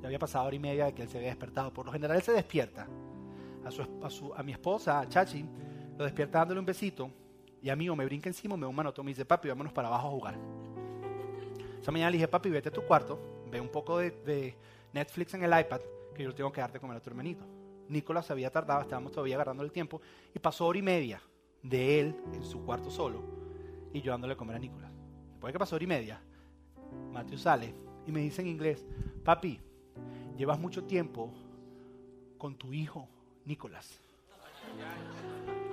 Ya 0.00 0.08
había 0.08 0.18
pasado 0.18 0.46
hora 0.46 0.56
y 0.56 0.58
media 0.58 0.86
de 0.86 0.94
que 0.94 1.02
él 1.02 1.08
se 1.08 1.18
había 1.18 1.30
despertado. 1.30 1.72
Por 1.72 1.86
lo 1.86 1.92
general 1.92 2.16
él 2.16 2.22
se 2.22 2.32
despierta. 2.32 2.88
A, 3.64 3.68
a, 3.68 4.40
a 4.40 4.42
mi 4.42 4.52
esposa, 4.52 5.00
a 5.00 5.08
Chachi, 5.08 5.44
lo 5.96 6.04
despierta 6.04 6.38
dándole 6.38 6.60
un 6.60 6.66
besito. 6.66 7.10
Y 7.62 7.70
a 7.70 7.76
mí 7.76 7.88
o 7.88 7.94
me 7.94 8.04
brinca 8.04 8.28
encima, 8.28 8.56
me 8.56 8.62
da 8.62 8.68
un 8.68 8.74
manotón, 8.74 9.04
me 9.04 9.12
dice, 9.12 9.24
papi, 9.24 9.48
vámonos 9.48 9.72
para 9.72 9.86
abajo 9.86 10.08
a 10.08 10.10
jugar. 10.10 10.38
Esa 11.80 11.92
mañana 11.92 12.10
le 12.10 12.16
dije, 12.16 12.28
papi, 12.28 12.50
vete 12.50 12.68
a 12.68 12.72
tu 12.72 12.82
cuarto, 12.82 13.18
ve 13.50 13.60
un 13.60 13.68
poco 13.68 13.98
de, 13.98 14.56
Netflix 14.92 15.32
en 15.34 15.42
el 15.42 15.58
iPad, 15.58 15.80
que 16.14 16.22
yo 16.22 16.34
tengo 16.34 16.52
que 16.52 16.60
darte 16.60 16.78
comer 16.78 16.96
a 16.96 17.00
tu 17.00 17.08
hermanito. 17.08 17.44
Nicolás 17.88 18.30
había 18.30 18.50
tardado, 18.50 18.82
estábamos 18.82 19.12
todavía 19.12 19.36
agarrando 19.36 19.62
el 19.62 19.72
tiempo, 19.72 20.00
y 20.34 20.38
pasó 20.38 20.66
hora 20.66 20.78
y 20.78 20.82
media 20.82 21.22
de 21.62 22.00
él 22.00 22.16
en 22.34 22.44
su 22.44 22.64
cuarto 22.64 22.90
solo, 22.90 23.22
y 23.92 24.02
yo 24.02 24.12
dándole 24.12 24.36
comer 24.36 24.56
a 24.56 24.58
Nicolás. 24.58 24.91
Después 25.42 25.54
que 25.54 25.58
pasó 25.58 25.74
hora 25.74 25.82
y 25.82 25.88
media, 25.88 26.20
Mateo 27.12 27.36
sale 27.36 27.74
y 28.06 28.12
me 28.12 28.20
dice 28.20 28.42
en 28.42 28.46
inglés, 28.46 28.86
papi, 29.24 29.58
llevas 30.36 30.56
mucho 30.56 30.84
tiempo 30.84 31.32
con 32.38 32.54
tu 32.54 32.72
hijo 32.72 33.08
Nicolás. 33.44 33.98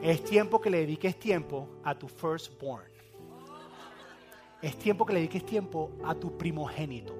Es 0.01 0.23
tiempo 0.23 0.59
que 0.59 0.71
le 0.71 0.79
dediques 0.79 1.19
tiempo 1.19 1.69
a 1.83 1.93
tu 1.93 2.07
firstborn. 2.07 2.87
Es 4.59 4.75
tiempo 4.79 5.05
que 5.05 5.13
le 5.13 5.19
dediques 5.19 5.45
tiempo 5.45 5.91
a 6.03 6.15
tu 6.15 6.35
primogénito. 6.35 7.13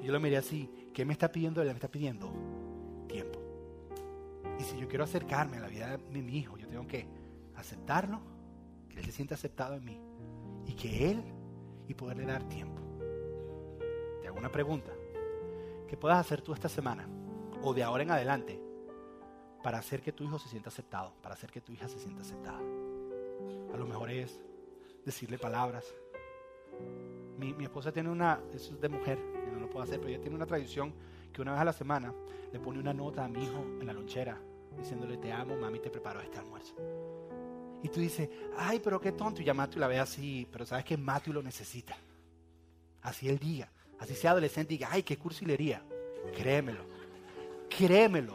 Y 0.00 0.06
yo 0.06 0.12
lo 0.12 0.20
miré 0.20 0.36
así, 0.36 0.70
¿qué 0.94 1.04
me 1.04 1.14
está 1.14 1.32
pidiendo? 1.32 1.62
Él 1.62 1.66
me 1.66 1.74
está 1.74 1.88
pidiendo 1.88 2.30
tiempo. 3.08 3.40
Y 4.60 4.62
si 4.62 4.78
yo 4.78 4.86
quiero 4.86 5.02
acercarme 5.02 5.56
a 5.56 5.62
la 5.62 5.68
vida 5.68 5.96
de 5.96 6.22
mi 6.22 6.38
hijo, 6.38 6.56
yo 6.56 6.68
tengo 6.68 6.86
que 6.86 7.08
aceptarlo, 7.56 8.20
que 8.88 9.00
él 9.00 9.04
se 9.04 9.10
sienta 9.10 9.34
aceptado 9.34 9.74
en 9.74 9.84
mí 9.84 10.00
y 10.66 10.74
que 10.74 11.10
Él 11.10 11.22
y 11.88 11.94
poderle 11.94 12.26
dar 12.26 12.42
tiempo. 12.48 12.80
Te 14.20 14.28
hago 14.28 14.38
una 14.38 14.50
pregunta. 14.50 14.92
¿Qué 15.88 15.96
puedas 15.96 16.18
hacer 16.18 16.42
tú 16.42 16.52
esta 16.52 16.68
semana 16.68 17.08
o 17.62 17.72
de 17.72 17.82
ahora 17.82 18.02
en 18.02 18.10
adelante 18.10 18.60
para 19.62 19.78
hacer 19.78 20.02
que 20.02 20.12
tu 20.12 20.24
hijo 20.24 20.38
se 20.38 20.48
sienta 20.48 20.68
aceptado, 20.68 21.14
para 21.22 21.34
hacer 21.34 21.50
que 21.50 21.60
tu 21.60 21.72
hija 21.72 21.88
se 21.88 21.98
sienta 21.98 22.22
aceptada? 22.22 22.58
A 22.58 23.76
lo 23.76 23.86
mejor 23.86 24.10
es 24.10 24.40
decirle 25.04 25.38
palabras. 25.38 25.94
Mi, 27.38 27.52
mi 27.54 27.64
esposa 27.64 27.92
tiene 27.92 28.10
una, 28.10 28.40
eso 28.52 28.74
es 28.74 28.80
de 28.80 28.88
mujer, 28.88 29.18
yo 29.46 29.52
no 29.52 29.60
lo 29.60 29.70
puedo 29.70 29.84
hacer, 29.84 29.98
pero 29.98 30.10
ella 30.10 30.20
tiene 30.20 30.36
una 30.36 30.46
tradición 30.46 30.92
que 31.32 31.42
una 31.42 31.52
vez 31.52 31.60
a 31.60 31.64
la 31.64 31.72
semana 31.72 32.12
le 32.52 32.58
pone 32.58 32.78
una 32.80 32.92
nota 32.94 33.24
a 33.24 33.28
mi 33.28 33.44
hijo 33.44 33.62
en 33.80 33.86
la 33.86 33.92
lonchera 33.92 34.40
diciéndole 34.76 35.16
te 35.16 35.32
amo, 35.32 35.56
mami, 35.56 35.78
te 35.80 35.90
preparo 35.90 36.20
este 36.20 36.38
almuerzo. 36.38 36.74
Y 37.82 37.88
tú 37.88 38.00
dices, 38.00 38.28
ay, 38.56 38.80
pero 38.82 39.00
qué 39.00 39.12
tonto. 39.12 39.42
Y 39.42 39.44
ya 39.44 39.54
Matthew 39.54 39.80
la 39.80 39.86
ve 39.86 39.98
así, 39.98 40.46
pero 40.50 40.66
sabes 40.66 40.84
que 40.84 40.96
Matthew 40.96 41.34
lo 41.34 41.42
necesita. 41.42 41.96
Así 43.02 43.28
el 43.28 43.38
día. 43.38 43.70
Así 43.98 44.14
sea 44.14 44.32
adolescente 44.32 44.74
y 44.74 44.78
diga, 44.78 44.88
ay, 44.90 45.02
qué 45.02 45.16
cursilería. 45.16 45.82
Créemelo. 46.36 46.84
Créemelo. 47.68 48.34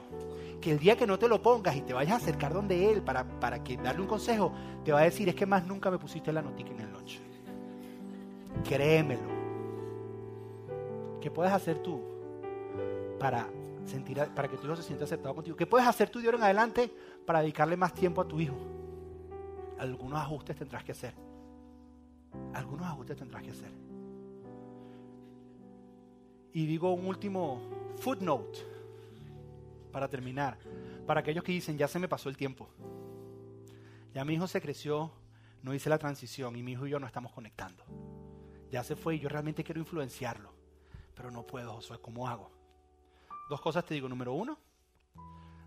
Que 0.60 0.71
el 0.71 0.80
día 0.80 0.95
que 0.95 1.08
no 1.08 1.17
te 1.17 1.27
lo 1.27 1.41
pongas 1.41 1.75
y 1.75 1.82
te 1.82 1.93
vayas 1.93 2.13
a 2.13 2.17
acercar 2.17 2.54
donde 2.54 2.91
él 2.91 3.01
para, 3.01 3.23
para 3.39 3.63
que 3.63 3.77
darle 3.77 4.01
un 4.01 4.08
consejo, 4.08 4.54
te 4.86 4.91
va 4.91 4.99
a 4.99 5.04
decir, 5.04 5.27
es 5.27 5.36
que 5.36 5.45
más 5.45 5.65
nunca 5.65 5.89
me 5.89 5.97
pusiste 5.97 6.32
la 6.32 6.41
notica 6.41 6.71
en 6.71 6.80
el 6.82 6.91
lunch. 6.91 7.19
Créemelo. 8.63 9.41
¿Qué 11.19 11.30
puedes 11.30 11.51
hacer 11.51 11.80
tú 11.80 12.01
para, 13.19 13.47
sentir, 13.86 14.17
para 14.36 14.47
que 14.47 14.58
tu 14.58 14.65
hijo 14.65 14.75
se 14.75 14.84
sienta 14.84 15.06
aceptado 15.06 15.36
contigo? 15.36 15.56
¿Qué 15.56 15.67
puedes 15.67 15.88
hacer 15.88 16.10
tú 16.10 16.19
de 16.19 16.25
ahora 16.25 16.38
en 16.38 16.43
adelante 16.43 16.93
para 17.25 17.41
dedicarle 17.41 17.77
más 17.77 17.93
tiempo 17.93 18.21
a 18.21 18.27
tu 18.27 18.39
hijo? 18.39 18.56
Algunos 19.82 20.20
ajustes 20.20 20.56
tendrás 20.56 20.84
que 20.84 20.91
hacer. 20.91 21.13
Algunos 22.54 22.86
ajustes 22.86 23.17
tendrás 23.17 23.41
que 23.41 23.50
hacer. 23.50 23.72
Y 26.54 26.65
digo 26.65 26.94
un 26.94 27.08
último 27.08 27.62
footnote 27.98 28.60
para 29.91 30.08
terminar. 30.08 30.58
Para 31.08 31.22
aquellos 31.22 31.43
que 31.43 31.51
dicen, 31.51 31.78
ya 31.78 31.88
se 31.88 31.97
me 31.97 32.08
pasó 32.08 32.30
el 32.30 32.38
tiempo. 32.38 32.70
Ya 34.14 34.24
mi 34.24 34.36
hijo 34.36 34.47
se 34.47 34.62
creció, 34.62 35.12
no 35.64 35.74
hice 35.74 35.89
la 35.89 35.97
transición 35.97 36.55
y 36.55 36.62
mi 36.62 36.74
hijo 36.74 36.86
y 36.86 36.91
yo 36.91 36.99
no 36.99 37.08
estamos 37.08 37.32
conectando. 37.32 37.84
Ya 38.70 38.84
se 38.84 38.95
fue 38.95 39.16
y 39.16 39.20
yo 39.20 39.30
realmente 39.30 39.64
quiero 39.64 39.80
influenciarlo. 39.80 40.53
Pero 41.16 41.32
no 41.32 41.45
puedo, 41.47 41.74
Josué, 41.74 41.99
¿cómo 41.99 42.28
hago? 42.28 42.51
Dos 43.49 43.62
cosas 43.62 43.84
te 43.84 43.95
digo. 43.95 44.08
Número 44.08 44.34
uno, 44.34 44.60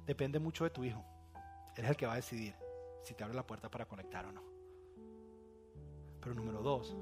depende 0.07 0.39
mucho 0.39 0.63
de 0.63 0.71
tu 0.71 0.85
hijo. 0.85 1.05
Él 1.77 1.85
es 1.85 1.91
el 1.91 1.97
que 1.97 2.07
va 2.07 2.13
a 2.13 2.17
decidir 2.17 2.64
si 3.05 3.15
te 3.15 3.23
abre 3.23 3.35
la 3.35 3.47
puerta 3.47 3.71
para 3.71 3.87
conectar 3.87 4.27
o 4.27 4.33
no. 4.33 4.43
Pero 6.21 6.35
número 6.35 6.63
dos, 6.63 6.97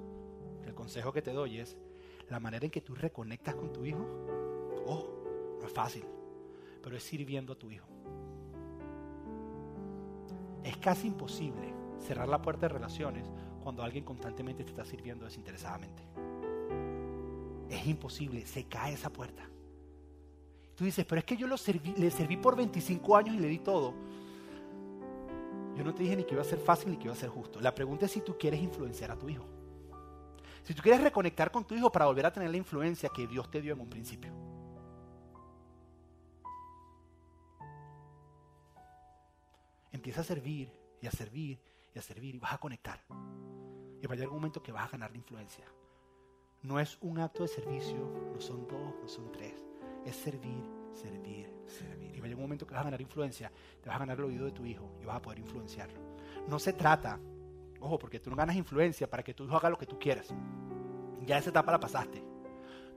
el 0.65 0.75
consejo 0.75 1.13
que 1.13 1.23
te 1.23 1.33
doy 1.33 1.59
es 1.59 1.77
la 2.29 2.41
manera 2.41 2.65
en 2.65 2.71
que 2.71 2.81
tú 2.81 2.95
reconectas 2.95 3.55
con 3.55 3.73
tu 3.73 3.85
hijo. 3.85 4.05
Oh, 4.87 5.59
no 5.61 5.67
es 5.67 5.73
fácil, 5.73 6.05
pero 6.83 6.97
es 6.97 7.05
sirviendo 7.05 7.53
a 7.53 7.59
tu 7.59 7.71
hijo. 7.71 7.87
Es 10.65 10.77
casi 10.79 11.07
imposible 11.07 11.73
cerrar 11.99 12.29
la 12.29 12.43
puerta 12.43 12.67
de 12.67 12.75
relaciones 12.75 13.31
cuando 13.63 13.83
alguien 13.83 14.05
constantemente 14.05 14.65
te 14.65 14.71
está 14.71 14.85
sirviendo 14.85 15.25
desinteresadamente. 15.25 16.03
Es 17.71 17.87
imposible, 17.87 18.45
se 18.45 18.65
cae 18.65 18.95
esa 18.95 19.11
puerta. 19.11 19.49
Tú 20.75 20.85
dices, 20.85 21.05
pero 21.05 21.21
es 21.21 21.25
que 21.25 21.37
yo 21.37 21.47
lo 21.47 21.57
serví, 21.57 21.95
le 21.97 22.11
serví 22.11 22.37
por 22.37 22.57
25 22.57 23.17
años 23.17 23.37
y 23.37 23.39
le 23.39 23.49
di 23.49 23.59
todo. 23.59 23.95
Yo 25.77 25.85
no 25.85 25.95
te 25.95 26.03
dije 26.03 26.17
ni 26.17 26.25
que 26.25 26.35
iba 26.35 26.43
a 26.43 26.47
ser 26.47 26.59
fácil 26.59 26.91
ni 26.91 26.97
que 26.97 27.05
iba 27.05 27.13
a 27.13 27.17
ser 27.17 27.31
justo. 27.31 27.61
La 27.61 27.75
pregunta 27.75 28.07
es 28.07 28.13
si 28.13 28.21
tú 28.21 28.37
quieres 28.39 28.61
influenciar 28.61 29.11
a 29.11 29.19
tu 29.19 29.29
hijo. 29.29 29.45
Si 30.63 30.75
tú 30.75 30.83
quieres 30.83 31.03
reconectar 31.03 31.51
con 31.51 31.65
tu 31.65 31.75
hijo 31.75 31.91
para 31.91 32.07
volver 32.07 32.27
a 32.27 32.33
tener 32.33 32.51
la 32.51 32.57
influencia 32.57 33.09
que 33.09 33.27
Dios 33.27 33.51
te 33.51 33.61
dio 33.61 33.73
en 33.73 33.81
un 33.81 33.89
principio. 33.89 34.33
Empieza 39.91 40.21
a 40.21 40.25
servir 40.25 40.73
y 41.01 41.07
a 41.07 41.11
servir 41.11 41.61
y 41.95 41.99
a 41.99 42.03
servir 42.03 42.35
y 42.35 42.39
vas 42.39 42.53
a 42.53 42.59
conectar. 42.59 43.01
Y 44.01 44.07
va 44.07 44.15
a 44.15 44.17
llegar 44.17 44.29
un 44.29 44.37
momento 44.37 44.63
que 44.63 44.73
vas 44.73 44.85
a 44.85 44.91
ganar 44.91 45.11
la 45.11 45.19
influencia. 45.19 45.65
No 46.63 46.79
es 46.79 46.97
un 47.01 47.19
acto 47.19 47.43
de 47.43 47.49
servicio, 47.49 47.99
no 48.33 48.41
son 48.41 48.69
dos, 48.69 48.95
no 49.01 49.09
son 49.09 49.33
tres. 49.33 49.72
Es 50.05 50.17
servir, 50.17 50.65
servir, 50.93 51.53
servir. 51.67 52.15
Y 52.15 52.21
va 52.21 52.27
a 52.27 52.29
llegar 52.29 52.37
un 52.37 52.43
momento 52.43 52.67
que 52.67 52.75
vas 52.75 52.81
a 52.81 52.85
ganar 52.85 53.01
influencia, 53.01 53.51
te 53.81 53.89
vas 53.89 53.97
a 53.97 54.01
ganar 54.01 54.19
el 54.19 54.25
oído 54.25 54.45
de 54.45 54.53
tu 54.53 54.65
hijo 54.67 54.93
y 55.01 55.05
vas 55.05 55.17
a 55.17 55.23
poder 55.23 55.39
influenciarlo. 55.39 55.99
No 56.49 56.59
se 56.59 56.73
trata, 56.73 57.19
ojo, 57.81 57.99
porque 57.99 58.21
tú 58.21 58.31
no 58.31 58.37
ganas 58.37 58.57
influencia 58.57 59.09
para 59.09 59.23
que 59.23 59.35
tu 59.35 59.45
hijo 59.45 59.57
haga 59.57 59.71
lo 59.71 59.79
que 59.79 59.87
tú 59.87 59.99
quieras. 59.99 60.35
Ya 61.25 61.39
esa 61.39 61.51
etapa 61.51 61.73
la 61.73 61.81
pasaste. 61.81 62.23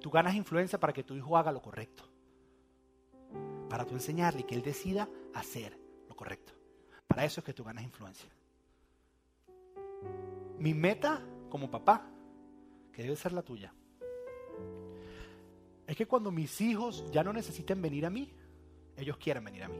Tú 0.01 0.09
ganas 0.09 0.35
influencia 0.35 0.79
para 0.79 0.93
que 0.93 1.03
tu 1.03 1.15
hijo 1.15 1.37
haga 1.37 1.51
lo 1.51 1.61
correcto. 1.61 2.03
Para 3.69 3.85
tú 3.85 3.93
enseñarle 3.95 4.45
que 4.45 4.55
él 4.55 4.61
decida 4.61 5.07
hacer 5.33 5.79
lo 6.07 6.15
correcto. 6.15 6.53
Para 7.07 7.25
eso 7.25 7.39
es 7.39 7.45
que 7.45 7.53
tú 7.53 7.63
ganas 7.63 7.83
influencia. 7.83 8.29
Mi 10.57 10.73
meta 10.73 11.21
como 11.49 11.69
papá, 11.69 12.07
que 12.91 13.03
debe 13.03 13.15
ser 13.15 13.33
la 13.33 13.41
tuya, 13.41 13.73
es 15.87 15.95
que 15.95 16.05
cuando 16.05 16.31
mis 16.31 16.59
hijos 16.61 17.05
ya 17.11 17.23
no 17.23 17.33
necesiten 17.33 17.81
venir 17.81 18.05
a 18.05 18.09
mí, 18.09 18.33
ellos 18.97 19.17
quieran 19.17 19.43
venir 19.43 19.63
a 19.63 19.67
mí. 19.67 19.77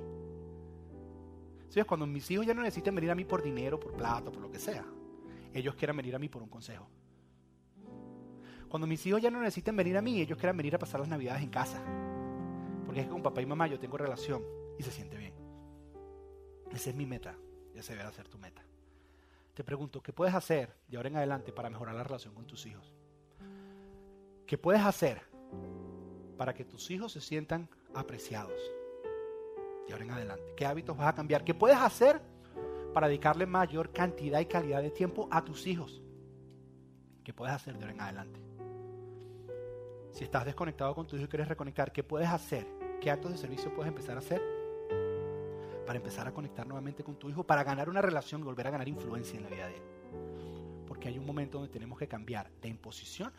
¿Sí? 1.70 1.82
Cuando 1.84 2.06
mis 2.06 2.30
hijos 2.32 2.45
ya 2.45 2.53
no 2.53 2.62
necesiten 2.62 2.95
venir 2.95 3.12
a 3.12 3.16
mí 3.16 3.26
por 3.26 3.41
dinero, 3.41 3.80
por 3.80 3.93
plata, 3.93 4.32
por 4.32 4.41
lo 4.41 4.51
que 4.51 4.60
sea, 4.60 4.86
ellos 5.53 5.76
quieran 5.76 5.97
venir 5.97 6.16
a 6.16 6.20
mí 6.20 6.30
por 6.30 6.41
un 6.41 6.49
consejo. 6.49 6.88
Cuando 8.70 8.88
mis 8.88 9.06
hijos 9.06 9.22
ya 9.22 9.32
no 9.32 9.39
necesiten 9.39 9.76
venir 9.76 9.97
a 9.97 10.01
mí, 10.01 10.22
ellos 10.22 10.38
quieran 10.38 10.58
venir 10.58 10.76
a 10.76 10.80
pasar 10.80 10.99
las 10.99 11.10
navidades 11.10 11.43
en 11.43 11.49
casa. 11.49 11.82
Porque 12.86 13.01
es 13.01 13.06
que 13.08 13.12
con 13.12 13.24
papá 13.24 13.41
y 13.41 13.45
mamá 13.45 13.68
yo 13.68 13.80
tengo 13.80 13.97
relación 13.97 14.43
y 14.78 14.84
se 14.84 14.91
siente 14.91 15.18
bien. 15.18 15.34
Esa 16.72 16.89
es 16.89 16.95
mi 16.95 17.06
meta 17.06 17.36
esa 17.80 17.93
debe 17.93 18.12
ser 18.12 18.28
tu 18.28 18.38
meta. 18.38 18.64
Te 19.53 19.64
pregunto, 19.64 20.01
¿qué 20.01 20.14
puedes 20.14 20.34
hacer 20.34 20.76
de 20.88 20.97
ahora 20.97 21.10
en 21.10 21.18
adelante 21.18 21.51
para 21.51 21.70
mejorar 21.70 21.95
la 21.95 22.03
relación 22.03 22.34
con 22.34 22.45
tus 22.45 22.66
hijos? 22.66 22.93
¿Qué 24.45 24.58
puedes 24.58 24.82
hacer 24.82 25.22
para 26.36 26.53
que 26.53 26.65
tus 26.65 26.91
hijos 26.91 27.11
se 27.11 27.21
sientan 27.21 27.69
apreciados 27.93 28.59
de 29.88 29.93
ahora 29.93 30.05
en 30.05 30.11
adelante? 30.11 30.53
¿Qué 30.55 30.65
hábitos 30.65 30.97
vas 30.97 31.07
a 31.07 31.15
cambiar? 31.15 31.43
¿Qué 31.43 31.53
puedes 31.53 31.77
hacer 31.77 32.21
para 32.93 33.07
dedicarle 33.07 33.45
mayor 33.45 33.91
cantidad 33.91 34.39
y 34.39 34.45
calidad 34.45 34.81
de 34.81 34.91
tiempo 34.91 35.27
a 35.31 35.43
tus 35.43 35.67
hijos? 35.67 36.01
¿Qué 37.23 37.33
puedes 37.33 37.55
hacer 37.55 37.77
de 37.77 37.83
ahora 37.83 37.93
en 37.93 38.01
adelante? 38.01 38.39
Si 40.11 40.23
estás 40.23 40.45
desconectado 40.45 40.95
con 40.95 41.05
tu 41.05 41.17
hijo 41.17 41.25
y 41.25 41.27
quieres 41.27 41.49
reconectar, 41.49 41.91
¿qué 41.91 42.03
puedes 42.03 42.29
hacer? 42.29 42.65
¿Qué 43.01 43.11
actos 43.11 43.31
de 43.31 43.38
servicio 43.38 43.73
puedes 43.73 43.89
empezar 43.89 44.15
a 44.15 44.19
hacer? 44.19 44.41
Para 45.86 45.97
empezar 45.97 46.25
a 46.27 46.33
conectar 46.33 46.65
nuevamente 46.65 47.03
con 47.03 47.19
tu 47.19 47.29
hijo, 47.29 47.43
para 47.43 47.63
ganar 47.63 47.89
una 47.89 48.01
relación 48.01 48.41
y 48.41 48.45
volver 48.45 48.67
a 48.67 48.71
ganar 48.71 48.88
influencia 48.88 49.38
en 49.38 49.43
la 49.43 49.49
vida 49.49 49.67
de 49.67 49.75
él. 49.75 49.81
Porque 50.88 51.09
hay 51.09 51.19
un 51.19 51.25
momento 51.25 51.57
donde 51.57 51.73
tenemos 51.73 51.99
que 51.99 52.07
cambiar 52.07 52.49
de 52.61 52.69
imposición 52.69 53.33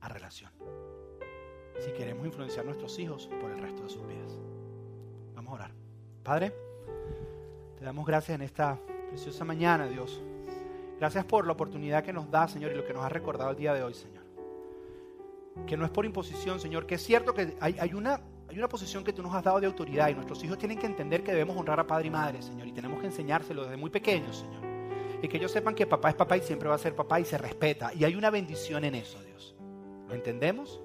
a 0.00 0.08
relación. 0.08 0.52
Si 1.78 1.90
queremos 1.92 2.26
influenciar 2.26 2.64
a 2.64 2.66
nuestros 2.66 2.98
hijos 2.98 3.28
por 3.40 3.50
el 3.50 3.58
resto 3.58 3.82
de 3.82 3.88
sus 3.88 4.06
vidas. 4.06 4.38
Vamos 5.34 5.52
a 5.52 5.54
orar. 5.54 5.70
Padre, 6.22 6.54
te 7.78 7.84
damos 7.84 8.06
gracias 8.06 8.36
en 8.36 8.42
esta 8.42 8.78
preciosa 9.08 9.44
mañana, 9.44 9.86
Dios. 9.86 10.22
Gracias 10.98 11.24
por 11.24 11.46
la 11.46 11.52
oportunidad 11.52 12.02
que 12.02 12.12
nos 12.12 12.30
da, 12.30 12.48
Señor, 12.48 12.72
y 12.72 12.76
lo 12.76 12.84
que 12.84 12.94
nos 12.94 13.04
ha 13.04 13.08
recordado 13.08 13.50
el 13.50 13.56
día 13.56 13.74
de 13.74 13.82
hoy, 13.82 13.94
Señor. 13.94 14.24
Que 15.66 15.76
no 15.76 15.84
es 15.84 15.90
por 15.90 16.06
imposición, 16.06 16.60
Señor, 16.60 16.86
que 16.86 16.94
es 16.94 17.02
cierto 17.02 17.34
que 17.34 17.56
hay, 17.60 17.76
hay, 17.78 17.94
una, 17.94 18.20
hay 18.48 18.58
una 18.58 18.68
posición 18.68 19.04
que 19.04 19.12
tú 19.12 19.22
nos 19.22 19.34
has 19.34 19.44
dado 19.44 19.60
de 19.60 19.66
autoridad 19.66 20.08
y 20.08 20.14
nuestros 20.14 20.42
hijos 20.44 20.58
tienen 20.58 20.78
que 20.78 20.86
entender 20.86 21.22
que 21.22 21.32
debemos 21.32 21.56
honrar 21.56 21.80
a 21.80 21.86
padre 21.86 22.06
y 22.06 22.10
madre, 22.10 22.42
Señor, 22.42 22.66
y 22.66 22.72
tenemos 22.72 23.00
que 23.00 23.06
enseñárselo 23.06 23.64
desde 23.64 23.76
muy 23.76 23.90
pequeños, 23.90 24.38
Señor. 24.38 24.62
Y 25.20 25.28
que 25.28 25.36
ellos 25.36 25.50
sepan 25.50 25.74
que 25.74 25.86
papá 25.86 26.10
es 26.10 26.14
papá 26.14 26.36
y 26.36 26.42
siempre 26.42 26.68
va 26.68 26.74
a 26.74 26.78
ser 26.78 26.94
papá 26.94 27.18
y 27.18 27.24
se 27.24 27.38
respeta. 27.38 27.92
Y 27.94 28.04
hay 28.04 28.14
una 28.14 28.30
bendición 28.30 28.84
en 28.84 28.94
eso, 28.94 29.22
Dios. 29.22 29.56
¿Lo 30.08 30.14
entendemos? 30.14 30.80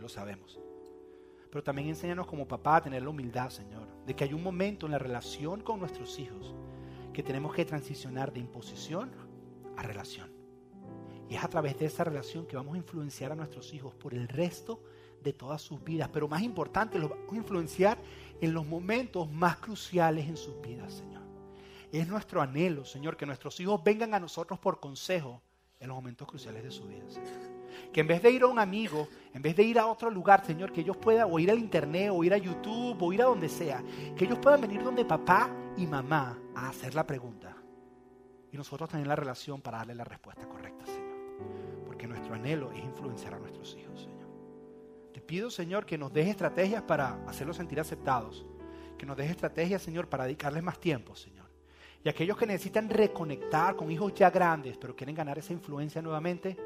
Lo 0.00 0.08
sabemos. 0.08 0.58
Pero 1.50 1.62
también 1.62 1.88
enséñanos 1.88 2.26
como 2.26 2.46
papá 2.46 2.76
a 2.76 2.82
tener 2.82 3.02
la 3.02 3.10
humildad, 3.10 3.50
Señor, 3.50 3.86
de 4.06 4.14
que 4.14 4.24
hay 4.24 4.32
un 4.32 4.42
momento 4.42 4.86
en 4.86 4.92
la 4.92 4.98
relación 4.98 5.62
con 5.62 5.80
nuestros 5.80 6.18
hijos 6.18 6.54
que 7.12 7.22
tenemos 7.22 7.54
que 7.54 7.64
transicionar 7.64 8.32
de 8.32 8.40
imposición 8.40 9.10
relación. 9.82 10.30
Y 11.28 11.36
es 11.36 11.44
a 11.44 11.48
través 11.48 11.78
de 11.78 11.86
esa 11.86 12.04
relación 12.04 12.46
que 12.46 12.56
vamos 12.56 12.74
a 12.74 12.78
influenciar 12.78 13.32
a 13.32 13.36
nuestros 13.36 13.72
hijos 13.72 13.94
por 13.94 14.14
el 14.14 14.28
resto 14.28 14.82
de 15.22 15.32
todas 15.32 15.62
sus 15.62 15.82
vidas. 15.82 16.08
Pero 16.12 16.26
más 16.26 16.42
importante, 16.42 16.98
los 16.98 17.10
vamos 17.10 17.32
a 17.32 17.36
influenciar 17.36 17.98
en 18.40 18.52
los 18.52 18.66
momentos 18.66 19.30
más 19.30 19.58
cruciales 19.58 20.28
en 20.28 20.36
sus 20.36 20.60
vidas, 20.60 20.94
Señor. 20.94 21.22
Es 21.92 22.08
nuestro 22.08 22.40
anhelo, 22.40 22.84
Señor, 22.84 23.16
que 23.16 23.26
nuestros 23.26 23.58
hijos 23.60 23.82
vengan 23.84 24.14
a 24.14 24.20
nosotros 24.20 24.58
por 24.58 24.80
consejo 24.80 25.42
en 25.78 25.88
los 25.88 25.96
momentos 25.96 26.26
cruciales 26.26 26.62
de 26.64 26.70
su 26.70 26.86
vida, 26.86 27.08
Señor. 27.08 27.59
Que 27.92 28.00
en 28.00 28.06
vez 28.06 28.22
de 28.22 28.30
ir 28.30 28.42
a 28.42 28.46
un 28.46 28.58
amigo, 28.58 29.08
en 29.32 29.42
vez 29.42 29.56
de 29.56 29.62
ir 29.62 29.78
a 29.78 29.86
otro 29.86 30.10
lugar, 30.10 30.44
Señor, 30.44 30.72
que 30.72 30.80
ellos 30.80 30.96
puedan 30.96 31.28
o 31.30 31.38
ir 31.38 31.50
al 31.50 31.58
internet, 31.58 32.10
o 32.12 32.24
ir 32.24 32.34
a 32.34 32.38
YouTube, 32.38 32.96
o 33.00 33.12
ir 33.12 33.22
a 33.22 33.26
donde 33.26 33.48
sea, 33.48 33.82
que 34.16 34.24
ellos 34.24 34.38
puedan 34.38 34.60
venir 34.60 34.82
donde 34.82 35.04
papá 35.04 35.50
y 35.76 35.86
mamá 35.86 36.38
a 36.54 36.68
hacer 36.68 36.94
la 36.94 37.06
pregunta 37.06 37.60
y 38.52 38.56
nosotros 38.56 38.90
tener 38.90 39.06
la 39.06 39.16
relación 39.16 39.60
para 39.60 39.78
darle 39.78 39.94
la 39.94 40.04
respuesta 40.04 40.48
correcta, 40.48 40.84
Señor. 40.86 41.84
Porque 41.86 42.06
nuestro 42.06 42.34
anhelo 42.34 42.72
es 42.72 42.84
influenciar 42.84 43.34
a 43.34 43.38
nuestros 43.38 43.76
hijos, 43.76 44.00
Señor. 44.00 44.28
Te 45.12 45.20
pido, 45.20 45.50
Señor, 45.50 45.86
que 45.86 45.98
nos 45.98 46.12
des 46.12 46.28
estrategias 46.28 46.82
para 46.82 47.24
hacerlos 47.26 47.56
sentir 47.56 47.80
aceptados. 47.80 48.44
Que 48.98 49.06
nos 49.06 49.16
des 49.16 49.30
estrategias, 49.30 49.82
Señor, 49.82 50.08
para 50.08 50.24
dedicarles 50.24 50.62
más 50.62 50.78
tiempo, 50.78 51.14
Señor. 51.14 51.48
Y 52.02 52.08
aquellos 52.08 52.36
que 52.36 52.46
necesitan 52.46 52.88
reconectar 52.88 53.76
con 53.76 53.90
hijos 53.90 54.14
ya 54.14 54.30
grandes, 54.30 54.76
pero 54.78 54.96
quieren 54.96 55.14
ganar 55.14 55.38
esa 55.38 55.52
influencia 55.52 56.00
nuevamente, 56.00 56.56